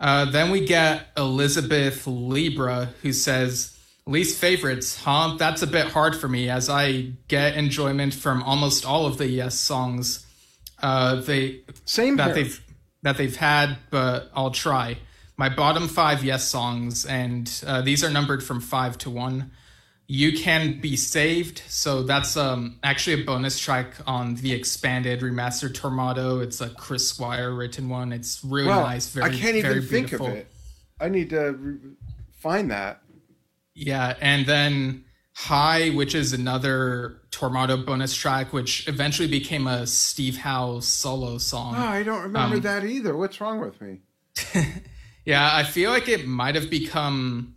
Uh, 0.00 0.24
then 0.24 0.50
we 0.50 0.66
get 0.66 1.06
Elizabeth 1.16 2.08
Libra, 2.08 2.88
who 3.02 3.12
says, 3.12 3.73
Least 4.06 4.38
favorites, 4.38 5.02
huh? 5.02 5.36
That's 5.38 5.62
a 5.62 5.66
bit 5.66 5.86
hard 5.86 6.14
for 6.14 6.28
me 6.28 6.50
as 6.50 6.68
I 6.68 7.12
get 7.26 7.56
enjoyment 7.56 8.12
from 8.12 8.42
almost 8.42 8.84
all 8.84 9.06
of 9.06 9.16
the 9.16 9.26
Yes 9.26 9.58
songs. 9.58 10.26
Uh, 10.82 11.22
they 11.22 11.62
Same 11.86 12.16
that 12.16 12.34
here. 12.34 12.44
they've 12.44 12.64
that 13.02 13.16
they've 13.16 13.36
had, 13.36 13.78
but 13.90 14.30
I'll 14.34 14.50
try. 14.50 14.98
My 15.36 15.48
bottom 15.48 15.88
five 15.88 16.22
yes 16.22 16.46
songs, 16.46 17.06
and 17.06 17.50
uh, 17.66 17.80
these 17.80 18.04
are 18.04 18.10
numbered 18.10 18.44
from 18.44 18.60
five 18.60 18.98
to 18.98 19.10
one. 19.10 19.52
You 20.06 20.38
can 20.38 20.80
be 20.80 20.96
saved, 20.96 21.62
so 21.66 22.02
that's 22.02 22.36
um 22.36 22.78
actually 22.82 23.22
a 23.22 23.24
bonus 23.24 23.58
track 23.58 23.94
on 24.06 24.34
the 24.34 24.52
expanded 24.52 25.20
remastered 25.20 25.72
Tormato. 25.72 26.42
It's 26.42 26.60
a 26.60 26.68
Chris 26.68 27.08
Squire 27.08 27.52
written 27.54 27.88
one. 27.88 28.12
It's 28.12 28.44
really 28.44 28.68
nice. 28.68 29.08
Very, 29.08 29.30
I 29.30 29.34
can't 29.34 29.56
even 29.56 29.80
think 29.80 30.08
beautiful. 30.08 30.26
of 30.26 30.34
it. 30.34 30.48
I 31.00 31.08
need 31.08 31.30
to 31.30 31.52
re- 31.52 31.78
find 32.38 32.70
that. 32.70 33.00
Yeah, 33.74 34.14
and 34.20 34.46
then 34.46 35.04
High, 35.36 35.90
which 35.90 36.14
is 36.14 36.32
another 36.32 37.20
Tormato 37.30 37.84
bonus 37.84 38.14
track, 38.14 38.52
which 38.52 38.86
eventually 38.88 39.26
became 39.28 39.66
a 39.66 39.84
Steve 39.86 40.36
Howe 40.36 40.78
solo 40.80 41.38
song. 41.38 41.74
Oh, 41.76 41.80
I 41.80 42.04
don't 42.04 42.22
remember 42.22 42.56
Um, 42.56 42.62
that 42.62 42.84
either. 42.84 43.16
What's 43.16 43.40
wrong 43.40 43.60
with 43.60 43.80
me? 43.80 44.00
Yeah, 45.26 45.50
I 45.54 45.62
feel 45.64 45.90
like 45.90 46.06
it 46.10 46.26
might 46.26 46.54
have 46.54 46.68
become 46.68 47.54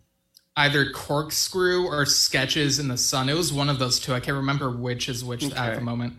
either 0.55 0.89
Corkscrew 0.89 1.85
or 1.85 2.05
Sketches 2.05 2.79
in 2.79 2.87
the 2.87 2.95
Sun. 2.97 3.27
It 3.27 3.33
was 3.33 3.51
one 3.51 3.67
of 3.67 3.77
those 3.77 3.99
two. 3.99 4.13
I 4.13 4.21
can't 4.21 4.37
remember 4.37 4.71
which 4.71 5.09
is 5.09 5.21
which 5.21 5.43
at 5.51 5.75
the 5.75 5.81
moment. 5.81 6.13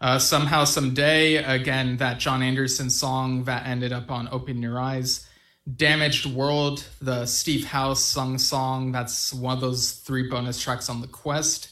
Uh, 0.00 0.18
Somehow, 0.18 0.64
Someday, 0.64 1.36
again, 1.36 1.98
that 1.98 2.20
Jon 2.20 2.42
Anderson 2.42 2.88
song 2.88 3.44
that 3.44 3.66
ended 3.66 3.92
up 3.92 4.10
on 4.10 4.30
Open 4.32 4.62
Your 4.62 4.80
Eyes. 4.80 5.26
Damaged 5.72 6.26
World, 6.26 6.84
the 7.00 7.24
Steve 7.26 7.64
Howe's 7.64 8.04
sung 8.04 8.38
song. 8.38 8.92
That's 8.92 9.32
one 9.32 9.54
of 9.54 9.60
those 9.60 9.92
three 9.92 10.28
bonus 10.28 10.60
tracks 10.60 10.90
on 10.90 11.00
the 11.00 11.06
Quest. 11.06 11.70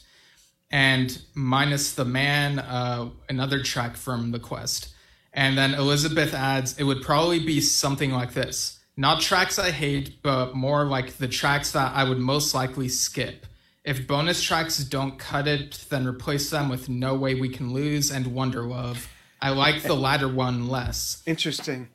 And 0.71 1.21
Minus 1.35 1.93
the 1.93 2.05
Man, 2.05 2.57
uh, 2.57 3.09
another 3.29 3.61
track 3.61 3.95
from 3.95 4.31
the 4.31 4.39
Quest. 4.39 4.89
And 5.31 5.57
then 5.57 5.75
Elizabeth 5.75 6.33
adds, 6.33 6.77
it 6.79 6.83
would 6.83 7.03
probably 7.03 7.39
be 7.39 7.61
something 7.61 8.11
like 8.11 8.33
this. 8.33 8.79
Not 8.97 9.21
tracks 9.21 9.57
I 9.57 9.71
hate, 9.71 10.21
but 10.23 10.55
more 10.55 10.85
like 10.85 11.17
the 11.17 11.27
tracks 11.27 11.71
that 11.71 11.95
I 11.95 12.03
would 12.03 12.19
most 12.19 12.53
likely 12.53 12.89
skip. 12.89 13.45
If 13.83 14.07
bonus 14.07 14.41
tracks 14.41 14.77
don't 14.79 15.19
cut 15.19 15.47
it, 15.47 15.85
then 15.89 16.07
replace 16.07 16.49
them 16.49 16.69
with 16.69 16.89
No 16.89 17.15
Way 17.15 17.35
We 17.35 17.49
Can 17.49 17.73
Lose 17.73 18.11
and 18.11 18.27
Wonder 18.27 18.63
Love. 18.63 19.09
I 19.41 19.49
like 19.49 19.83
the 19.83 19.95
latter 19.95 20.27
one 20.27 20.69
less. 20.69 21.21
Interesting. 21.25 21.89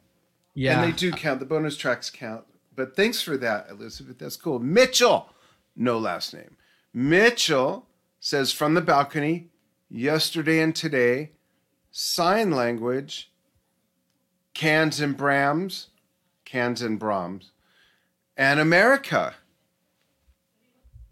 Yeah. 0.58 0.82
And 0.82 0.92
they 0.92 0.96
do 0.96 1.12
count. 1.12 1.38
The 1.38 1.46
bonus 1.46 1.76
tracks 1.76 2.10
count. 2.10 2.44
But 2.74 2.96
thanks 2.96 3.22
for 3.22 3.36
that, 3.36 3.68
Elizabeth. 3.70 4.18
That's 4.18 4.36
cool. 4.36 4.58
Mitchell, 4.58 5.30
no 5.76 5.98
last 5.98 6.34
name. 6.34 6.56
Mitchell 6.92 7.86
says 8.18 8.50
from 8.50 8.74
the 8.74 8.80
balcony, 8.80 9.50
yesterday 9.88 10.58
and 10.58 10.74
today, 10.74 11.30
sign 11.92 12.50
language, 12.50 13.30
cans 14.52 14.98
and 14.98 15.16
brahms, 15.16 15.90
cans 16.44 16.82
and 16.82 16.98
brahms, 16.98 17.52
and 18.36 18.58
America. 18.58 19.36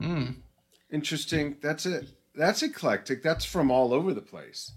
Hmm. 0.01 0.25
Interesting. 0.91 1.59
That's 1.63 1.87
it. 1.87 2.09
That's 2.35 2.65
eclectic. 2.65 3.23
That's 3.23 3.45
from 3.45 3.71
all 3.71 3.95
over 3.95 4.13
the 4.13 4.21
place. 4.21 4.73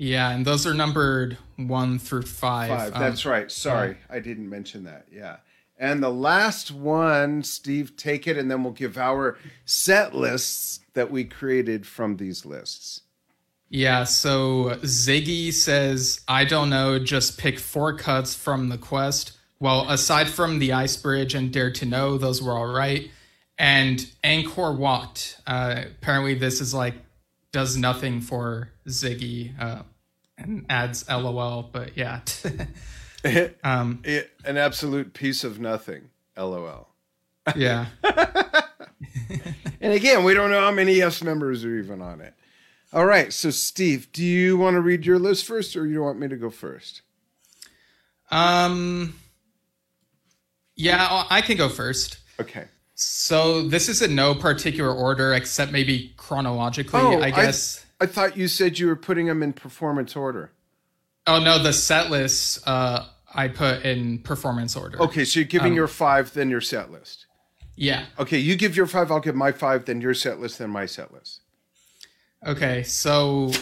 Yeah, 0.00 0.30
and 0.30 0.46
those 0.46 0.66
are 0.66 0.72
numbered 0.72 1.36
one 1.56 1.98
through 1.98 2.22
five. 2.22 2.70
Five. 2.70 2.94
Um, 2.94 3.00
That's 3.00 3.26
right. 3.26 3.50
Sorry, 3.50 3.98
I 4.08 4.18
didn't 4.18 4.48
mention 4.48 4.84
that. 4.84 5.04
Yeah. 5.12 5.36
And 5.78 6.02
the 6.02 6.10
last 6.10 6.70
one, 6.70 7.42
Steve, 7.42 7.98
take 7.98 8.26
it, 8.26 8.38
and 8.38 8.50
then 8.50 8.64
we'll 8.64 8.72
give 8.72 8.96
our 8.96 9.36
set 9.66 10.14
lists 10.14 10.80
that 10.94 11.10
we 11.10 11.24
created 11.24 11.86
from 11.86 12.16
these 12.16 12.46
lists. 12.46 13.02
Yeah, 13.68 14.04
so 14.04 14.78
Ziggy 14.82 15.52
says, 15.52 16.22
I 16.26 16.46
don't 16.46 16.70
know, 16.70 16.98
just 16.98 17.36
pick 17.36 17.58
four 17.58 17.94
cuts 17.94 18.34
from 18.34 18.70
the 18.70 18.78
quest. 18.78 19.32
Well, 19.58 19.86
aside 19.90 20.28
from 20.28 20.60
the 20.60 20.72
Ice 20.72 20.96
Bridge 20.96 21.34
and 21.34 21.52
Dare 21.52 21.72
to 21.72 21.84
Know, 21.84 22.16
those 22.16 22.42
were 22.42 22.56
all 22.56 22.72
right. 22.72 23.10
And 23.58 23.98
Angkor 24.24 24.78
Wat, 24.78 25.36
uh, 25.46 25.82
apparently 25.86 26.34
this 26.34 26.62
is 26.62 26.72
like, 26.72 26.94
does 27.52 27.76
nothing 27.76 28.20
for 28.20 28.70
Ziggy 28.86 29.60
uh, 29.60 29.82
and 30.40 30.66
adds 30.68 31.08
LOL, 31.08 31.68
but 31.72 31.96
yeah. 31.96 32.20
um, 33.64 34.00
It, 34.04 34.30
an 34.44 34.56
absolute 34.56 35.12
piece 35.14 35.44
of 35.44 35.58
nothing. 35.60 36.10
LOL. 36.36 36.88
yeah. 37.56 37.86
And 39.82 39.94
again, 39.94 40.24
we 40.24 40.34
don't 40.34 40.50
know 40.50 40.60
how 40.60 40.70
many 40.72 40.94
yes 40.94 41.22
members 41.22 41.64
are 41.64 41.74
even 41.78 42.02
on 42.02 42.20
it. 42.20 42.34
All 42.92 43.06
right. 43.06 43.32
So, 43.32 43.48
Steve, 43.50 44.12
do 44.12 44.22
you 44.22 44.58
want 44.58 44.74
to 44.74 44.80
read 44.82 45.06
your 45.06 45.18
list 45.18 45.46
first, 45.46 45.74
or 45.74 45.86
you 45.86 46.02
want 46.02 46.18
me 46.18 46.28
to 46.28 46.36
go 46.36 46.50
first? 46.50 47.00
Um, 48.30 49.14
yeah, 50.76 51.24
I 51.30 51.40
can 51.40 51.56
go 51.56 51.68
first. 51.70 52.18
Okay. 52.38 52.66
So 52.94 53.62
this 53.68 53.88
is 53.88 54.02
in 54.02 54.14
no 54.14 54.34
particular 54.34 54.92
order 54.92 55.32
except 55.32 55.72
maybe 55.72 56.12
chronologically, 56.18 57.00
Oh, 57.00 57.20
I 57.20 57.26
I- 57.28 57.30
guess. 57.30 57.84
I 58.00 58.06
thought 58.06 58.36
you 58.36 58.48
said 58.48 58.78
you 58.78 58.86
were 58.86 58.96
putting 58.96 59.26
them 59.26 59.42
in 59.42 59.52
performance 59.52 60.16
order. 60.16 60.50
oh 61.26 61.38
no, 61.38 61.58
the 61.62 61.72
set 61.72 62.10
list 62.10 62.66
uh, 62.66 63.06
I 63.34 63.48
put 63.48 63.84
in 63.84 64.18
performance 64.20 64.76
order. 64.76 65.00
Okay, 65.02 65.24
so 65.24 65.40
you're 65.40 65.46
giving 65.46 65.74
your 65.74 65.86
five, 65.88 66.32
then 66.32 66.50
your 66.50 66.60
set 66.60 66.90
list. 66.90 67.26
Yeah. 67.76 68.06
Okay, 68.18 68.38
you 68.38 68.56
give 68.56 68.76
your 68.76 68.86
five, 68.86 69.10
I'll 69.10 69.20
give 69.20 69.34
my 69.36 69.52
five, 69.52 69.84
then 69.84 70.00
your 70.00 70.14
set 70.14 70.40
list, 70.40 70.58
then 70.58 70.70
my 70.70 70.86
set 70.86 71.12
list. 71.12 71.40
Okay, 72.46 72.82
so 72.82 73.52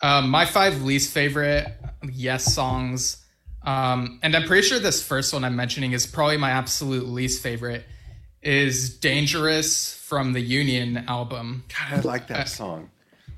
um, 0.00 0.28
my 0.28 0.44
five 0.44 0.82
least 0.82 1.12
favorite 1.12 1.66
Yes 2.12 2.52
songs, 2.52 3.24
um, 3.64 4.18
and 4.22 4.34
I'm 4.34 4.46
pretty 4.48 4.66
sure 4.66 4.80
this 4.80 5.02
first 5.02 5.32
one 5.32 5.44
I'm 5.44 5.54
mentioning 5.54 5.92
is 5.92 6.04
probably 6.04 6.36
my 6.36 6.50
absolute 6.50 7.06
least 7.06 7.42
favorite, 7.42 7.84
is 8.42 8.98
"Dangerous" 8.98 9.94
from 9.94 10.32
the 10.32 10.40
Union 10.40 11.04
album. 11.06 11.62
God, 11.68 11.98
I 11.98 12.00
like 12.00 12.26
that 12.26 12.48
song. 12.48 12.90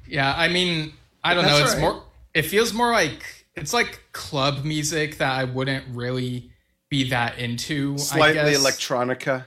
Yeah, 0.07 0.35
I 0.37 0.49
mean, 0.49 0.93
I 1.23 1.35
don't 1.35 1.45
That's 1.45 1.59
know. 1.59 1.65
It's 1.65 1.75
all 1.75 1.81
right. 1.81 1.95
more. 1.95 2.03
It 2.35 2.43
feels 2.43 2.73
more 2.73 2.91
like 2.93 3.47
it's 3.55 3.73
like 3.73 4.01
club 4.13 4.65
music 4.65 5.19
that 5.19 5.33
I 5.33 5.45
wouldn't 5.45 5.85
really 5.91 6.51
be 6.89 7.11
that 7.11 7.39
into. 7.39 7.95
I 7.95 7.97
Slightly 7.99 8.51
guess. 8.53 8.65
electronica 8.65 9.47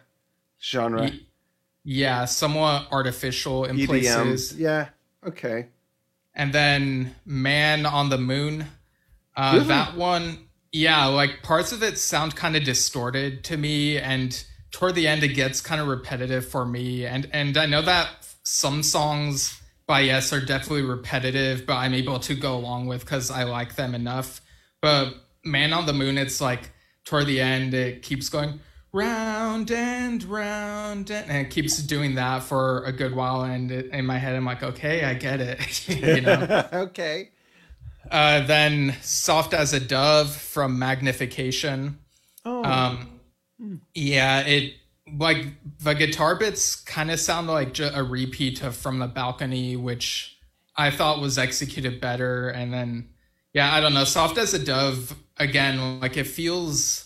genre. 0.62 1.12
Yeah, 1.84 2.26
somewhat 2.26 2.88
artificial 2.91 3.65
in 3.65 3.86
places. 3.86 4.54
EDM. 4.54 4.60
Yeah. 4.60 4.89
Okay. 5.26 5.67
and 6.34 6.54
then 6.54 7.15
Man 7.26 7.86
on 7.86 8.10
the 8.10 8.17
Moon. 8.17 8.65
Uh, 9.36 9.52
Really? 9.56 9.67
That 9.67 9.96
one, 9.96 10.48
yeah, 10.72 11.06
like 11.06 11.43
parts 11.43 11.72
of 11.72 11.84
it 11.84 11.98
sound 11.98 12.36
kind 12.36 12.56
of 12.56 12.63
distorted 12.63 13.43
to 13.46 13.58
me, 13.58 13.98
and 13.98 14.43
toward 14.72 14.96
the 14.96 15.08
end 15.08 15.24
it 15.24 15.30
gets 15.30 15.62
kind 15.62 15.80
of 15.82 15.88
repetitive 15.88 16.48
for 16.48 16.65
me. 16.65 17.06
And 17.06 17.30
and 17.34 17.58
I 17.58 17.65
know 17.65 17.82
that 17.82 18.10
some 18.43 18.84
songs 18.84 19.60
by 19.88 20.02
Yes 20.02 20.34
are 20.34 20.41
definitely 20.41 20.84
repetitive, 20.84 21.65
but 21.65 21.76
I'm 21.76 21.93
able 21.93 22.19
to 22.19 22.36
go 22.36 22.56
along 22.56 22.88
with 22.88 23.02
because 23.02 23.32
I 23.32 23.43
like 23.43 23.76
them 23.76 23.95
enough. 23.95 24.41
But 24.82 25.15
Man 25.43 25.73
on 25.73 25.86
the 25.86 25.93
Moon, 25.93 26.17
it's 26.17 26.41
like 26.41 26.71
toward 27.08 27.26
the 27.26 27.39
end 27.39 27.73
it 27.73 28.02
keeps 28.02 28.28
going 28.28 28.60
round 28.91 29.71
and 29.71 30.23
round 30.26 31.10
and, 31.10 31.30
and 31.30 31.47
it 31.47 31.50
keeps 31.50 31.78
doing 31.78 32.15
that 32.15 32.43
for 32.43 32.84
a 32.84 32.91
good 32.91 33.15
while 33.15 33.43
and 33.43 33.71
it, 33.71 33.86
in 33.88 34.06
my 34.06 34.17
head 34.17 34.36
i'm 34.36 34.43
like 34.43 34.62
okay 34.62 35.06
i 35.06 35.13
get 35.13 35.39
it 35.39 35.88
you 35.89 36.21
know 36.21 36.67
okay. 36.73 37.30
uh, 38.12 38.45
then 38.45 38.93
soft 39.02 39.54
as 39.54 39.71
a 39.73 39.80
dove 39.80 40.36
from 40.36 40.78
magnification 40.78 41.97
Oh. 42.45 42.63
um 42.63 43.19
yeah 43.93 44.41
it 44.41 44.73
like 45.17 45.46
the 45.80 45.93
guitar 45.93 46.36
bits 46.36 46.76
kind 46.76 47.10
of 47.12 47.20
sound 47.20 47.48
like 47.48 47.80
a 47.80 48.04
repeat 48.04 48.62
of 48.62 48.76
from 48.76 49.00
the 49.00 49.08
balcony 49.08 49.76
which 49.76 50.38
i 50.76 50.89
thought 50.91 51.22
was 51.22 51.38
executed 51.38 52.02
better 52.02 52.50
and 52.50 52.74
then 52.74 53.08
yeah 53.54 53.74
i 53.74 53.80
don't 53.80 53.93
know 53.93 54.04
soft 54.04 54.38
as 54.38 54.54
a 54.54 54.60
dove 54.63 55.15
again 55.38 56.00
like 56.02 56.17
it 56.17 56.26
feels 56.28 57.06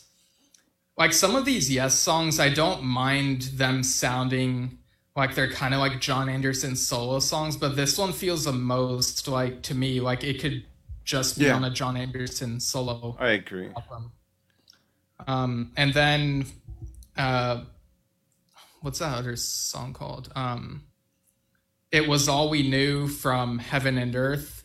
like 0.98 1.14
some 1.14 1.36
of 1.36 1.46
these 1.46 1.70
yes 1.72 1.94
songs 1.98 2.40
i 2.40 2.50
don't 2.50 2.84
mind 2.84 3.44
them 3.54 3.84
sounding 3.84 4.78
like 5.16 5.36
they're 5.36 5.52
kind 5.52 5.74
of 5.74 5.80
like 5.80 6.00
jon 6.02 6.28
anderson 6.28 6.76
solo 6.76 7.20
songs 7.20 7.56
but 7.56 7.76
this 7.76 7.98
one 7.98 8.12
feels 8.12 8.46
the 8.46 8.52
most 8.54 9.28
like 9.28 9.62
to 9.62 9.76
me 9.76 10.00
like 10.00 10.24
it 10.24 10.42
could 10.42 10.64
just 11.04 11.38
be 11.38 11.46
Yeah. 11.46 11.56
on 11.56 11.64
a 11.66 11.70
jon 11.70 11.98
anderson 11.98 12.60
solo 12.60 13.16
I 13.20 13.32
agree. 13.32 13.68
album. 13.76 14.12
Um, 15.28 15.72
and 15.78 15.94
then, 15.94 16.46
uh, 17.18 17.62
what's 18.82 19.00
that 19.00 19.18
other 19.18 19.36
song 19.36 19.94
called? 19.94 20.32
Um, 20.36 20.84
it 21.92 22.08
was 22.08 22.28
all 22.30 22.50
we 22.50 22.68
knew 22.70 23.08
from 23.08 23.60
Heaven 23.60 23.98
and 23.98 24.16
Earth. 24.16 24.64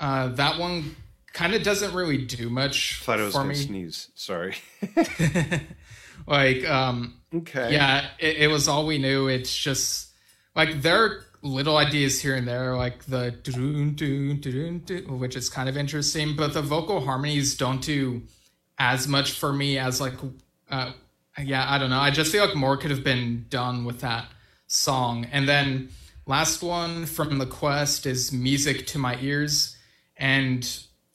Uh, 0.00 0.28
that 0.28 0.58
one 0.58 0.94
kind 1.32 1.54
of 1.54 1.62
doesn't 1.62 1.94
really 1.94 2.18
do 2.18 2.48
much 2.50 3.02
Thought 3.02 3.20
I 3.20 3.24
was 3.24 3.32
for 3.34 3.38
going 3.40 3.48
me. 3.48 3.54
to 3.54 3.60
sneeze. 3.62 4.10
Sorry. 4.14 4.54
like, 6.26 6.68
um, 6.68 7.14
Okay. 7.34 7.72
yeah, 7.72 8.08
it, 8.18 8.36
it 8.38 8.46
was 8.48 8.68
all 8.68 8.86
we 8.86 8.98
knew. 8.98 9.28
It's 9.28 9.54
just 9.56 10.10
like 10.54 10.80
there 10.82 11.04
are 11.04 11.24
little 11.42 11.76
ideas 11.76 12.20
here 12.20 12.34
and 12.34 12.46
there, 12.48 12.74
like 12.76 13.04
the 13.04 13.30
doo 13.42 13.90
doo 13.90 14.34
doo 14.34 14.78
doo, 14.78 15.02
which 15.18 15.36
is 15.36 15.48
kind 15.50 15.68
of 15.68 15.76
interesting, 15.76 16.34
but 16.36 16.54
the 16.54 16.62
vocal 16.62 17.00
harmonies 17.04 17.56
don't 17.56 17.82
do 17.82 18.22
as 18.78 19.06
much 19.08 19.32
for 19.32 19.52
me 19.52 19.78
as 19.78 20.00
like, 20.00 20.14
uh, 20.70 20.92
yeah, 21.42 21.66
I 21.68 21.78
don't 21.78 21.90
know. 21.90 21.98
I 22.00 22.10
just 22.10 22.32
feel 22.32 22.44
like 22.44 22.54
more 22.54 22.76
could 22.76 22.90
have 22.90 23.04
been 23.04 23.46
done 23.50 23.84
with 23.84 24.00
that 24.00 24.26
song. 24.66 25.26
And 25.32 25.48
then 25.48 25.90
last 26.26 26.62
one 26.62 27.06
from 27.06 27.38
the 27.38 27.46
quest 27.46 28.06
is 28.06 28.32
music 28.32 28.86
to 28.88 28.98
my 28.98 29.18
ears, 29.20 29.76
and 30.16 30.68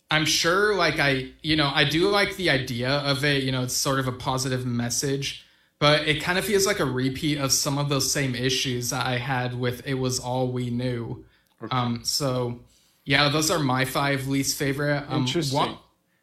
I'm 0.10 0.26
sure 0.26 0.76
like 0.76 1.00
I, 1.00 1.30
you 1.42 1.56
know, 1.56 1.72
I 1.74 1.84
do 1.86 2.10
like 2.10 2.36
the 2.36 2.50
idea 2.50 2.90
of 2.90 3.24
it. 3.24 3.44
You 3.44 3.52
know, 3.52 3.64
it's 3.64 3.74
sort 3.76 4.00
of 4.00 4.08
a 4.08 4.12
positive 4.12 4.66
message 4.66 5.46
but 5.82 6.08
it 6.08 6.22
kind 6.22 6.38
of 6.38 6.46
feels 6.46 6.68
like 6.68 6.80
a 6.80 6.86
repeat 6.86 7.40
of 7.40 7.52
some 7.52 7.80
of 7.80 7.90
those 7.90 8.12
same 8.12 8.36
issues 8.36 8.92
that 8.92 9.04
I 9.04 9.18
had 9.18 9.60
with 9.60 9.82
"It 9.88 9.96
Was 9.96 10.20
All 10.20 10.52
We 10.52 10.70
Knew." 10.70 11.26
Um, 11.72 12.02
so, 12.04 12.60
yeah, 13.04 13.30
those 13.30 13.50
are 13.50 13.58
my 13.58 13.86
five 13.86 14.28
least 14.28 14.58
favorite. 14.60 15.04
Um, 15.10 15.22
Interesting. 15.22 15.58
one- 15.58 15.78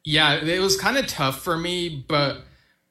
yeah, 0.04 0.34
it 0.34 0.60
was 0.60 0.76
kind 0.80 0.96
of 0.96 1.08
tough 1.08 1.42
for 1.42 1.56
me, 1.56 2.04
but 2.06 2.44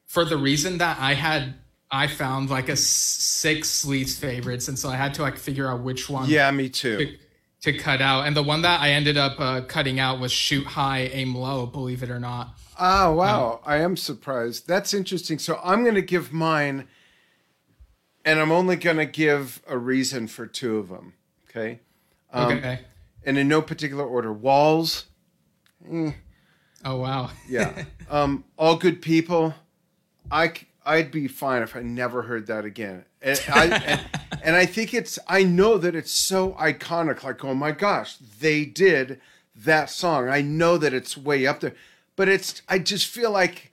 for 0.08 0.26
the 0.26 0.36
reason 0.38 0.80
that 0.80 0.98
I 1.00 1.14
had, 1.14 1.54
I 1.92 2.08
found 2.08 2.50
like 2.50 2.68
a 2.70 2.76
six 2.76 3.86
least 3.86 4.20
favorites, 4.20 4.68
and 4.68 4.78
so 4.80 4.90
I 4.90 4.96
had 4.96 5.14
to 5.16 5.22
like 5.22 5.38
figure 5.38 5.68
out 5.70 5.82
which 5.82 6.10
one 6.10 6.28
Yeah, 6.30 6.50
me 6.52 6.70
too. 6.70 7.16
to 7.62 7.78
cut 7.78 8.02
out. 8.02 8.26
And 8.26 8.36
the 8.36 8.44
one 8.44 8.64
that 8.64 8.82
I 8.82 8.90
ended 8.92 9.18
up 9.18 9.40
uh, 9.40 9.62
cutting 9.62 10.00
out 10.00 10.20
was 10.20 10.32
"Shoot 10.32 10.66
High, 10.66 11.02
Aim 11.14 11.36
Low." 11.36 11.66
Believe 11.66 12.02
it 12.04 12.10
or 12.10 12.20
not. 12.20 12.58
Ah, 12.80 13.12
wow. 13.12 13.62
I 13.66 13.78
am 13.78 13.96
surprised. 13.98 14.68
That's 14.68 14.94
interesting. 14.94 15.40
So 15.40 15.60
I'm 15.64 15.84
going 15.84 15.96
to 15.96 16.02
give 16.02 16.32
mine, 16.34 16.88
and 18.26 18.40
I'm 18.40 18.52
only 18.52 18.76
going 18.76 18.98
to 18.98 19.06
give 19.06 19.62
a 19.68 19.78
reason 19.78 20.28
for 20.28 20.46
two 20.46 20.78
of 20.78 20.90
them. 20.90 21.14
Okay. 21.50 21.80
Um, 22.32 22.58
Okay. 22.58 22.80
And 23.26 23.38
in 23.38 23.48
no 23.50 23.62
particular 23.62 24.06
order. 24.06 24.32
Walls. 24.32 25.06
Oh 25.92 26.14
wow. 26.98 27.32
Yeah. 27.50 27.84
um, 28.10 28.44
all 28.58 28.76
good 28.78 29.02
people. 29.02 29.54
I 30.32 30.54
I'd 30.86 31.12
be 31.12 31.28
fine 31.28 31.64
if 31.64 31.76
I 31.76 31.82
never 31.82 32.24
heard 32.24 32.48
that 32.48 32.66
again. 32.66 33.06
And 33.22 33.42
I 33.50 33.66
and, 33.66 34.02
and 34.44 34.56
I 34.56 34.66
think 34.66 34.94
it's 34.94 35.20
I 35.28 35.44
know 35.44 35.78
that 35.78 35.96
it's 35.96 36.12
so 36.12 36.52
iconic. 36.54 37.24
Like 37.24 37.44
oh 37.44 37.54
my 37.54 37.72
gosh, 37.72 38.18
they 38.18 38.66
did 38.66 39.20
that 39.56 39.90
song. 39.90 40.30
I 40.30 40.42
know 40.42 40.78
that 40.78 40.94
it's 40.94 41.18
way 41.18 41.46
up 41.48 41.60
there, 41.62 41.74
but 42.16 42.30
it's 42.30 42.62
I 42.70 42.80
just 42.80 43.08
feel 43.08 43.32
like 43.32 43.72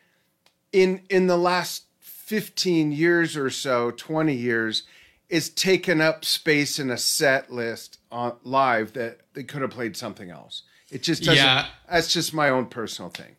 in 0.72 1.02
in 1.08 1.26
the 1.26 1.36
last 1.36 1.84
15 2.00 2.90
years 2.92 3.36
or 3.36 3.50
so 3.50 3.90
20 3.90 4.32
years 4.34 4.84
it's 5.28 5.48
taken 5.50 6.00
up 6.00 6.24
space 6.24 6.78
in 6.78 6.90
a 6.90 6.96
set 6.96 7.52
list 7.52 7.98
on 8.10 8.34
live 8.44 8.94
that 8.94 9.20
they 9.34 9.42
could 9.42 9.60
have 9.60 9.70
played 9.70 9.94
something 9.94 10.30
else 10.30 10.62
it 10.90 11.02
just 11.02 11.22
doesn't 11.22 11.36
Yeah. 11.36 11.66
that's 11.90 12.10
just 12.10 12.32
my 12.32 12.48
own 12.48 12.66
personal 12.66 13.10
thing 13.10 13.36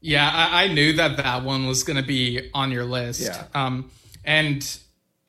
Yeah, 0.00 0.28
I, 0.32 0.64
I 0.64 0.68
knew 0.68 0.92
that 0.94 1.16
that 1.16 1.42
one 1.44 1.66
was 1.66 1.82
going 1.82 1.96
to 1.96 2.02
be 2.06 2.50
on 2.54 2.70
your 2.70 2.84
list. 2.84 3.20
Yeah. 3.22 3.44
Um, 3.54 3.90
and 4.24 4.78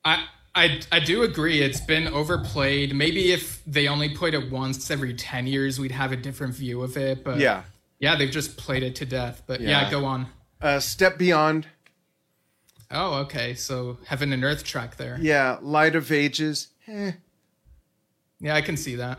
I, 0.04 0.24
I, 0.54 0.80
I 0.92 1.00
do 1.00 1.22
agree. 1.22 1.60
It's 1.60 1.80
been 1.80 2.06
overplayed. 2.08 2.94
Maybe 2.94 3.32
if 3.32 3.62
they 3.66 3.88
only 3.88 4.08
played 4.10 4.34
it 4.34 4.50
once 4.50 4.90
every 4.90 5.14
ten 5.14 5.46
years, 5.46 5.80
we'd 5.80 5.90
have 5.92 6.12
a 6.12 6.16
different 6.16 6.54
view 6.54 6.82
of 6.82 6.96
it. 6.96 7.24
But 7.24 7.38
yeah 7.38 7.62
yeah, 7.98 8.16
they've 8.16 8.30
just 8.30 8.56
played 8.56 8.82
it 8.82 8.94
to 8.96 9.04
death. 9.04 9.42
But 9.46 9.60
yeah, 9.60 9.82
Yeah. 9.82 9.90
go 9.90 10.04
on. 10.04 10.26
uh 10.60 10.78
step 10.80 11.18
beyond 11.18 11.66
Oh, 12.92 13.14
okay. 13.20 13.54
So 13.54 13.98
heaven 14.06 14.32
and 14.32 14.42
earth 14.44 14.64
track 14.64 14.96
there. 14.96 15.18
yeah 15.20 15.58
light 15.62 15.94
of 15.96 16.10
ages 16.12 16.68
eh. 16.88 17.12
Yeah, 18.40 18.54
I 18.54 18.62
can 18.62 18.76
see 18.76 18.94
that. 18.96 19.18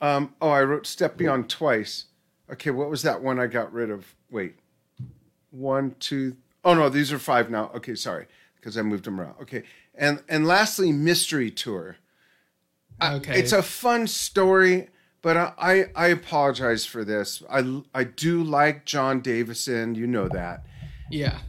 um 0.00 0.34
oh 0.42 0.50
i 0.50 0.62
wrote 0.62 0.86
step 0.86 1.16
beyond 1.16 1.48
twice 1.48 2.04
okay 2.52 2.70
what 2.70 2.90
was 2.90 3.02
that 3.02 3.22
one 3.22 3.38
i 3.40 3.46
got 3.46 3.72
rid 3.72 3.90
of 3.90 4.14
wait 4.30 4.54
one 5.54 5.94
two 6.00 6.36
oh 6.64 6.74
no 6.74 6.88
these 6.88 7.12
are 7.12 7.18
five 7.18 7.50
now 7.50 7.70
okay 7.74 7.94
sorry 7.94 8.26
because 8.56 8.76
i 8.76 8.82
moved 8.82 9.04
them 9.04 9.20
around 9.20 9.34
okay 9.40 9.62
and 9.94 10.22
and 10.28 10.46
lastly 10.46 10.92
mystery 10.92 11.50
tour 11.50 11.96
Okay. 13.02 13.38
It's 13.38 13.52
a 13.52 13.62
fun 13.62 14.06
story, 14.06 14.88
but 15.22 15.36
I, 15.36 15.52
I 15.58 15.84
I 15.96 16.06
apologize 16.08 16.86
for 16.86 17.04
this. 17.04 17.42
I 17.50 17.82
I 17.92 18.04
do 18.04 18.42
like 18.42 18.84
Jon 18.84 19.20
Davison, 19.20 19.94
you 19.94 20.06
know 20.06 20.28
that. 20.28 20.64
yeah. 21.10 21.40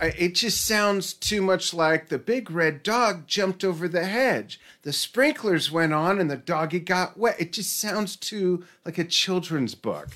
I, 0.00 0.06
it 0.18 0.34
just 0.34 0.66
sounds 0.66 1.12
too 1.14 1.40
much 1.40 1.72
like 1.72 2.08
the 2.08 2.18
big 2.18 2.50
red 2.50 2.82
dog 2.82 3.28
jumped 3.28 3.62
over 3.62 3.86
the 3.86 4.04
hedge. 4.04 4.60
The 4.82 4.92
sprinklers 4.92 5.70
went 5.70 5.94
on 5.94 6.18
and 6.18 6.28
the 6.28 6.36
doggy 6.36 6.80
got 6.80 7.16
wet. 7.16 7.36
It 7.38 7.52
just 7.52 7.78
sounds 7.80 8.16
too 8.16 8.64
like 8.84 8.98
a 8.98 9.04
children's 9.04 9.76
book. 9.76 10.08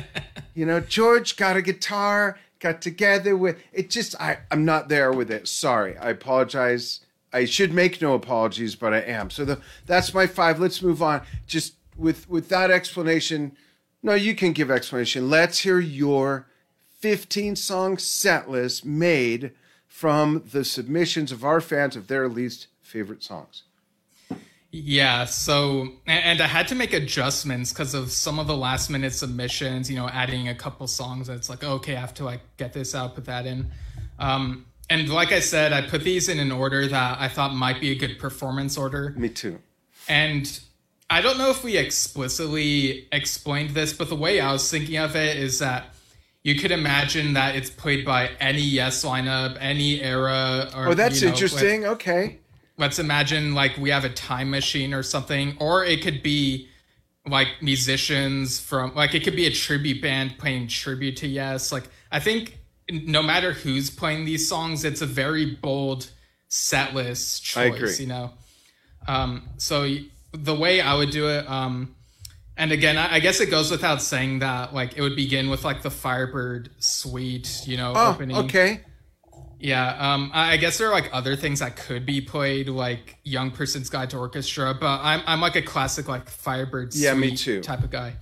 you 0.54 0.66
know, 0.66 0.78
George 0.78 1.36
got 1.36 1.56
a 1.56 1.62
guitar, 1.62 2.38
got 2.64 2.80
together 2.80 3.36
with 3.36 3.62
it. 3.74 3.90
Just 3.90 4.18
I 4.20 4.38
I'm 4.50 4.64
not 4.64 4.88
there 4.88 5.12
with 5.12 5.30
it. 5.30 5.46
Sorry, 5.46 5.96
I 5.98 6.08
apologize. 6.10 7.00
I 7.32 7.44
should 7.44 7.72
make 7.74 8.00
no 8.00 8.14
apologies, 8.14 8.74
but 8.74 8.94
I 8.94 9.00
am. 9.00 9.28
So 9.28 9.44
the, 9.44 9.60
that's 9.86 10.14
my 10.14 10.26
five. 10.26 10.58
Let's 10.58 10.80
move 10.80 11.02
on. 11.02 11.22
Just 11.46 11.74
with 11.96 12.28
with 12.28 12.48
that 12.48 12.70
explanation. 12.70 13.56
No, 14.02 14.14
you 14.14 14.34
can 14.34 14.52
give 14.52 14.70
explanation. 14.70 15.30
Let's 15.30 15.60
hear 15.60 15.78
your 15.78 16.46
15 17.00 17.56
song 17.56 17.98
set 17.98 18.50
list 18.50 18.84
made 18.84 19.52
from 19.86 20.42
the 20.50 20.64
submissions 20.64 21.32
of 21.32 21.44
our 21.44 21.60
fans 21.60 21.96
of 21.96 22.06
their 22.06 22.28
least 22.28 22.68
favorite 22.82 23.22
songs. 23.22 23.62
Yeah, 24.76 25.26
so 25.26 25.86
and 26.04 26.40
I 26.40 26.48
had 26.48 26.66
to 26.66 26.74
make 26.74 26.92
adjustments 26.92 27.72
because 27.72 27.94
of 27.94 28.10
some 28.10 28.40
of 28.40 28.48
the 28.48 28.56
last 28.56 28.90
minute 28.90 29.12
submissions. 29.12 29.88
You 29.88 29.94
know, 29.94 30.08
adding 30.08 30.48
a 30.48 30.54
couple 30.54 30.88
songs. 30.88 31.28
It's 31.28 31.48
like 31.48 31.62
okay, 31.62 31.94
I 31.94 32.00
have 32.00 32.12
to 32.14 32.24
like 32.24 32.40
get 32.56 32.72
this 32.72 32.92
out, 32.92 33.14
put 33.14 33.26
that 33.26 33.46
in. 33.46 33.70
Um, 34.18 34.66
and 34.90 35.08
like 35.08 35.30
I 35.30 35.38
said, 35.38 35.72
I 35.72 35.82
put 35.82 36.02
these 36.02 36.28
in 36.28 36.40
an 36.40 36.50
order 36.50 36.88
that 36.88 37.20
I 37.20 37.28
thought 37.28 37.54
might 37.54 37.80
be 37.80 37.92
a 37.92 37.94
good 37.94 38.18
performance 38.18 38.76
order. 38.76 39.14
Me 39.16 39.28
too. 39.28 39.60
And 40.08 40.58
I 41.08 41.20
don't 41.20 41.38
know 41.38 41.50
if 41.50 41.62
we 41.62 41.76
explicitly 41.76 43.06
explained 43.12 43.70
this, 43.70 43.92
but 43.92 44.08
the 44.08 44.16
way 44.16 44.40
I 44.40 44.50
was 44.50 44.68
thinking 44.68 44.96
of 44.96 45.14
it 45.14 45.36
is 45.36 45.60
that 45.60 45.94
you 46.42 46.58
could 46.58 46.72
imagine 46.72 47.34
that 47.34 47.54
it's 47.54 47.70
played 47.70 48.04
by 48.04 48.30
any 48.40 48.62
Yes 48.62 49.04
lineup, 49.04 49.56
any 49.60 50.02
era. 50.02 50.68
Or, 50.74 50.88
oh, 50.88 50.94
that's 50.94 51.20
you 51.20 51.28
know, 51.28 51.32
interesting. 51.32 51.86
okay 51.86 52.40
let's 52.76 52.98
imagine 52.98 53.54
like 53.54 53.76
we 53.76 53.90
have 53.90 54.04
a 54.04 54.10
time 54.10 54.50
machine 54.50 54.94
or 54.94 55.02
something, 55.02 55.56
or 55.60 55.84
it 55.84 56.02
could 56.02 56.22
be 56.22 56.68
like 57.26 57.48
musicians 57.62 58.60
from 58.60 58.94
like 58.94 59.14
it 59.14 59.24
could 59.24 59.36
be 59.36 59.46
a 59.46 59.50
tribute 59.50 60.02
band 60.02 60.38
playing 60.38 60.68
tribute 60.68 61.16
to 61.18 61.26
Yes. 61.26 61.72
Like 61.72 61.84
I 62.10 62.20
think 62.20 62.58
no 62.90 63.22
matter 63.22 63.52
who's 63.52 63.90
playing 63.90 64.24
these 64.24 64.48
songs, 64.48 64.84
it's 64.84 65.00
a 65.00 65.06
very 65.06 65.54
bold 65.54 66.10
set 66.48 66.94
list 66.94 67.44
choice. 67.44 67.98
You 68.00 68.06
know, 68.06 68.32
um, 69.06 69.48
so 69.56 69.88
the 70.32 70.54
way 70.54 70.80
I 70.80 70.94
would 70.94 71.10
do 71.10 71.28
it. 71.28 71.48
Um, 71.48 71.94
and 72.56 72.70
again, 72.70 72.96
I, 72.96 73.18
guess 73.18 73.40
it 73.40 73.50
goes 73.50 73.70
without 73.70 74.00
saying 74.00 74.38
that 74.38 74.72
like 74.72 74.96
it 74.96 75.00
would 75.00 75.16
begin 75.16 75.50
with 75.50 75.64
like 75.64 75.82
the 75.82 75.90
Firebird 75.90 76.70
Suite, 76.78 77.62
you 77.66 77.76
know, 77.76 77.92
oh, 77.96 78.12
opening. 78.12 78.36
Okay. 78.36 78.80
Yeah, 79.64 80.12
um, 80.12 80.30
I 80.34 80.58
guess 80.58 80.76
there 80.76 80.88
are 80.88 80.92
like 80.92 81.08
other 81.14 81.36
things 81.36 81.60
that 81.60 81.74
could 81.74 82.04
be 82.04 82.20
played, 82.20 82.68
like 82.68 83.16
Young 83.24 83.50
Person's 83.50 83.88
Guide 83.88 84.10
to 84.10 84.18
Orchestra, 84.18 84.76
but 84.78 85.00
I'm 85.00 85.22
I'm 85.26 85.40
like 85.40 85.56
a 85.56 85.62
classic 85.62 86.06
like 86.06 86.28
Firebird 86.28 86.94
yeah, 86.94 87.14
me 87.14 87.34
too. 87.34 87.62
type 87.62 87.82
of 87.82 87.90
guy. 87.90 88.16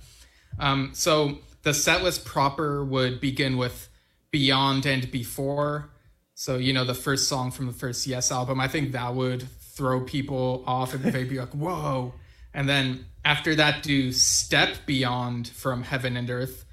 Um, 0.57 0.91
so 0.93 1.39
the 1.63 1.73
set 1.73 2.01
list 2.01 2.23
proper 2.23 2.85
would 2.85 3.19
begin 3.19 3.57
with 3.57 3.89
Beyond 4.31 4.85
and 4.85 5.11
Before. 5.11 5.89
So 6.33 6.55
you 6.55 6.71
know 6.71 6.85
the 6.85 6.93
first 6.93 7.27
song 7.27 7.51
from 7.51 7.65
the 7.65 7.73
first 7.73 8.07
Yes 8.07 8.31
album. 8.31 8.61
I 8.61 8.69
think 8.69 8.93
that 8.93 9.13
would 9.13 9.45
throw 9.59 9.99
people 9.99 10.63
off 10.65 10.93
and 10.93 11.03
they'd 11.03 11.27
be 11.27 11.39
like, 11.39 11.51
"Whoa!" 11.51 12.13
And 12.53 12.69
then 12.69 13.05
after 13.25 13.53
that, 13.55 13.83
do 13.83 14.13
Step 14.13 14.85
Beyond 14.85 15.49
from 15.49 15.83
Heaven 15.83 16.15
and 16.15 16.29
Earth. 16.29 16.63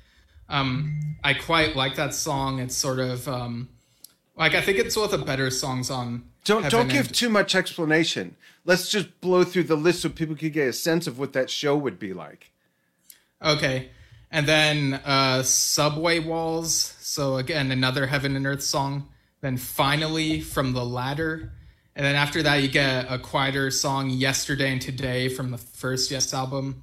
Um, 0.49 1.17
I 1.25 1.35
quite 1.35 1.75
like 1.75 1.97
that 1.97 2.15
song. 2.15 2.61
It's 2.61 2.77
sort 2.77 3.01
of 3.01 3.27
um, 3.27 3.69
like 4.41 4.55
I 4.55 4.63
think 4.63 4.79
it's 4.79 4.97
one 4.97 5.05
of 5.05 5.11
the 5.11 5.19
better 5.19 5.51
songs 5.51 5.91
on. 5.91 6.25
Don't 6.45 6.63
Heaven 6.63 6.79
don't 6.79 6.89
give 6.89 7.07
and... 7.09 7.15
too 7.15 7.29
much 7.29 7.55
explanation. 7.55 8.37
Let's 8.65 8.89
just 8.89 9.21
blow 9.21 9.45
through 9.45 9.65
the 9.65 9.77
list 9.77 10.01
so 10.01 10.09
people 10.09 10.35
can 10.35 10.49
get 10.51 10.69
a 10.69 10.73
sense 10.73 11.07
of 11.07 11.19
what 11.19 11.35
that 11.35 11.51
show 11.51 11.77
would 11.77 11.99
be 11.99 12.15
like. 12.15 12.51
Okay, 13.43 13.91
and 14.31 14.47
then 14.47 14.95
uh, 15.05 15.43
Subway 15.43 16.19
Walls. 16.21 16.97
So 17.01 17.37
again, 17.37 17.71
another 17.71 18.07
Heaven 18.07 18.35
and 18.35 18.47
Earth 18.47 18.63
song. 18.63 19.09
Then 19.43 19.59
finally 19.59 20.41
from 20.41 20.73
the 20.73 20.85
ladder, 20.85 21.53
and 21.95 22.05
then 22.05 22.15
after 22.15 22.43
that 22.43 22.57
you 22.57 22.69
get 22.69 23.11
a 23.11 23.19
quieter 23.19 23.71
song, 23.71 24.09
Yesterday 24.09 24.73
and 24.73 24.81
Today 24.81 25.29
from 25.29 25.51
the 25.51 25.59
first 25.59 26.11
Yes 26.11 26.33
album. 26.33 26.83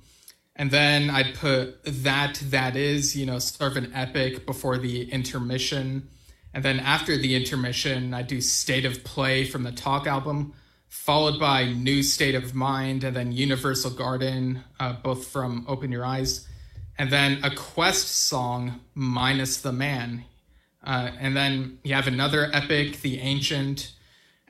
And 0.55 0.71
then 0.71 1.11
I'd 1.11 1.35
put 1.35 1.83
that 1.83 2.41
that 2.45 2.75
is, 2.75 3.15
you 3.15 3.27
know, 3.27 3.37
sort 3.37 3.71
of 3.71 3.77
an 3.77 3.91
epic 3.93 4.47
before 4.47 4.79
the 4.79 5.07
intermission 5.11 6.09
and 6.53 6.63
then 6.63 6.79
after 6.79 7.17
the 7.17 7.35
intermission, 7.35 8.13
I 8.13 8.23
do 8.23 8.41
State 8.41 8.85
of 8.85 9.03
Play 9.03 9.45
from 9.45 9.63
the 9.63 9.71
Talk 9.71 10.07
album, 10.07 10.53
followed 10.87 11.39
by 11.39 11.65
New 11.65 12.01
State 12.01 12.35
of 12.35 12.55
Mind, 12.55 13.03
and 13.03 13.15
then 13.15 13.31
Universal 13.31 13.91
Garden, 13.91 14.63
uh, 14.79 14.93
both 14.93 15.27
from 15.27 15.65
Open 15.67 15.91
Your 15.91 16.05
Eyes. 16.05 16.47
And 16.97 17.11
then 17.11 17.43
a 17.43 17.53
Quest 17.53 18.07
song, 18.07 18.79
Minus 18.95 19.61
the 19.61 19.71
Man. 19.71 20.23
Uh, 20.83 21.11
and 21.19 21.35
then 21.35 21.79
you 21.83 21.93
have 21.93 22.07
another 22.07 22.49
epic, 22.53 23.01
The 23.01 23.19
Ancient. 23.19 23.93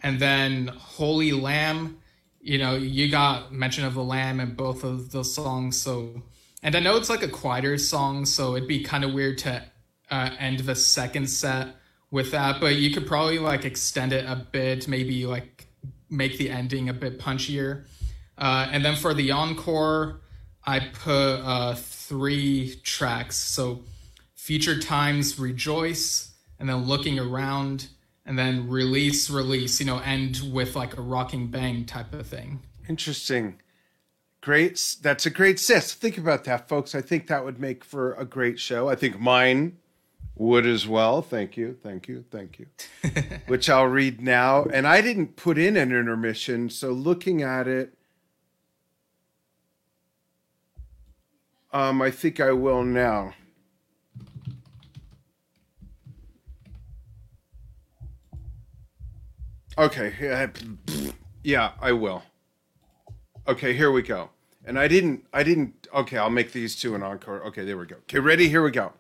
And 0.02 0.20
then 0.20 0.68
Holy 0.68 1.34
Lamb. 1.34 1.98
You 2.40 2.60
know, 2.60 2.76
you 2.76 3.10
got 3.10 3.52
mention 3.52 3.84
of 3.84 3.96
the 3.96 4.04
Lamb 4.04 4.40
in 4.40 4.54
both 4.54 4.86
of 4.86 5.12
those 5.12 5.34
songs. 5.34 5.76
So, 5.82 6.22
and 6.64 6.76
I 6.76 6.80
know 6.80 6.96
it's 6.96 7.10
like 7.10 7.24
a 7.24 7.28
quieter 7.28 7.78
song, 7.78 8.26
so 8.26 8.56
it'd 8.56 8.70
be 8.70 8.84
kind 8.84 9.04
of 9.04 9.12
weird 9.12 9.40
to 9.40 9.64
uh, 10.10 10.30
end 10.40 10.60
the 10.60 10.76
second 10.76 11.30
set 11.30 11.76
with 12.12 12.32
that, 12.32 12.62
but 12.62 12.76
you 12.76 12.92
could 12.94 13.06
probably 13.06 13.40
like 13.40 13.66
extend 13.66 14.14
it 14.14 14.26
a 14.26 14.36
bit, 14.36 14.88
maybe 14.88 15.26
like 15.26 15.68
make 16.10 16.38
the 16.38 16.50
ending 16.50 16.90
a 16.90 16.94
bit 16.94 17.20
punchier. 17.20 17.86
Uh, 18.38 18.68
and 18.72 18.86
then 18.86 18.96
for 18.96 19.14
the 19.14 19.32
encore, 19.32 20.22
I 20.66 20.80
put 20.80 21.36
uh, 21.38 21.76
three 21.76 22.76
tracks. 22.84 23.36
So 23.36 23.84
Future 24.36 24.80
Times 24.80 25.40
Rejoice, 25.40 26.32
and 26.60 26.70
then 26.70 26.86
Looking 26.86 27.20
Around, 27.20 27.88
and 28.26 28.38
then 28.38 28.70
Release, 28.70 29.30
Release, 29.30 29.80
you 29.80 29.86
know, 29.86 30.00
end 30.00 30.42
with 30.52 30.76
like 30.76 30.98
a 30.98 31.02
rocking 31.02 31.48
bang 31.48 31.86
type 31.86 32.14
of 32.14 32.28
thing. 32.28 32.62
Interesting. 32.88 33.60
Great. 34.42 34.96
That's 35.02 35.26
a 35.26 35.30
great 35.30 35.60
sis. 35.60 35.94
Think 35.94 36.18
about 36.18 36.46
that, 36.46 36.70
folks. 36.70 36.96
I 36.96 37.02
think 37.02 37.28
that 37.28 37.44
would 37.44 37.60
make 37.60 37.84
for 37.84 38.14
a 38.14 38.24
great 38.24 38.60
show. 38.60 38.88
I 38.88 38.96
think 38.96 39.20
mine 39.20 39.78
would 40.38 40.66
as 40.66 40.88
well. 40.88 41.22
Thank 41.22 41.58
you, 41.58 41.78
thank 41.82 42.08
you, 42.08 42.24
thank 42.32 42.60
you. 42.60 42.68
Which 43.48 43.70
I'll 43.70 43.88
read 43.88 44.22
now. 44.22 44.66
And 44.66 44.88
I 44.88 45.02
didn't 45.02 45.36
put 45.36 45.58
in 45.58 45.76
an 45.76 45.92
intermission, 45.92 46.70
so 46.70 46.92
looking 46.92 47.42
at 47.42 47.68
it, 47.68 47.94
um, 51.74 52.02
I 52.02 52.12
think 52.12 52.40
I 52.40 52.52
will 52.52 52.84
now. 52.84 53.34
Okay, 59.78 60.50
yeah, 61.44 61.72
I 61.80 61.92
will. 61.92 62.24
Okay, 63.48 63.74
here 63.74 63.92
we 63.92 64.02
go. 64.02 64.32
And 64.66 64.78
I 64.78 64.88
didn't, 64.88 65.26
I 65.32 65.44
didn't. 65.44 65.88
Okay, 65.94 66.18
I'll 66.18 66.32
make 66.32 66.52
these 66.52 66.76
two 66.76 66.96
an 66.96 67.04
encore. 67.04 67.44
Okay, 67.46 67.64
there 67.64 67.78
we 67.78 67.86
go. 67.86 67.96
Okay, 67.98 68.20
ready? 68.20 68.50
Here 68.50 68.64
we 68.64 68.72
go. 68.72 68.92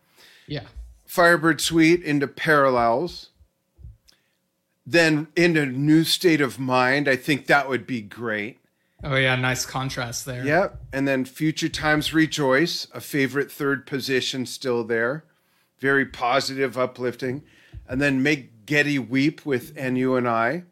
Yeah. 0.45 0.61
Firebird 1.07 1.61
Suite 1.61 2.03
into 2.03 2.27
Parallels, 2.27 3.29
then 4.85 5.27
into 5.35 5.65
New 5.65 6.03
State 6.03 6.41
of 6.41 6.59
Mind. 6.59 7.07
I 7.07 7.15
think 7.15 7.47
that 7.47 7.69
would 7.69 7.87
be 7.87 8.01
great. 8.01 8.59
Oh 9.03 9.15
yeah, 9.15 9.35
nice 9.35 9.65
contrast 9.65 10.25
there. 10.25 10.45
Yep. 10.45 10.81
And 10.91 11.07
then 11.07 11.23
Future 11.23 11.69
Times 11.69 12.13
Rejoice, 12.13 12.87
a 12.93 12.99
favorite 12.99 13.51
third 13.51 13.85
position 13.85 14.45
still 14.45 14.83
there. 14.83 15.23
Very 15.79 16.05
positive, 16.05 16.77
uplifting. 16.77 17.43
And 17.87 18.01
then 18.01 18.21
Make 18.21 18.65
Geddy 18.65 18.99
Weep 18.99 19.45
with 19.45 19.71
And 19.77 19.97
You 19.97 20.15
and 20.15 20.27
I. 20.27 20.63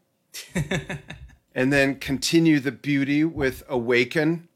and 1.55 1.71
then 1.71 1.95
continue 1.95 2.59
the 2.59 2.71
beauty 2.73 3.23
with 3.23 3.63
Awaken. 3.69 4.49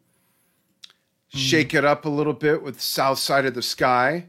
Mm. 1.34 1.38
Shake 1.38 1.74
it 1.74 1.86
up 1.86 2.04
a 2.04 2.10
little 2.10 2.34
bit 2.34 2.64
with 2.64 2.82
South 2.82 3.20
Side 3.20 3.46
of 3.46 3.54
the 3.54 3.62
Sky 3.62 4.26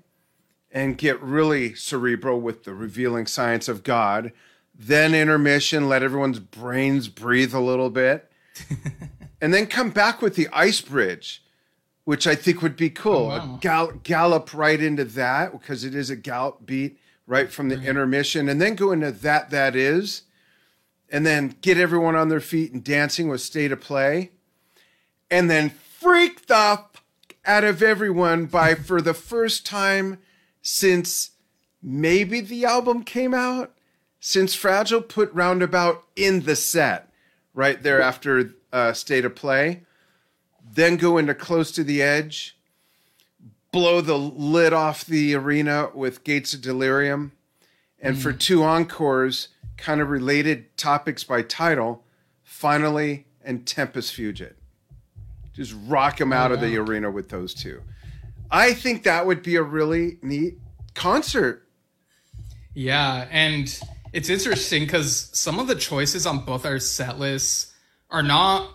and 0.73 0.99
get 0.99 1.21
really 1.21 1.75
cerebral 1.75 2.41
with 2.41 2.65
the 2.65 2.75
revealing 2.75 3.27
science 3.27 3.69
of 3.69 3.83
God. 3.83 4.33
Then 4.75 5.15
intermission, 5.15 5.89
let 5.89 6.03
everyone's 6.03 6.39
brains 6.39 7.09
breathe 7.09 7.53
a 7.53 7.61
little 7.61 7.91
bit. 7.91 8.31
and 9.41 9.53
then 9.53 9.67
come 9.67 9.91
back 9.91 10.23
with 10.23 10.37
the 10.37 10.49
ice 10.53 10.81
bridge, 10.81 11.43
which 12.05 12.27
I 12.27 12.35
think 12.35 12.63
would 12.63 12.77
be 12.77 12.91
cool. 12.91 13.31
Oh, 13.33 13.39
wow. 13.39 13.59
Gall- 13.61 13.93
gallop 14.03 14.55
right 14.55 14.81
into 14.81 15.05
that 15.05 15.53
because 15.53 15.85
it 15.85 15.95
is 15.95 16.09
a 16.09 16.17
gallop 16.17 16.65
beat 16.65 16.99
right 17.27 17.51
from 17.51 17.69
the 17.69 17.77
right. 17.77 17.87
intermission. 17.87 18.49
And 18.49 18.61
then 18.61 18.75
go 18.75 18.93
into 18.93 19.13
that, 19.13 19.51
that 19.51 19.75
is. 19.75 20.23
And 21.13 21.27
then 21.27 21.57
get 21.61 21.77
everyone 21.77 22.15
on 22.15 22.29
their 22.29 22.41
feet 22.41 22.73
and 22.73 22.85
dancing 22.85 23.29
with 23.29 23.41
state 23.41 23.73
of 23.73 23.81
play. 23.81 24.31
And 25.29 25.51
then 25.51 25.71
freak 25.71 26.47
the 26.47 26.85
out 27.45 27.65
of 27.65 27.83
everyone 27.83 28.47
by, 28.47 28.75
for 28.75 29.01
the 29.01 29.15
first 29.15 29.67
time 29.67 30.19
since 30.63 31.31
maybe 31.83 32.41
the 32.41 32.65
album 32.65 33.03
came 33.03 33.35
out, 33.35 33.73
since 34.19 34.55
Fragile 34.55 35.01
put 35.01 35.33
Roundabout 35.33 36.05
in 36.17 36.43
the 36.43 36.57
set 36.57 37.11
right 37.55 37.83
there 37.83 38.01
after 38.01 38.55
uh, 38.73 38.93
State 38.93 39.25
of 39.25 39.35
Play, 39.35 39.83
then 40.73 40.97
go 40.97 41.19
into 41.19 41.35
Close 41.35 41.73
to 41.73 41.83
the 41.83 42.03
Edge, 42.03 42.57
blow 43.73 44.01
the 44.01 44.19
lid 44.19 44.73
off 44.73 45.05
the 45.05 45.35
arena 45.35 45.91
with 45.95 46.23
Gates 46.25 46.55
of 46.55 46.61
Delirium, 46.61 47.33
and 48.01 48.17
mm. 48.17 48.21
for 48.21 48.33
two 48.33 48.63
encores, 48.63 49.49
kind 49.77 50.01
of 50.01 50.11
related 50.11 50.77
topics 50.77 51.25
by 51.25 51.43
title, 51.43 52.05
Finally, 52.43 53.27
and 53.43 53.67
Tempus 53.67 54.11
Fugit. 54.13 54.55
Just 55.55 55.75
rock 55.87 56.19
them 56.19 56.33
out 56.33 56.51
Oh, 56.51 56.55
of 56.55 56.61
the 56.61 56.79
wow. 56.79 56.85
arena 56.85 57.11
with 57.11 57.31
those 57.31 57.55
two. 57.55 57.83
I 58.51 58.75
think 58.75 59.05
that 59.05 59.27
would 59.27 59.43
be 59.43 59.57
a 59.57 59.63
really 59.63 60.19
neat 60.23 60.59
concert. 60.95 61.67
Yeah, 62.75 63.27
and 63.31 63.79
it's 64.13 64.29
interesting 64.29 64.85
because 64.85 65.31
some 65.33 65.59
of 65.59 65.67
the 65.67 65.75
choices 65.75 66.27
on 66.27 66.45
both 66.45 66.67
our 66.67 66.79
set 66.79 67.19
lists 67.19 67.73
are 68.11 68.23
not 68.23 68.75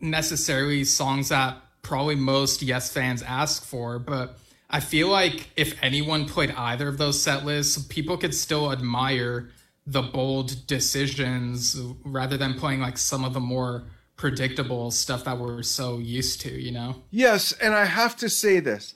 necessarily 0.00 0.84
songs 0.84 1.28
that 1.28 1.56
probably 1.82 2.14
most 2.14 2.62
Yes 2.62 2.92
fans 2.92 3.22
ask 3.22 3.64
for, 3.64 3.98
but 3.98 4.38
I 4.70 4.80
feel 4.80 5.08
like 5.08 5.50
if 5.56 5.82
anyone 5.82 6.26
played 6.26 6.50
either 6.50 6.88
of 6.88 6.98
those 6.98 7.20
set 7.22 7.44
lists, 7.44 7.82
people 7.86 8.16
could 8.16 8.34
still 8.34 8.70
admire 8.70 9.50
the 9.86 10.02
bold 10.02 10.66
decisions 10.66 11.80
rather 12.04 12.36
than 12.36 12.54
playing 12.54 12.80
like 12.80 12.98
some 12.98 13.24
of 13.24 13.32
the 13.32 13.40
more 13.40 13.84
predictable 14.18 14.90
stuff 14.90 15.24
that 15.24 15.38
we're 15.38 15.62
so 15.62 15.98
used 15.98 16.42
to, 16.42 16.50
you 16.50 16.72
know? 16.72 16.96
Yes, 17.10 17.52
and 17.52 17.74
I 17.74 17.86
have 17.86 18.16
to 18.16 18.28
say 18.28 18.60
this. 18.60 18.92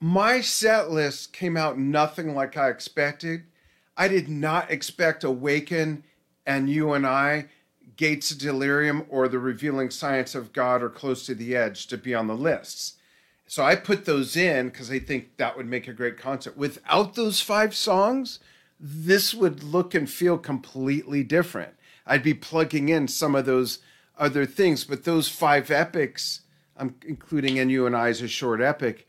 My 0.00 0.40
set 0.42 0.90
list 0.90 1.32
came 1.32 1.56
out 1.56 1.78
nothing 1.78 2.34
like 2.34 2.56
I 2.56 2.68
expected. 2.68 3.44
I 3.96 4.08
did 4.08 4.28
not 4.28 4.70
expect 4.70 5.24
Awaken 5.24 6.04
and 6.46 6.68
You 6.68 6.92
and 6.92 7.06
I, 7.06 7.46
Gates 7.96 8.30
of 8.30 8.38
Delirium, 8.38 9.06
or 9.08 9.28
The 9.28 9.38
Revealing 9.38 9.90
Science 9.90 10.34
of 10.34 10.52
God 10.52 10.82
or 10.82 10.90
Close 10.90 11.24
to 11.26 11.34
the 11.34 11.56
Edge 11.56 11.86
to 11.86 11.96
be 11.96 12.14
on 12.14 12.26
the 12.26 12.36
lists. 12.36 12.94
So 13.46 13.64
I 13.64 13.76
put 13.76 14.04
those 14.04 14.36
in 14.36 14.68
because 14.68 14.90
I 14.90 14.98
think 14.98 15.36
that 15.36 15.56
would 15.56 15.66
make 15.66 15.88
a 15.88 15.92
great 15.92 16.18
concert. 16.18 16.56
Without 16.56 17.14
those 17.14 17.40
five 17.40 17.74
songs, 17.74 18.40
this 18.78 19.32
would 19.32 19.62
look 19.62 19.94
and 19.94 20.08
feel 20.08 20.38
completely 20.38 21.22
different. 21.24 21.74
I'd 22.08 22.22
be 22.22 22.34
plugging 22.34 22.88
in 22.88 23.06
some 23.06 23.34
of 23.34 23.46
those 23.46 23.78
other 24.18 24.46
things, 24.46 24.84
but 24.84 25.04
those 25.04 25.28
five 25.28 25.70
epics, 25.70 26.40
I'm 26.76 26.96
including 27.06 27.58
in 27.58 27.70
you 27.70 27.86
and 27.86 27.94
I 27.94 28.08
as 28.08 28.22
a 28.22 28.28
short 28.28 28.60
epic, 28.60 29.06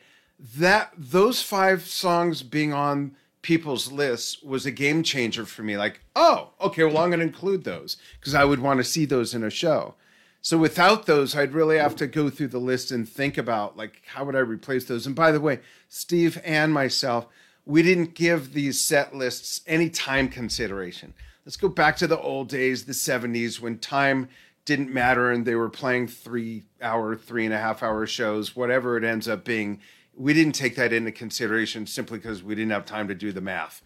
that 0.57 0.91
those 0.97 1.41
five 1.41 1.83
songs 1.87 2.43
being 2.43 2.73
on 2.73 3.15
people's 3.41 3.91
lists 3.91 4.43
was 4.43 4.65
a 4.65 4.71
game 4.71 5.01
changer 5.01 5.45
for 5.45 5.63
me. 5.63 5.77
Like, 5.77 6.01
oh, 6.15 6.49
okay, 6.61 6.83
well, 6.83 6.99
I'm 6.99 7.09
going 7.09 7.19
to 7.19 7.25
include 7.25 7.63
those 7.63 7.97
because 8.19 8.35
I 8.35 8.45
would 8.45 8.59
want 8.59 8.79
to 8.79 8.83
see 8.83 9.05
those 9.05 9.33
in 9.33 9.43
a 9.43 9.49
show. 9.49 9.95
So 10.41 10.57
without 10.57 11.05
those, 11.05 11.35
I'd 11.35 11.53
really 11.53 11.77
have 11.77 11.95
to 11.97 12.07
go 12.07 12.29
through 12.29 12.47
the 12.49 12.59
list 12.59 12.91
and 12.91 13.07
think 13.07 13.37
about 13.37 13.75
like 13.75 14.01
how 14.07 14.25
would 14.25 14.35
I 14.35 14.39
replace 14.39 14.85
those. 14.85 15.05
And 15.05 15.15
by 15.15 15.31
the 15.31 15.41
way, 15.41 15.59
Steve 15.87 16.39
and 16.45 16.73
myself, 16.73 17.27
we 17.65 17.81
didn't 17.81 18.13
give 18.13 18.53
these 18.53 18.79
set 18.79 19.13
lists 19.13 19.61
any 19.67 19.89
time 19.89 20.29
consideration. 20.29 21.13
Let's 21.45 21.57
go 21.57 21.69
back 21.69 21.97
to 21.97 22.07
the 22.07 22.19
old 22.19 22.49
days, 22.49 22.85
the 22.85 22.93
70s, 22.93 23.59
when 23.59 23.79
time 23.79 24.29
didn't 24.65 24.93
matter 24.93 25.31
and 25.31 25.45
they 25.45 25.55
were 25.55 25.69
playing 25.69 26.07
three 26.07 26.63
hour, 26.81 27.15
three 27.15 27.45
and 27.45 27.53
a 27.53 27.57
half 27.57 27.81
hour 27.81 28.05
shows, 28.05 28.55
whatever 28.55 28.97
it 28.97 29.03
ends 29.03 29.27
up 29.27 29.43
being. 29.43 29.79
We 30.15 30.33
didn't 30.33 30.53
take 30.53 30.75
that 30.75 30.93
into 30.93 31.11
consideration 31.11 31.87
simply 31.87 32.19
because 32.19 32.43
we 32.43 32.53
didn't 32.55 32.71
have 32.71 32.85
time 32.85 33.07
to 33.07 33.15
do 33.15 33.31
the 33.31 33.41
math. 33.41 33.81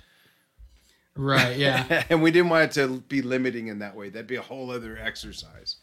Right, 1.16 1.58
yeah. 1.58 2.04
and 2.10 2.22
we 2.22 2.32
didn't 2.32 2.50
want 2.50 2.66
it 2.66 2.72
to 2.82 3.00
be 3.02 3.22
limiting 3.22 3.68
in 3.68 3.80
that 3.80 3.96
way. 3.96 4.10
That'd 4.10 4.28
be 4.28 4.36
a 4.36 4.42
whole 4.42 4.72
other 4.72 4.98
exercise. 4.98 5.78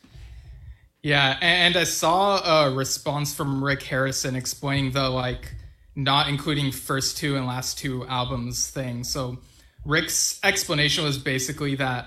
Yeah, 1.03 1.39
and 1.41 1.77
I 1.77 1.85
saw 1.85 2.67
a 2.67 2.75
response 2.75 3.33
from 3.33 3.65
Rick 3.65 3.85
Harrison 3.85 4.37
explaining 4.37 4.91
the 4.93 5.09
like 5.09 5.55
not 5.97 6.29
including 6.29 6.73
first 6.73 7.17
two 7.17 7.37
and 7.37 7.47
last 7.47 7.79
two 7.79 8.07
albums 8.07 8.69
thing. 8.69 9.05
So 9.05 9.39
Rick's 9.85 10.39
explanation 10.43 11.05
was 11.05 11.19
basically 11.19 11.77
that 11.77 12.07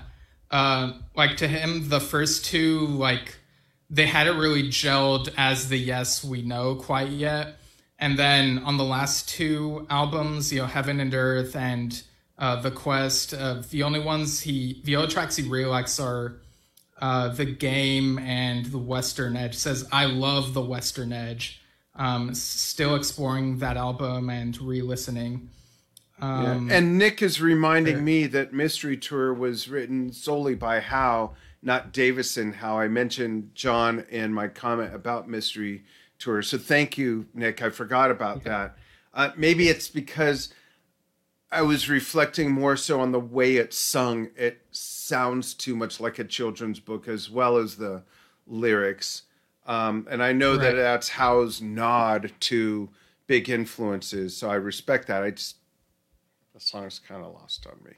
uh 0.50 0.92
like 1.16 1.38
to 1.38 1.48
him 1.48 1.88
the 1.88 2.00
first 2.00 2.44
two 2.44 2.86
like 2.86 3.36
they 3.90 4.06
hadn't 4.06 4.38
really 4.38 4.64
gelled 4.64 5.32
as 5.36 5.68
the 5.68 5.78
yes 5.78 6.24
we 6.24 6.42
know 6.42 6.74
quite 6.74 7.10
yet. 7.10 7.56
And 7.98 8.18
then 8.18 8.58
on 8.64 8.76
the 8.76 8.84
last 8.84 9.28
two 9.28 9.86
albums, 9.88 10.52
you 10.52 10.60
know, 10.60 10.66
Heaven 10.66 11.00
and 11.00 11.14
Earth 11.14 11.54
and 11.54 12.02
uh, 12.36 12.60
The 12.60 12.70
Quest, 12.70 13.34
uh, 13.34 13.62
the 13.70 13.84
only 13.84 14.00
ones 14.00 14.40
he, 14.40 14.80
the 14.84 14.96
only 14.96 15.08
tracks 15.08 15.36
he 15.36 15.48
really 15.48 15.66
likes 15.66 16.00
are 16.00 16.40
uh, 17.00 17.28
The 17.28 17.44
Game 17.44 18.18
and 18.18 18.66
The 18.66 18.78
Western 18.78 19.36
Edge. 19.36 19.54
Says, 19.54 19.86
I 19.92 20.06
love 20.06 20.54
The 20.54 20.60
Western 20.60 21.12
Edge. 21.12 21.60
Um, 21.94 22.34
still 22.34 22.96
exploring 22.96 23.58
that 23.58 23.76
album 23.76 24.28
and 24.28 24.60
re 24.60 24.82
listening. 24.82 25.50
Um, 26.20 26.70
and 26.70 26.96
Nick 26.96 27.22
is 27.22 27.40
reminding 27.40 28.04
me 28.04 28.26
that 28.28 28.52
Mystery 28.52 28.96
Tour 28.96 29.34
was 29.34 29.68
written 29.68 30.12
solely 30.12 30.54
by 30.54 30.80
Howe, 30.80 31.32
not 31.60 31.92
Davison. 31.92 32.52
How 32.52 32.78
I 32.78 32.88
mentioned 32.88 33.50
Jon 33.54 34.04
in 34.08 34.32
my 34.32 34.48
comment 34.48 34.94
about 34.94 35.28
Mystery 35.28 35.84
Tour. 36.18 36.42
So 36.42 36.56
thank 36.56 36.96
you, 36.96 37.26
Nick. 37.34 37.62
I 37.62 37.70
forgot 37.70 38.10
about 38.10 38.44
that. 38.44 38.76
Uh, 39.12 39.30
maybe 39.36 39.68
it's 39.68 39.88
because 39.88 40.52
I 41.50 41.62
was 41.62 41.88
reflecting 41.88 42.50
more 42.50 42.76
so 42.76 43.00
on 43.00 43.12
the 43.12 43.20
way 43.20 43.56
it's 43.56 43.78
sung. 43.78 44.30
It 44.36 44.62
sounds 44.72 45.54
too 45.54 45.76
much 45.76 46.00
like 46.00 46.18
a 46.18 46.24
children's 46.24 46.80
book 46.80 47.06
as 47.06 47.30
well 47.30 47.56
as 47.58 47.76
the 47.76 48.02
lyrics. 48.46 49.22
Um, 49.66 50.06
and 50.10 50.22
I 50.22 50.32
know 50.32 50.56
that 50.56 50.74
that's 50.74 51.10
Howe's 51.10 51.62
nod 51.62 52.32
to 52.40 52.90
big 53.26 53.48
influences. 53.48 54.36
So 54.36 54.50
I 54.50 54.56
respect 54.56 55.08
that. 55.08 55.22
I 55.22 55.30
just, 55.30 55.56
the 56.54 56.60
song's 56.60 56.98
kind 57.00 57.24
of 57.24 57.32
lost 57.34 57.66
on 57.66 57.78
me. 57.84 57.92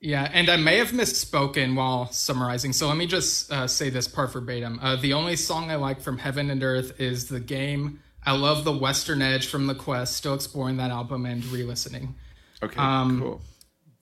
Yeah, 0.00 0.28
and 0.32 0.50
I 0.50 0.56
may 0.56 0.76
have 0.76 0.90
misspoken 0.90 1.74
while 1.76 2.10
summarizing. 2.12 2.74
So 2.74 2.88
let 2.88 2.96
me 2.98 3.06
just 3.06 3.50
uh, 3.50 3.66
say 3.66 3.88
this 3.88 4.06
part 4.06 4.32
verbatim. 4.32 4.78
Uh, 4.82 4.96
the 4.96 5.14
only 5.14 5.34
song 5.36 5.70
I 5.70 5.76
like 5.76 6.00
from 6.02 6.18
Heaven 6.18 6.50
and 6.50 6.62
Earth 6.62 7.00
is 7.00 7.28
The 7.28 7.40
Game. 7.40 8.00
I 8.26 8.32
love 8.36 8.64
the 8.64 8.72
Western 8.76 9.22
Edge 9.22 9.46
from 9.46 9.66
The 9.66 9.74
Quest, 9.74 10.14
still 10.16 10.34
exploring 10.34 10.76
that 10.76 10.90
album 10.90 11.24
and 11.24 11.44
re 11.46 11.62
listening. 11.62 12.14
Okay, 12.62 12.78
Um, 12.78 13.20
cool. 13.20 13.40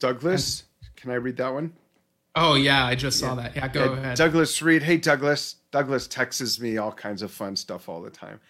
Douglas, 0.01 0.65
can 0.97 1.11
I 1.13 1.15
read 1.15 1.37
that 1.37 1.55
one? 1.55 1.73
Oh, 2.35 2.55
yeah, 2.55 2.85
I 2.87 2.95
just 2.95 3.21
saw 3.21 3.35
that. 3.37 3.55
Yeah, 3.55 3.69
go 3.69 3.85
Yeah, 3.93 3.99
ahead. 4.01 4.17
Douglas 4.17 4.61
Reed. 4.63 4.83
Hey, 4.83 4.97
Douglas. 4.97 5.57
Douglas 5.71 6.09
texts 6.09 6.59
me 6.59 6.79
all 6.79 6.93
kinds 6.93 7.23
of 7.23 7.31
fun 7.31 7.55
stuff 7.57 7.89
all 7.89 8.01
the 8.01 8.11
time. 8.11 8.41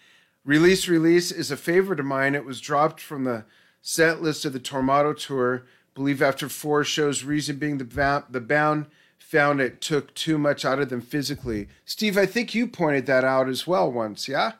Release 0.45 0.87
Release 0.87 1.31
is 1.31 1.51
a 1.51 1.57
favorite 1.57 1.99
of 1.99 2.05
mine. 2.05 2.33
It 2.33 2.45
was 2.45 2.59
dropped 2.61 2.99
from 2.99 3.23
the 3.25 3.45
set 3.83 4.21
list 4.23 4.45
of 4.45 4.53
the 4.53 4.59
Tormato 4.59 5.15
Tour. 5.15 5.65
Believe 5.93 6.23
after 6.23 6.49
four 6.49 6.83
shows, 6.83 7.23
reason 7.23 7.57
being 7.57 7.77
the, 7.77 7.83
va- 7.83 8.25
the 8.27 8.41
bound 8.41 8.87
found 9.19 9.61
it 9.61 9.81
took 9.81 10.11
too 10.15 10.39
much 10.39 10.65
out 10.65 10.79
of 10.79 10.89
them 10.89 11.01
physically. 11.01 11.67
Steve, 11.85 12.17
I 12.17 12.25
think 12.25 12.55
you 12.55 12.65
pointed 12.65 13.05
that 13.05 13.23
out 13.23 13.47
as 13.47 13.67
well 13.67 13.91
once, 13.91 14.27
yeah? 14.27 14.53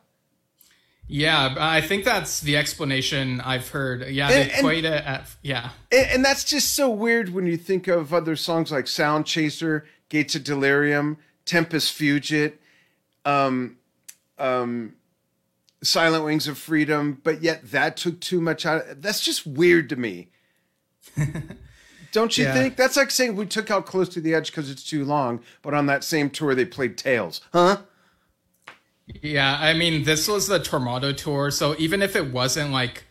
yeah, 1.07 1.53
I 1.59 1.81
think 1.81 2.05
that's 2.05 2.39
the 2.39 2.55
explanation 2.57 3.41
I've 3.41 3.69
heard. 3.69 4.07
Yeah, 4.09 4.29
And- 4.29 4.49
they 4.51 4.77
and- 4.77 4.85
it 4.85 5.05
at. 5.05 5.27
Yeah. 5.41 5.69
And, 5.91 6.07
and 6.11 6.25
that's 6.25 6.43
just 6.43 6.75
so 6.75 6.89
weird 6.89 7.29
when 7.33 7.45
you 7.45 7.57
think 7.57 7.87
of 7.87 8.13
other 8.13 8.35
songs 8.35 8.71
like 8.71 8.87
Sound 8.87 9.25
Chaser, 9.25 9.85
Gates 10.09 10.35
of 10.35 10.43
Delirium, 10.43 11.17
Tempus 11.45 11.91
Fugit, 11.91 12.53
um, 13.25 13.77
um, 14.39 14.93
Silent 15.83 16.23
Wings 16.25 16.47
of 16.47 16.57
Freedom, 16.57 17.19
but 17.23 17.41
yet 17.43 17.71
that 17.71 17.97
took 17.97 18.19
too 18.19 18.41
much 18.41 18.65
out. 18.65 18.83
That's 19.01 19.21
just 19.21 19.45
weird 19.45 19.89
to 19.89 19.95
me. 19.95 20.29
Don't 22.11 22.37
you 22.37 22.45
Yeah. 22.45 22.53
think? 22.53 22.75
That's 22.75 22.95
like 22.95 23.09
saying 23.11 23.35
we 23.35 23.45
took 23.45 23.71
out 23.71 23.85
Close 23.85 24.07
to 24.09 24.21
the 24.21 24.33
Edge 24.35 24.51
because 24.51 24.69
it's 24.69 24.83
too 24.83 25.03
long, 25.03 25.41
but 25.61 25.73
on 25.73 25.87
that 25.87 26.03
same 26.03 26.29
tour 26.29 26.53
they 26.55 26.65
played 26.65 26.97
Tales. 26.97 27.41
Huh? 27.51 27.77
Yeah, 29.21 29.57
I 29.59 29.73
mean, 29.73 30.03
this 30.03 30.27
was 30.27 30.47
the 30.47 30.59
Tormato 30.59 31.15
tour, 31.15 31.51
so 31.51 31.75
even 31.77 32.01
if 32.01 32.15
it 32.15 32.31
wasn't 32.31 32.71
like 32.71 33.03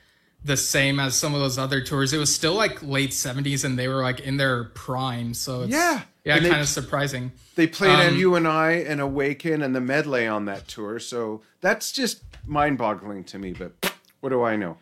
the 0.44 0.56
same 0.56 0.98
as 0.98 1.14
some 1.16 1.34
of 1.34 1.40
those 1.40 1.58
other 1.58 1.80
tours, 1.80 2.12
it 2.12 2.18
was 2.18 2.34
still 2.34 2.54
like 2.54 2.82
late 2.82 3.10
70s 3.10 3.64
and 3.64 3.78
they 3.78 3.88
were 3.88 4.02
like 4.02 4.20
in 4.20 4.36
their 4.38 4.64
prime. 4.64 5.34
So 5.34 5.62
it's, 5.62 5.72
Yeah. 5.72 6.02
yeah, 6.24 6.36
And 6.36 6.44
they- 6.44 6.50
kind 6.50 6.62
of 6.62 6.68
surprising. 6.68 7.32
They 7.54 7.66
played 7.66 7.90
Um, 7.92 8.00
and 8.00 8.16
You 8.16 8.34
and 8.34 8.48
I 8.48 8.70
and 8.72 9.00
Awaken 9.00 9.62
and 9.62 9.74
the 9.74 9.80
medley 9.80 10.26
on 10.26 10.46
that 10.46 10.66
tour, 10.66 10.98
so 10.98 11.42
that's 11.60 11.92
just 11.92 12.22
mind 12.46 12.78
boggling 12.78 13.24
to 13.24 13.38
me, 13.38 13.52
but 13.52 13.72
what 14.20 14.30
do 14.30 14.42
I 14.42 14.56
know? 14.56 14.76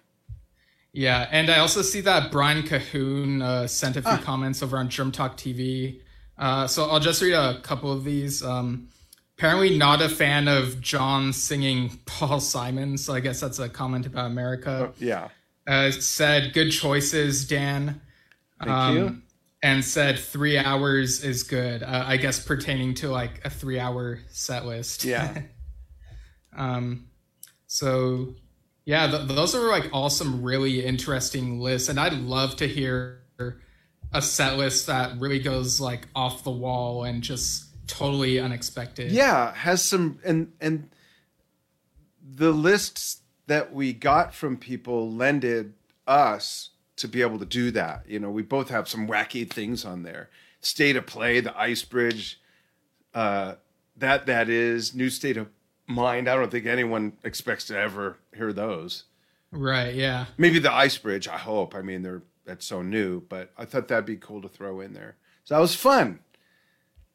Yeah, 0.92 1.28
and 1.30 1.50
I 1.50 1.58
also 1.58 1.82
see 1.82 2.00
that 2.02 2.32
Brian 2.32 2.62
Cahoon 2.64 3.42
uh, 3.42 3.66
sent 3.68 3.96
a 3.96 4.02
few 4.02 4.10
Ah. 4.10 4.16
comments 4.22 4.62
over 4.62 4.76
on 4.76 4.88
Drum 4.88 5.12
Talk 5.12 5.36
TV. 5.36 6.00
Uh, 6.36 6.66
so 6.66 6.90
I'll 6.90 7.00
just 7.00 7.22
read 7.22 7.34
a 7.34 7.60
couple 7.60 7.92
of 7.92 8.02
these. 8.02 8.42
Um, 8.42 8.88
apparently, 9.38 9.76
not 9.78 10.02
a 10.02 10.08
fan 10.08 10.48
of 10.48 10.80
Jon 10.80 11.32
singing 11.32 12.00
Paul 12.06 12.40
Simon, 12.40 12.98
so 12.98 13.14
I 13.14 13.20
guess 13.20 13.40
that's 13.40 13.58
a 13.60 13.68
comment 13.68 14.06
about 14.06 14.26
America. 14.26 14.92
Yeah. 14.98 15.28
Uh, 15.66 15.90
said, 15.92 16.52
good 16.54 16.70
choices, 16.70 17.46
Dan. 17.46 18.00
Thank 18.58 18.70
Um, 18.70 18.96
you. 18.96 19.22
And 19.62 19.84
said, 19.84 20.18
three 20.18 20.56
hours 20.58 21.22
is 21.22 21.42
good. 21.42 21.82
Uh, 21.82 22.02
I 22.06 22.16
guess 22.16 22.42
pertaining 22.44 22.94
to 22.94 23.10
like 23.10 23.42
a 23.44 23.50
three 23.50 23.78
hour 23.78 24.20
set 24.30 24.66
list. 24.66 25.04
Yeah. 25.04 25.42
Um, 26.56 27.06
so 27.72 28.34
yeah, 28.84 29.06
th- 29.06 29.28
those 29.28 29.54
are 29.54 29.68
like 29.68 29.90
all 29.92 30.10
some 30.10 30.42
really 30.42 30.84
interesting 30.84 31.60
lists, 31.60 31.88
and 31.88 32.00
I'd 32.00 32.14
love 32.14 32.56
to 32.56 32.66
hear 32.66 33.22
a 34.12 34.20
set 34.20 34.58
list 34.58 34.88
that 34.88 35.20
really 35.20 35.38
goes 35.38 35.80
like 35.80 36.08
off 36.16 36.42
the 36.42 36.50
wall 36.50 37.04
and 37.04 37.22
just 37.22 37.66
totally 37.86 38.40
unexpected. 38.40 39.12
Yeah, 39.12 39.54
has 39.54 39.84
some 39.84 40.18
and 40.24 40.52
and 40.60 40.90
the 42.20 42.50
lists 42.50 43.18
that 43.46 43.72
we 43.72 43.92
got 43.92 44.34
from 44.34 44.56
people 44.56 45.08
lended 45.08 45.74
us 46.08 46.70
to 46.96 47.06
be 47.06 47.22
able 47.22 47.38
to 47.38 47.46
do 47.46 47.70
that. 47.70 48.02
You 48.08 48.18
know, 48.18 48.32
we 48.32 48.42
both 48.42 48.70
have 48.70 48.88
some 48.88 49.06
wacky 49.06 49.48
things 49.48 49.84
on 49.84 50.02
there. 50.02 50.28
State 50.60 50.96
of 50.96 51.06
play, 51.06 51.38
the 51.38 51.56
ice 51.56 51.84
bridge, 51.84 52.40
uh, 53.14 53.54
that 53.96 54.26
that 54.26 54.48
is 54.48 54.92
new 54.92 55.08
state 55.08 55.36
of 55.36 55.46
mind. 55.90 56.28
I 56.28 56.36
don't 56.36 56.50
think 56.50 56.66
anyone 56.66 57.12
expects 57.24 57.66
to 57.66 57.78
ever 57.78 58.18
hear 58.34 58.52
those. 58.52 59.04
Right. 59.52 59.94
Yeah. 59.94 60.26
Maybe 60.38 60.58
the 60.58 60.72
ice 60.72 60.96
bridge. 60.96 61.28
I 61.28 61.38
hope. 61.38 61.74
I 61.74 61.82
mean, 61.82 62.02
they're 62.02 62.22
that's 62.44 62.66
so 62.66 62.82
new, 62.82 63.20
but 63.20 63.52
I 63.56 63.64
thought 63.64 63.88
that'd 63.88 64.06
be 64.06 64.16
cool 64.16 64.42
to 64.42 64.48
throw 64.48 64.80
in 64.80 64.92
there. 64.92 65.16
So 65.44 65.54
that 65.54 65.60
was 65.60 65.74
fun. 65.74 66.20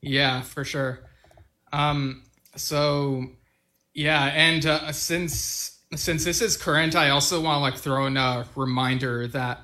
Yeah, 0.01 0.41
for 0.41 0.63
sure. 0.63 1.01
Um, 1.73 2.23
so 2.55 3.25
yeah, 3.93 4.25
and 4.25 4.65
uh, 4.65 4.91
since 4.91 5.79
since 5.95 6.23
this 6.23 6.41
is 6.41 6.57
current, 6.57 6.95
I 6.95 7.09
also 7.09 7.41
want 7.41 7.57
to 7.57 7.61
like 7.61 7.75
throw 7.75 8.05
in 8.05 8.17
a 8.17 8.45
reminder 8.55 9.27
that 9.27 9.61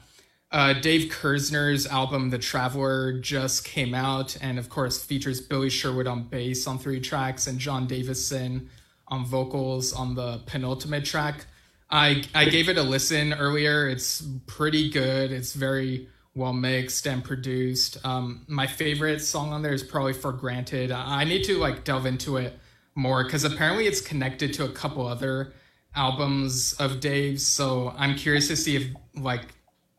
uh, 0.52 0.74
Dave 0.74 1.12
Kerzner's 1.12 1.88
album 1.88 2.30
"The 2.30 2.40
Traveler" 2.40 3.20
just 3.20 3.64
came 3.64 3.94
out, 3.94 4.38
and 4.42 4.58
of 4.58 4.70
course 4.70 5.04
features 5.04 5.40
Billy 5.42 5.70
Sherwood 5.70 6.08
on 6.08 6.24
bass 6.24 6.68
on 6.68 6.80
three 6.80 7.00
tracks 7.00 7.48
and 7.48 7.60
Jon 7.60 7.88
Davison 7.88 8.70
on 9.12 9.26
vocals 9.26 9.94
on 9.94 10.16
the 10.16 10.40
penultimate 10.48 11.06
track. 11.06 11.46
I 11.90 12.24
I 12.34 12.46
gave 12.46 12.70
it 12.70 12.78
a 12.78 12.84
listen 12.84 13.34
earlier. 13.34 13.88
It's 13.88 14.24
pretty 14.48 14.90
good. 14.90 15.32
It's 15.32 15.54
very 15.54 16.08
well 16.34 16.54
mixed 16.54 17.06
and 17.06 17.24
produced. 17.24 18.04
Um, 18.06 18.46
my 18.48 18.66
favorite 18.66 19.20
song 19.20 19.52
on 19.52 19.62
there 19.62 19.74
is 19.74 19.84
probably 19.84 20.14
"For 20.14 20.32
Granted." 20.32 20.92
I 20.92 21.26
need 21.26 21.44
to 21.44 21.58
like 21.58 21.84
delve 21.84 22.06
into 22.06 22.38
it 22.38 22.58
more 22.96 23.24
because 23.24 23.44
apparently 23.44 23.86
it's 23.86 24.02
connected 24.02 24.54
to 24.54 24.66
a 24.66 24.70
couple 24.70 25.06
other 25.06 25.54
albums 25.94 26.74
of 26.74 27.02
Dave's. 27.02 27.46
So 27.46 27.94
I'm 27.98 28.16
curious 28.16 28.48
to 28.48 28.56
see 28.56 28.78
if 28.78 28.88
like 29.16 29.44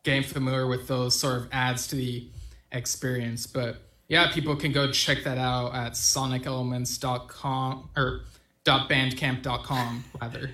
getting 0.02 0.22
familiar 0.22 0.66
with 0.66 0.88
those 0.88 1.18
sort 1.18 1.36
of 1.36 1.48
adds 1.52 1.86
to 1.88 1.96
the 1.96 2.26
experience. 2.72 3.46
But 3.46 3.76
yeah, 4.08 4.32
people 4.32 4.56
can 4.56 4.72
go 4.72 4.90
check 4.90 5.24
that 5.24 5.38
out 5.38 5.74
at 5.74 5.92
sonicelements.com 5.92 7.90
or 7.96 8.22
.bandcamp.com 8.64 10.04
rather. 10.20 10.50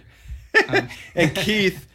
Um, 0.69 0.89
and 1.15 1.35
Keith 1.35 1.89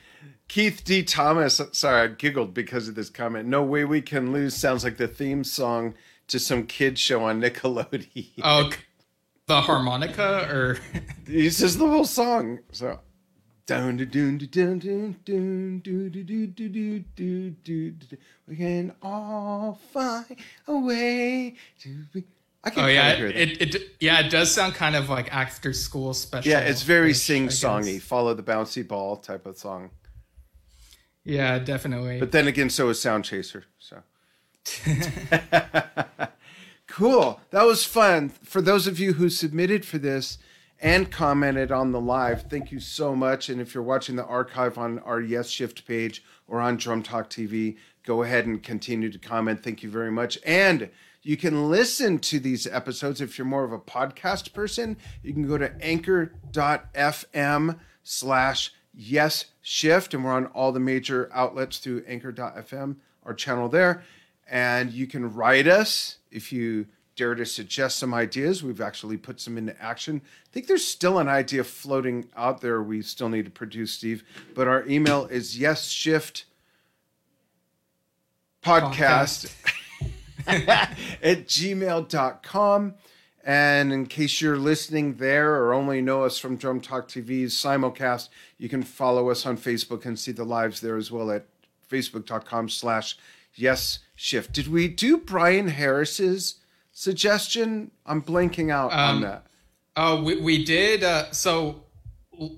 Keith 0.47 0.83
D. 0.83 1.03
Thomas, 1.03 1.59
sorry, 1.71 2.01
I 2.01 2.07
giggled 2.07 2.53
because 2.53 2.87
of 2.87 2.95
this 2.95 3.09
comment. 3.09 3.47
No 3.47 3.63
way 3.63 3.85
we 3.85 4.01
can 4.01 4.31
lose 4.31 4.55
sounds 4.55 4.83
like 4.83 4.97
the 4.97 5.07
theme 5.07 5.43
song 5.43 5.95
to 6.27 6.39
some 6.39 6.67
kid 6.67 6.99
show 6.99 7.23
on 7.23 7.41
Nickelodeon. 7.41 8.41
Oh, 8.43 8.69
the 9.47 9.61
harmonica 9.61 10.47
or 10.49 10.79
he 11.27 11.49
says 11.49 11.77
the 11.77 11.87
whole 11.87 12.05
song. 12.05 12.59
So 12.71 12.99
down 13.65 13.97
to 13.97 14.05
doon 14.05 14.39
to 14.39 14.45
doon 14.45 14.79
doon 14.79 15.15
doon 15.25 15.79
do 15.79 16.09
do 16.09 16.23
do 16.23 16.47
do 16.47 16.99
do 16.99 17.49
do 17.49 17.91
do 17.91 18.17
we 18.47 18.55
can 18.55 18.93
all 19.01 19.79
find 19.91 20.35
a 20.67 20.77
way 20.77 21.55
to 21.79 21.89
be 22.13 22.23
I 22.63 22.69
can 22.69 22.85
oh 22.85 22.87
yeah, 22.87 23.13
it, 23.13 23.61
it, 23.61 23.75
it 23.75 23.95
yeah 23.99 24.25
it 24.25 24.29
does 24.29 24.49
sound 24.49 24.73
kind 24.73 24.95
of 24.95 25.09
like 25.09 25.33
after 25.33 25.73
school 25.73 26.13
special. 26.13 26.49
Yeah, 26.49 26.59
it's 26.59 26.83
very 26.83 27.13
sing 27.13 27.47
songy, 27.47 28.01
follow 28.01 28.33
the 28.33 28.43
bouncy 28.43 28.87
ball 28.87 29.17
type 29.17 29.45
of 29.45 29.57
song. 29.57 29.89
Yeah, 31.25 31.59
definitely. 31.59 32.19
But 32.19 32.31
then 32.31 32.47
again, 32.47 32.69
so 32.69 32.89
is 32.89 33.01
Sound 33.01 33.25
Chaser. 33.25 33.65
So 33.79 34.03
cool. 36.87 37.39
That 37.51 37.63
was 37.63 37.85
fun. 37.85 38.29
For 38.29 38.61
those 38.61 38.87
of 38.87 38.99
you 38.99 39.13
who 39.13 39.29
submitted 39.29 39.85
for 39.85 39.97
this 39.97 40.37
and 40.81 41.11
commented 41.11 41.71
on 41.71 41.91
the 41.91 42.01
live, 42.01 42.49
thank 42.49 42.71
you 42.71 42.79
so 42.79 43.15
much. 43.15 43.49
And 43.49 43.61
if 43.61 43.73
you're 43.73 43.83
watching 43.83 44.15
the 44.15 44.25
archive 44.25 44.77
on 44.77 44.99
our 44.99 45.21
Yes 45.21 45.49
Shift 45.49 45.87
page 45.87 46.23
or 46.47 46.59
on 46.59 46.77
Drum 46.77 47.03
Talk 47.03 47.29
TV, 47.29 47.77
go 48.03 48.23
ahead 48.23 48.45
and 48.45 48.61
continue 48.61 49.11
to 49.11 49.19
comment. 49.19 49.63
Thank 49.63 49.83
you 49.83 49.89
very 49.89 50.11
much. 50.11 50.37
And 50.45 50.89
you 51.23 51.37
can 51.37 51.69
listen 51.69 52.19
to 52.19 52.39
these 52.39 52.67
episodes 52.67 53.21
if 53.21 53.37
you're 53.37 53.47
more 53.47 53.63
of 53.63 53.71
a 53.71 53.79
podcast 53.79 54.53
person. 54.53 54.97
You 55.23 55.33
can 55.33 55.47
go 55.47 55.57
to 55.57 55.73
anchor.fm 55.81 57.79
slash 58.03 58.73
yes 58.93 59.45
shift 59.61 60.13
and 60.13 60.23
we're 60.23 60.33
on 60.33 60.45
all 60.47 60.71
the 60.71 60.79
major 60.79 61.29
outlets 61.33 61.79
through 61.79 62.03
anchor.fm 62.07 62.95
our 63.23 63.33
channel 63.33 63.67
there 63.67 64.03
and 64.47 64.91
you 64.91 65.07
can 65.07 65.33
write 65.33 65.67
us 65.67 66.17
if 66.31 66.53
you 66.53 66.85
dare 67.15 67.33
to 67.33 67.45
suggest 67.45 67.97
some 67.97 68.13
ideas 68.13 68.61
we've 68.61 68.81
actually 68.81 69.17
put 69.17 69.39
some 69.39 69.57
into 69.57 69.81
action 69.81 70.21
i 70.23 70.49
think 70.51 70.67
there's 70.67 70.85
still 70.85 71.17
an 71.17 71.27
idea 71.27 71.63
floating 71.63 72.29
out 72.35 72.61
there 72.61 72.83
we 72.83 73.01
still 73.01 73.29
need 73.29 73.45
to 73.45 73.51
produce 73.51 73.91
steve 73.91 74.23
but 74.53 74.67
our 74.67 74.85
email 74.87 75.25
is 75.25 75.57
yes 75.57 75.87
shift 75.87 76.45
podcast, 78.61 79.47
podcast. 79.47 79.79
at 80.47 81.47
gmail.com 81.47 82.95
and 83.43 83.91
in 83.91 84.05
case 84.05 84.39
you're 84.39 84.57
listening 84.57 85.15
there 85.15 85.55
or 85.55 85.73
only 85.73 86.01
know 86.01 86.23
us 86.23 86.37
from 86.37 86.55
Drum 86.55 86.79
Talk 86.79 87.09
TV's 87.09 87.53
simulcast, 87.53 88.29
you 88.57 88.69
can 88.69 88.83
follow 88.83 89.29
us 89.29 89.45
on 89.45 89.57
Facebook 89.57 90.05
and 90.05 90.17
see 90.17 90.31
the 90.31 90.45
lives 90.45 90.79
there 90.79 90.95
as 90.95 91.11
well 91.11 91.29
at 91.29 91.45
facebook.com 91.91 92.69
slash 92.69 93.17
yes 93.55 93.99
shift. 94.15 94.53
Did 94.53 94.69
we 94.69 94.87
do 94.87 95.17
Brian 95.17 95.67
Harris's 95.67 96.55
suggestion? 96.93 97.91
I'm 98.05 98.21
blanking 98.21 98.71
out 98.71 98.93
um, 98.93 99.17
on 99.17 99.21
that. 99.21 99.45
Oh, 99.97 100.23
we, 100.23 100.39
we 100.39 100.63
did. 100.63 101.03
Uh, 101.03 101.29
so 101.31 101.83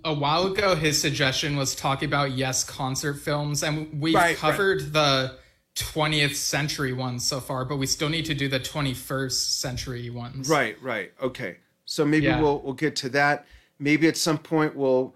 a 0.03 0.13
while 0.13 0.45
ago, 0.45 0.75
his 0.75 1.01
suggestion 1.01 1.57
was 1.57 1.75
talking 1.75 2.07
about 2.07 2.31
yes 2.33 2.63
concert 2.63 3.15
films, 3.15 3.63
and 3.63 3.99
we 3.99 4.15
right, 4.15 4.37
covered 4.37 4.81
right. 4.83 4.93
the 4.93 5.37
20th 5.75 6.35
century 6.35 6.93
ones 6.93 7.25
so 7.25 7.39
far, 7.39 7.65
but 7.65 7.77
we 7.77 7.85
still 7.85 8.09
need 8.09 8.25
to 8.25 8.33
do 8.33 8.47
the 8.47 8.59
21st 8.59 9.31
century 9.31 10.09
ones. 10.09 10.49
Right, 10.49 10.81
right. 10.81 11.11
Okay. 11.21 11.57
So 11.85 12.05
maybe 12.05 12.25
yeah. 12.25 12.41
we'll 12.41 12.61
we'll 12.61 12.73
get 12.73 12.95
to 12.97 13.09
that. 13.09 13.45
Maybe 13.77 14.07
at 14.07 14.17
some 14.17 14.37
point 14.37 14.75
we'll 14.75 15.15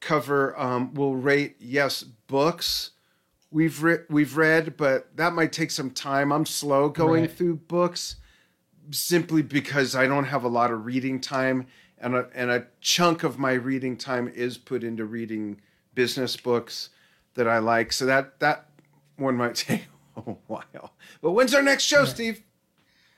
cover 0.00 0.58
um, 0.60 0.94
we'll 0.94 1.14
rate 1.14 1.56
yes 1.58 2.02
books 2.02 2.90
we've 3.54 3.82
re- 3.82 4.04
we've 4.10 4.36
read, 4.36 4.76
but 4.76 5.16
that 5.16 5.32
might 5.32 5.52
take 5.52 5.70
some 5.70 5.90
time. 5.90 6.32
I'm 6.32 6.44
slow 6.44 6.90
going 6.90 7.22
right. 7.22 7.32
through 7.32 7.56
books 7.56 8.16
simply 8.90 9.40
because 9.40 9.94
I 9.94 10.06
don't 10.06 10.24
have 10.24 10.44
a 10.44 10.48
lot 10.48 10.70
of 10.70 10.84
reading 10.84 11.20
time 11.20 11.68
and 11.98 12.16
a, 12.16 12.28
and 12.34 12.50
a 12.50 12.66
chunk 12.80 13.22
of 13.22 13.38
my 13.38 13.52
reading 13.52 13.96
time 13.96 14.28
is 14.28 14.58
put 14.58 14.84
into 14.84 15.06
reading 15.06 15.60
business 15.94 16.36
books 16.36 16.90
that 17.34 17.48
I 17.48 17.58
like. 17.58 17.92
So 17.92 18.04
that 18.06 18.40
that 18.40 18.66
one 19.16 19.36
might 19.36 19.54
take 19.54 19.84
a 20.26 20.34
while. 20.46 20.94
But 21.20 21.32
when's 21.32 21.54
our 21.54 21.62
next 21.62 21.84
show, 21.84 22.04
Steve? 22.04 22.42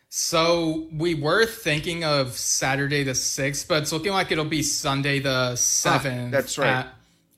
So 0.09 0.87
we 0.93 1.15
were 1.15 1.47
thinking 1.47 2.05
of 2.05 2.33
Saturday 2.33 3.03
the 3.03 3.15
sixth, 3.15 3.67
but 3.69 3.83
it's 3.83 3.93
looking 3.93 4.13
like 4.13 4.31
it'll 4.31 4.45
be 4.45 4.63
Sunday 4.63 5.19
the 5.19 5.57
seventh. 5.57 6.29
Ah, 6.29 6.37
that's 6.37 6.59
right. 6.59 6.69
At, 6.69 6.95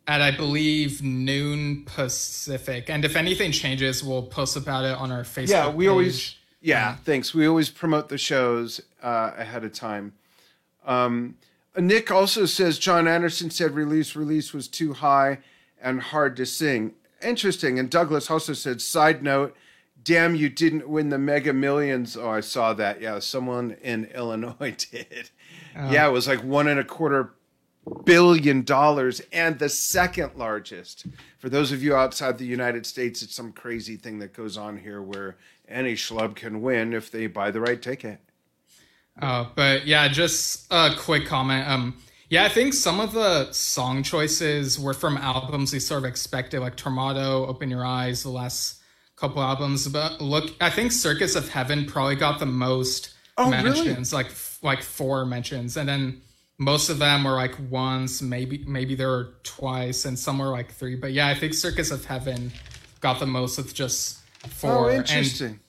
at, 0.06 0.20
I 0.20 0.30
believe 0.30 1.02
noon 1.02 1.84
Pacific. 1.86 2.90
And 2.90 3.04
if 3.04 3.16
anything 3.16 3.52
changes, 3.52 4.04
we'll 4.04 4.22
post 4.22 4.56
about 4.56 4.84
it 4.84 4.96
on 4.96 5.10
our 5.10 5.22
Facebook. 5.22 5.48
Yeah, 5.48 5.70
we 5.70 5.84
page. 5.84 5.90
always. 5.90 6.34
Yeah, 6.60 6.96
thanks. 6.96 7.34
We 7.34 7.46
always 7.46 7.70
promote 7.70 8.08
the 8.08 8.18
shows 8.18 8.80
uh, 9.02 9.32
ahead 9.36 9.64
of 9.64 9.72
time. 9.72 10.12
Um, 10.84 11.36
Nick 11.76 12.10
also 12.10 12.46
says 12.46 12.78
Jon 12.78 13.06
Anderson 13.06 13.50
said 13.50 13.72
release 13.72 14.16
release 14.16 14.52
was 14.52 14.68
too 14.68 14.92
high 14.94 15.38
and 15.80 16.00
hard 16.00 16.36
to 16.36 16.46
sing 16.46 16.94
interesting. 17.22 17.78
And 17.78 17.90
Douglas 17.90 18.30
also 18.30 18.52
said, 18.52 18.80
side 18.80 19.22
note, 19.22 19.56
damn, 20.02 20.34
you 20.34 20.48
didn't 20.48 20.88
win 20.88 21.08
the 21.08 21.18
mega 21.18 21.52
millions. 21.52 22.16
Oh, 22.16 22.30
I 22.30 22.40
saw 22.40 22.72
that. 22.74 23.00
Yeah, 23.00 23.18
someone 23.18 23.76
in 23.82 24.04
Illinois 24.14 24.76
did. 24.90 25.30
Oh. 25.76 25.90
Yeah, 25.90 26.08
it 26.08 26.12
was 26.12 26.28
like 26.28 26.42
one 26.42 26.68
and 26.68 26.80
a 26.80 26.84
quarter 26.84 27.34
billion 28.04 28.62
dollars 28.62 29.20
and 29.32 29.58
the 29.58 29.68
second 29.68 30.32
largest. 30.36 31.06
For 31.38 31.48
those 31.48 31.72
of 31.72 31.82
you 31.82 31.94
outside 31.94 32.38
the 32.38 32.44
United 32.44 32.86
States, 32.86 33.22
it's 33.22 33.34
some 33.34 33.52
crazy 33.52 33.96
thing 33.96 34.18
that 34.18 34.32
goes 34.32 34.56
on 34.56 34.76
here 34.78 35.00
where 35.00 35.36
any 35.68 35.94
schlub 35.94 36.34
can 36.34 36.60
win 36.62 36.92
if 36.92 37.10
they 37.10 37.26
buy 37.26 37.50
the 37.50 37.60
right 37.60 37.80
ticket. 37.80 38.20
Oh, 39.20 39.50
but 39.54 39.86
yeah, 39.86 40.08
just 40.08 40.66
a 40.70 40.94
quick 40.96 41.26
comment. 41.26 41.68
Um, 41.68 41.96
yeah, 42.30 42.44
I 42.44 42.48
think 42.48 42.74
some 42.74 43.00
of 43.00 43.12
the 43.12 43.50
song 43.52 44.02
choices 44.02 44.78
were 44.78 44.94
from 44.94 45.16
albums 45.16 45.72
we 45.72 45.80
sort 45.80 46.04
of 46.04 46.04
expected, 46.04 46.60
like 46.60 46.76
Tormato, 46.76 47.48
Open 47.48 47.70
Your 47.70 47.84
Eyes, 47.84 48.22
the 48.22 48.28
last 48.28 48.80
couple 49.16 49.42
albums. 49.42 49.88
But 49.88 50.20
look, 50.20 50.52
I 50.60 50.68
think 50.68 50.92
Circus 50.92 51.36
of 51.36 51.48
Heaven 51.48 51.86
probably 51.86 52.16
got 52.16 52.38
the 52.38 52.46
most 52.46 53.14
oh, 53.38 53.50
mentions, 53.50 54.12
really? 54.12 54.24
like 54.24 54.32
like 54.62 54.82
four 54.82 55.24
mentions, 55.24 55.76
and 55.78 55.88
then 55.88 56.20
most 56.58 56.90
of 56.90 56.98
them 56.98 57.24
were 57.24 57.32
like 57.32 57.54
once, 57.70 58.20
maybe 58.20 58.62
maybe 58.66 58.94
there 58.94 59.08
were 59.08 59.34
twice, 59.42 60.04
and 60.04 60.18
some 60.18 60.38
were 60.38 60.48
like 60.48 60.72
three. 60.72 60.96
But 60.96 61.12
yeah, 61.12 61.28
I 61.28 61.34
think 61.34 61.54
Circus 61.54 61.90
of 61.90 62.04
Heaven 62.04 62.52
got 63.00 63.20
the 63.20 63.26
most 63.26 63.56
with 63.56 63.72
just 63.72 64.18
oh, 64.44 64.48
four. 64.48 64.90
Oh, 64.90 64.94
interesting. 64.94 65.46
And, 65.46 65.60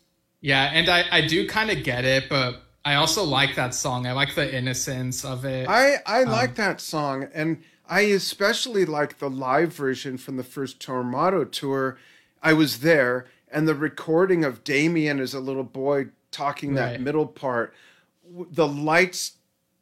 yeah, 0.41 0.71
and 0.73 0.89
I 0.89 1.05
I 1.09 1.27
do 1.27 1.47
kind 1.47 1.71
of 1.71 1.83
get 1.85 2.03
it, 2.03 2.27
but 2.27 2.63
I 2.85 2.95
also 2.95 3.23
like 3.23 3.55
that 3.55 3.73
song. 3.73 4.07
I 4.07 4.13
like 4.13 4.35
the 4.35 4.55
innocence 4.55 5.25
of 5.25 5.45
it. 5.45 5.67
I 5.67 5.97
I 6.05 6.23
um, 6.23 6.29
like 6.29 6.55
that 6.55 6.79
song, 6.81 7.27
and 7.33 7.61
I 7.87 8.01
especially 8.01 8.85
like 8.85 9.19
the 9.19 9.29
live 9.29 9.73
version 9.73 10.17
from 10.17 10.37
the 10.37 10.43
first 10.43 10.79
Tormato 10.79 11.49
tour. 11.49 11.97
I 12.41 12.53
was 12.53 12.79
there, 12.79 13.27
and 13.51 13.67
the 13.67 13.75
recording 13.75 14.45
of 14.45 14.63
Damion 14.63 15.19
as 15.19 15.33
a 15.33 15.39
little 15.39 15.63
boy 15.63 16.07
talking 16.31 16.75
that 16.75 17.01
middle 17.01 17.27
part. 17.27 17.73
The 18.31 18.67
lights 18.67 19.33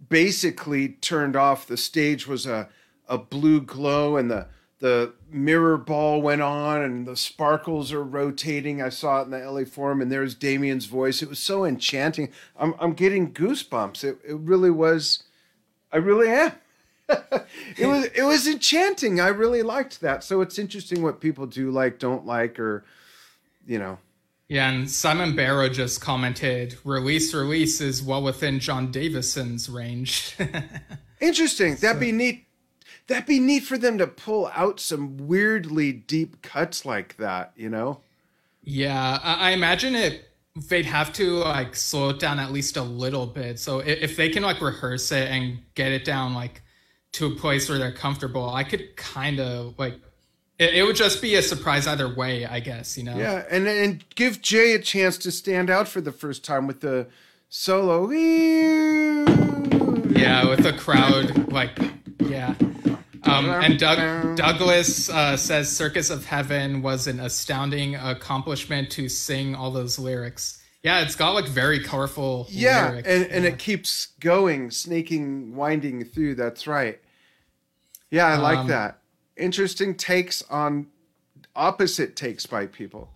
basically 0.10 0.90
turned 0.90 1.36
off. 1.36 1.68
The 1.68 1.78
stage 1.78 2.28
was 2.28 2.46
a 2.46 2.70
a 3.08 3.18
blue 3.18 3.62
glow, 3.62 4.18
and 4.18 4.32
the 4.32 4.48
the 4.80 5.14
mirror 5.30 5.78
ball 5.78 6.22
went 6.22 6.42
on 6.42 6.84
and 6.84 7.08
the 7.08 7.16
sparkles 7.16 7.92
are 7.92 8.04
rotating. 8.04 8.82
I 8.82 8.90
saw 8.90 9.22
it 9.22 9.26
in 9.26 9.32
the 9.32 9.40
LA 9.40 9.66
Forum 9.66 10.02
and 10.02 10.12
there's 10.12 10.36
Damion's 10.36 10.86
voice. 10.86 11.22
It 11.22 11.30
was 11.30 11.40
so 11.40 11.66
enchanting. 11.66 12.32
I'm, 12.58 12.76
I'm 12.80 12.94
getting 12.94 13.34
goosebumps. 13.34 14.04
It, 14.04 14.20
it 14.28 14.36
really 14.36 14.70
was. 14.70 15.24
I 15.92 15.98
really 15.98 16.30
am. 16.30 16.52
it 17.78 17.88
was 17.88 18.06
it 18.14 18.24
was 18.24 18.48
enchanting. 18.48 19.22
I 19.22 19.30
really 19.30 19.64
liked 19.64 20.02
that. 20.02 20.24
So 20.24 20.42
it's 20.42 20.60
interesting 20.60 21.02
what 21.02 21.22
people 21.22 21.46
do 21.46 21.72
like, 21.72 22.00
don't 22.00 22.26
like, 22.26 22.60
or 22.60 22.84
you 23.66 23.80
know. 23.80 23.98
Yeah, 24.50 24.70
and 24.70 24.90
Simon 24.90 25.36
Barrow 25.36 25.70
just 25.70 26.02
commented, 26.02 26.78
"Release, 26.84 27.34
release 27.34 27.80
is 27.80 28.04
well 28.04 28.22
within 28.22 28.60
Jon 28.60 28.92
Davison's 28.92 29.70
range." 29.70 30.36
interesting. 31.22 31.76
That'd 31.76 32.02
be 32.02 32.12
neat 32.12 32.47
that'd 33.08 33.26
be 33.26 33.40
neat 33.40 33.64
for 33.64 33.78
them 33.78 33.98
to 33.98 34.08
pull 34.08 34.52
out 34.54 34.80
some 34.80 35.18
weirdly 35.18 35.92
deep 35.92 36.42
cuts 36.42 36.86
like 36.86 37.18
that, 37.18 37.54
you 37.56 37.70
know? 37.70 38.02
Yeah, 38.64 39.20
I, 39.24 39.50
I 39.50 39.52
imagine 39.52 39.96
it. 39.96 40.30
They'd 40.70 40.86
have 40.86 41.14
to 41.14 41.38
like 41.38 41.76
slow 41.76 42.10
it 42.10 42.20
down 42.20 42.40
at 42.40 42.52
least 42.52 42.78
a 42.78 42.82
little 42.82 43.26
bit. 43.26 43.60
So 43.60 43.80
if, 43.80 44.02
if 44.02 44.18
they 44.18 44.30
can 44.30 44.44
like 44.44 44.60
rehearse 44.60 45.12
it 45.12 45.30
and 45.30 45.60
get 45.76 45.92
it 45.92 46.04
down 46.04 46.34
like 46.34 46.62
to 47.14 47.28
a 47.28 47.36
place 47.36 47.70
where 47.70 47.78
they're 47.78 47.94
comfortable, 47.94 48.50
I 48.50 48.64
could 48.64 48.96
kind 48.96 49.40
of 49.40 49.78
like 49.78 50.00
it, 50.60 50.74
it, 50.74 50.84
would 50.84 50.96
just 50.96 51.22
be 51.22 51.36
a 51.36 51.44
surprise 51.44 51.86
either 51.86 52.14
way, 52.14 52.46
I 52.46 52.60
guess, 52.60 52.98
you 52.98 53.04
know. 53.04 53.16
Yeah, 53.16 53.46
and 53.52 53.68
and 53.68 54.04
give 54.16 54.42
Jay 54.42 54.74
a 54.74 54.80
chance 54.80 55.20
to 55.20 55.32
stand 55.32 55.70
out 55.70 55.88
for 55.88 56.02
the 56.02 56.12
first 56.12 56.44
time 56.44 56.66
with 56.66 56.82
the 56.82 57.08
solo. 57.48 58.10
Yeah, 60.10 60.50
with 60.50 60.64
the 60.64 60.74
crowd 60.76 61.54
like 61.54 61.78
yeah. 62.20 62.56
Um, 63.28 63.50
and 63.50 63.78
Doug, 63.80 64.38
Douglas 64.38 65.10
uh, 65.10 65.38
says 65.38 65.76
Circus 65.76 66.10
of 66.10 66.26
Heaven 66.26 66.82
was 66.82 67.08
an 67.08 67.20
astounding 67.20 67.96
accomplishment 67.96 68.90
to 68.92 69.10
sing 69.10 69.56
all 69.56 69.72
those 69.72 70.00
lyrics. 70.00 70.64
Yeah, 70.84 71.02
it's 71.02 71.16
got 71.16 71.32
like 71.32 71.46
very 71.46 71.84
colorful. 71.84 72.48
Yeah, 72.50 72.90
lyrics. 72.90 73.08
and, 73.08 73.26
and 73.26 73.44
yeah. 73.44 73.50
it 73.52 73.60
keeps 73.60 74.08
going, 74.20 74.72
snaking, 74.72 75.56
winding 75.56 76.06
through. 76.06 76.36
That's 76.36 76.68
right. 76.68 77.00
Yeah, 78.10 78.28
I 78.28 78.38
like 78.38 78.60
um, 78.60 78.68
that. 78.68 79.00
Interesting 79.36 79.96
takes 79.96 80.42
on 80.44 80.88
opposite 81.56 82.16
takes 82.16 82.46
by 82.46 82.68
people. 82.68 83.10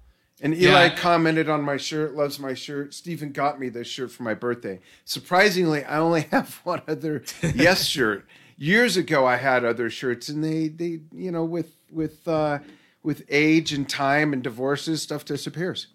And 0.44 0.56
Eli 0.56 0.86
yeah. 0.86 0.96
commented 0.96 1.50
on 1.50 1.62
my 1.62 1.78
shirt, 1.78 2.16
loves 2.16 2.40
my 2.40 2.56
shirt. 2.56 2.96
Stephen 2.96 3.32
got 3.32 3.60
me 3.60 3.70
this 3.70 3.88
shirt 3.88 4.12
for 4.12 4.24
my 4.24 4.34
birthday. 4.34 4.80
Surprisingly, 5.06 5.86
I 5.86 6.00
only 6.00 6.22
have 6.32 6.56
one 6.64 6.82
other 6.88 7.24
Yes 7.56 7.86
shirt 7.86 8.26
years 8.62 8.96
ago 8.96 9.26
I 9.26 9.38
had 9.38 9.66
other 9.66 9.90
shirts 9.90 10.30
and 10.30 10.44
they 10.44 10.68
they 10.68 11.00
you 11.12 11.32
know 11.32 11.44
with 11.44 11.74
with 11.92 12.28
uh 12.28 12.60
with 13.04 13.24
age 13.30 13.74
and 13.74 13.90
time 13.90 14.32
and 14.32 14.44
divorces 14.44 15.02
stuff 15.02 15.26
disappears. 15.26 15.88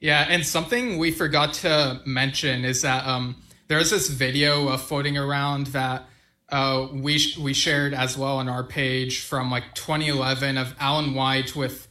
Yeah, 0.00 0.26
and 0.28 0.46
something 0.46 0.96
we 0.96 1.10
forgot 1.10 1.52
to 1.54 2.00
mention 2.06 2.64
is 2.64 2.82
that 2.82 3.06
um 3.06 3.36
there's 3.68 3.90
this 3.90 4.08
video 4.08 4.68
of 4.68 4.80
floating 4.80 5.18
around 5.18 5.68
that 5.68 6.06
uh, 6.50 6.88
we 6.90 7.20
we 7.38 7.52
shared 7.52 7.92
as 7.92 8.16
well 8.16 8.38
on 8.38 8.48
our 8.48 8.64
page 8.64 9.20
from 9.20 9.50
like 9.50 9.74
2011 9.74 10.56
of 10.56 10.74
Alan 10.80 11.14
White 11.14 11.54
with 11.54 11.88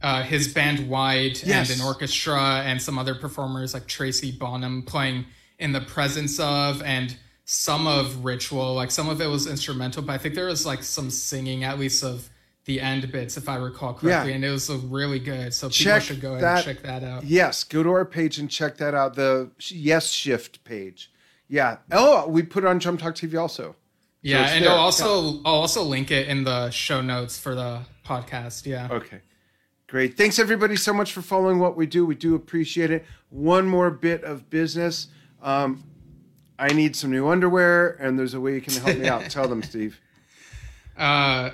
uh, 0.00 0.22
his 0.22 0.48
band 0.54 0.88
White 0.88 1.44
yes. 1.44 1.68
and 1.70 1.78
an 1.78 1.86
orchestra 1.86 2.62
and 2.64 2.80
some 2.80 2.98
other 2.98 3.14
performers 3.14 3.74
like 3.74 3.86
Tracy 3.86 4.32
Bonham 4.32 4.82
playing 4.82 5.26
in 5.58 5.72
the 5.72 5.82
presence 5.82 6.40
of 6.40 6.82
and 6.82 7.18
some 7.50 7.86
of 7.86 8.26
ritual 8.26 8.74
like 8.74 8.90
some 8.90 9.08
of 9.08 9.22
it 9.22 9.26
was 9.26 9.46
instrumental 9.46 10.02
but 10.02 10.12
i 10.12 10.18
think 10.18 10.34
there 10.34 10.44
was 10.44 10.66
like 10.66 10.82
some 10.82 11.10
singing 11.10 11.64
at 11.64 11.78
least 11.78 12.04
of 12.04 12.28
the 12.66 12.78
end 12.78 13.10
bits 13.10 13.38
if 13.38 13.48
i 13.48 13.56
recall 13.56 13.94
correctly 13.94 14.32
yeah. 14.32 14.36
and 14.36 14.44
it 14.44 14.50
was 14.50 14.68
really 14.68 15.18
good 15.18 15.54
so 15.54 15.66
check 15.70 16.02
people 16.02 16.14
should 16.14 16.20
go 16.20 16.38
that, 16.38 16.66
and 16.66 16.76
check 16.76 16.82
that 16.82 17.02
out. 17.02 17.24
Yes 17.24 17.64
go 17.64 17.82
to 17.82 17.88
our 17.88 18.04
page 18.04 18.36
and 18.36 18.50
check 18.50 18.76
that 18.76 18.94
out 18.94 19.14
the 19.14 19.50
yes 19.70 20.10
shift 20.10 20.62
page. 20.64 21.10
Yeah 21.48 21.78
oh 21.90 22.28
we 22.28 22.42
put 22.42 22.64
it 22.64 22.66
on 22.66 22.76
drum 22.76 22.98
talk 22.98 23.14
tv 23.14 23.40
also. 23.40 23.74
Yeah 24.20 24.46
so 24.46 24.52
and 24.52 24.64
there. 24.66 24.72
i'll 24.72 24.80
also 24.80 25.32
yeah. 25.32 25.40
i'll 25.46 25.54
also 25.54 25.82
link 25.82 26.10
it 26.10 26.28
in 26.28 26.44
the 26.44 26.68
show 26.68 27.00
notes 27.00 27.38
for 27.38 27.54
the 27.54 27.80
podcast 28.04 28.66
yeah. 28.66 28.88
Okay 28.90 29.22
great. 29.86 30.18
Thanks 30.18 30.38
everybody 30.38 30.76
so 30.76 30.92
much 30.92 31.14
for 31.14 31.22
following 31.22 31.58
what 31.58 31.74
we 31.74 31.86
do. 31.86 32.04
We 32.04 32.14
do 32.14 32.34
appreciate 32.34 32.90
it. 32.90 33.06
One 33.30 33.66
more 33.66 33.90
bit 33.90 34.22
of 34.22 34.50
business. 34.50 35.06
Um, 35.40 35.82
I 36.58 36.68
need 36.68 36.96
some 36.96 37.10
new 37.10 37.28
underwear, 37.28 37.96
and 38.00 38.18
there's 38.18 38.34
a 38.34 38.40
way 38.40 38.54
you 38.54 38.60
can 38.60 38.74
help 38.74 38.98
me 38.98 39.08
out. 39.08 39.22
Tell 39.30 39.46
them, 39.46 39.62
Steve. 39.62 40.00
Uh, 40.96 41.50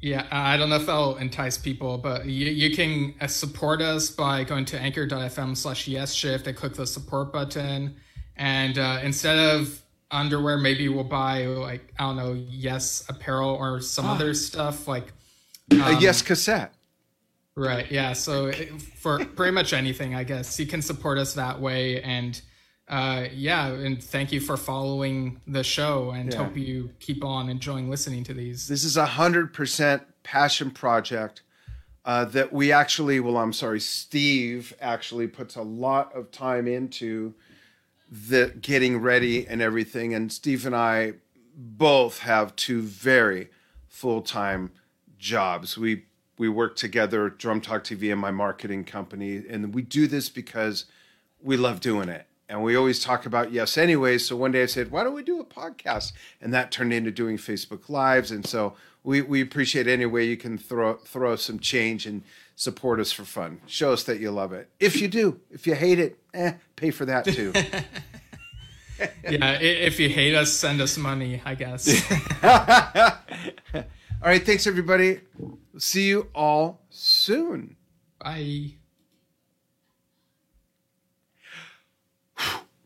yeah, 0.00 0.26
I 0.30 0.56
don't 0.56 0.68
know 0.68 0.76
if 0.76 0.86
that'll 0.86 1.16
entice 1.16 1.56
people, 1.56 1.96
but 1.96 2.26
you, 2.26 2.50
you 2.50 2.76
can 2.76 3.14
uh, 3.20 3.26
support 3.26 3.80
us 3.80 4.10
by 4.10 4.44
going 4.44 4.64
to 4.66 4.78
anchor.fm 4.78 5.56
slash 5.56 5.88
yes 5.88 6.12
shift 6.12 6.46
and 6.46 6.56
click 6.56 6.74
the 6.74 6.86
support 6.86 7.32
button. 7.32 7.96
And 8.36 8.78
uh, 8.78 9.00
instead 9.02 9.38
of 9.38 9.80
underwear, 10.10 10.58
maybe 10.58 10.88
we'll 10.88 11.04
buy, 11.04 11.46
like, 11.46 11.92
I 11.98 12.02
don't 12.02 12.16
know, 12.16 12.32
yes 12.48 13.04
apparel 13.08 13.50
or 13.50 13.80
some 13.80 14.06
ah. 14.06 14.14
other 14.14 14.34
stuff 14.34 14.88
like. 14.88 15.12
Um, 15.70 15.80
a 15.80 15.98
yes 15.98 16.20
cassette. 16.20 16.74
Right. 17.56 17.90
Yeah. 17.90 18.14
So 18.14 18.52
for 18.96 19.24
pretty 19.24 19.52
much 19.52 19.72
anything, 19.72 20.14
I 20.14 20.24
guess 20.24 20.58
you 20.58 20.66
can 20.66 20.82
support 20.82 21.18
us 21.18 21.34
that 21.34 21.60
way. 21.60 22.02
And 22.02 22.40
uh, 22.88 23.26
yeah, 23.32 23.68
and 23.68 24.02
thank 24.02 24.30
you 24.30 24.40
for 24.40 24.56
following 24.56 25.40
the 25.46 25.64
show, 25.64 26.10
and 26.10 26.32
yeah. 26.32 26.44
hope 26.44 26.56
you 26.56 26.90
keep 27.00 27.24
on 27.24 27.48
enjoying 27.48 27.88
listening 27.88 28.24
to 28.24 28.34
these. 28.34 28.68
This 28.68 28.84
is 28.84 28.96
a 28.96 29.06
hundred 29.06 29.54
percent 29.54 30.02
passion 30.22 30.70
project 30.70 31.42
uh, 32.04 32.26
that 32.26 32.52
we 32.52 32.72
actually, 32.72 33.20
well, 33.20 33.38
I'm 33.38 33.54
sorry, 33.54 33.80
Steve 33.80 34.74
actually 34.82 35.26
puts 35.28 35.56
a 35.56 35.62
lot 35.62 36.14
of 36.14 36.30
time 36.30 36.68
into 36.68 37.34
the 38.10 38.54
getting 38.60 38.98
ready 38.98 39.46
and 39.46 39.62
everything, 39.62 40.12
and 40.12 40.30
Steve 40.30 40.66
and 40.66 40.76
I 40.76 41.14
both 41.56 42.18
have 42.18 42.54
two 42.54 42.82
very 42.82 43.48
full 43.88 44.20
time 44.20 44.72
jobs. 45.16 45.78
We 45.78 46.04
we 46.36 46.50
work 46.50 46.76
together, 46.76 47.30
Drum 47.30 47.62
Talk 47.62 47.84
TV, 47.84 48.12
and 48.12 48.20
my 48.20 48.30
marketing 48.30 48.84
company, 48.84 49.42
and 49.48 49.74
we 49.74 49.80
do 49.80 50.06
this 50.06 50.28
because 50.28 50.84
we 51.40 51.56
love 51.56 51.80
doing 51.80 52.10
it 52.10 52.26
and 52.48 52.62
we 52.62 52.76
always 52.76 53.02
talk 53.02 53.26
about 53.26 53.52
yes 53.52 53.78
anyway 53.78 54.18
so 54.18 54.36
one 54.36 54.52
day 54.52 54.62
i 54.62 54.66
said 54.66 54.90
why 54.90 55.02
don't 55.02 55.14
we 55.14 55.22
do 55.22 55.40
a 55.40 55.44
podcast? 55.44 56.12
And 56.40 56.52
that 56.54 56.70
turned 56.70 56.92
into 56.92 57.10
doing 57.10 57.36
facebook 57.36 57.88
lives 57.88 58.30
and 58.30 58.46
so 58.46 58.74
we, 59.04 59.20
we 59.20 59.42
appreciate 59.42 59.86
any 59.86 60.06
way 60.06 60.24
you 60.24 60.36
can 60.36 60.56
throw 60.56 60.94
throw 60.94 61.36
some 61.36 61.58
change 61.58 62.06
and 62.06 62.22
support 62.56 62.98
us 63.00 63.12
for 63.12 63.24
fun. 63.24 63.60
Show 63.66 63.92
us 63.92 64.04
that 64.04 64.18
you 64.18 64.30
love 64.30 64.52
it. 64.52 64.70
If 64.80 65.00
you 65.00 65.08
do 65.08 65.40
if 65.50 65.66
you 65.66 65.74
hate 65.74 65.98
it 65.98 66.18
eh, 66.32 66.54
pay 66.74 66.90
for 66.90 67.04
that 67.04 67.24
too. 67.24 67.52
Yeah 69.28 69.58
if 69.60 69.98
you 69.98 70.08
hate 70.08 70.36
us 70.36 70.52
send 70.52 70.80
us 70.80 70.96
money 70.96 71.42
i 71.44 71.56
guess. 71.56 71.88
All 73.74 74.30
right 74.30 74.46
thanks 74.46 74.66
everybody. 74.66 75.20
See 75.76 76.08
you 76.08 76.28
all 76.32 76.80
soon. 76.90 77.76
Bye 78.20 78.83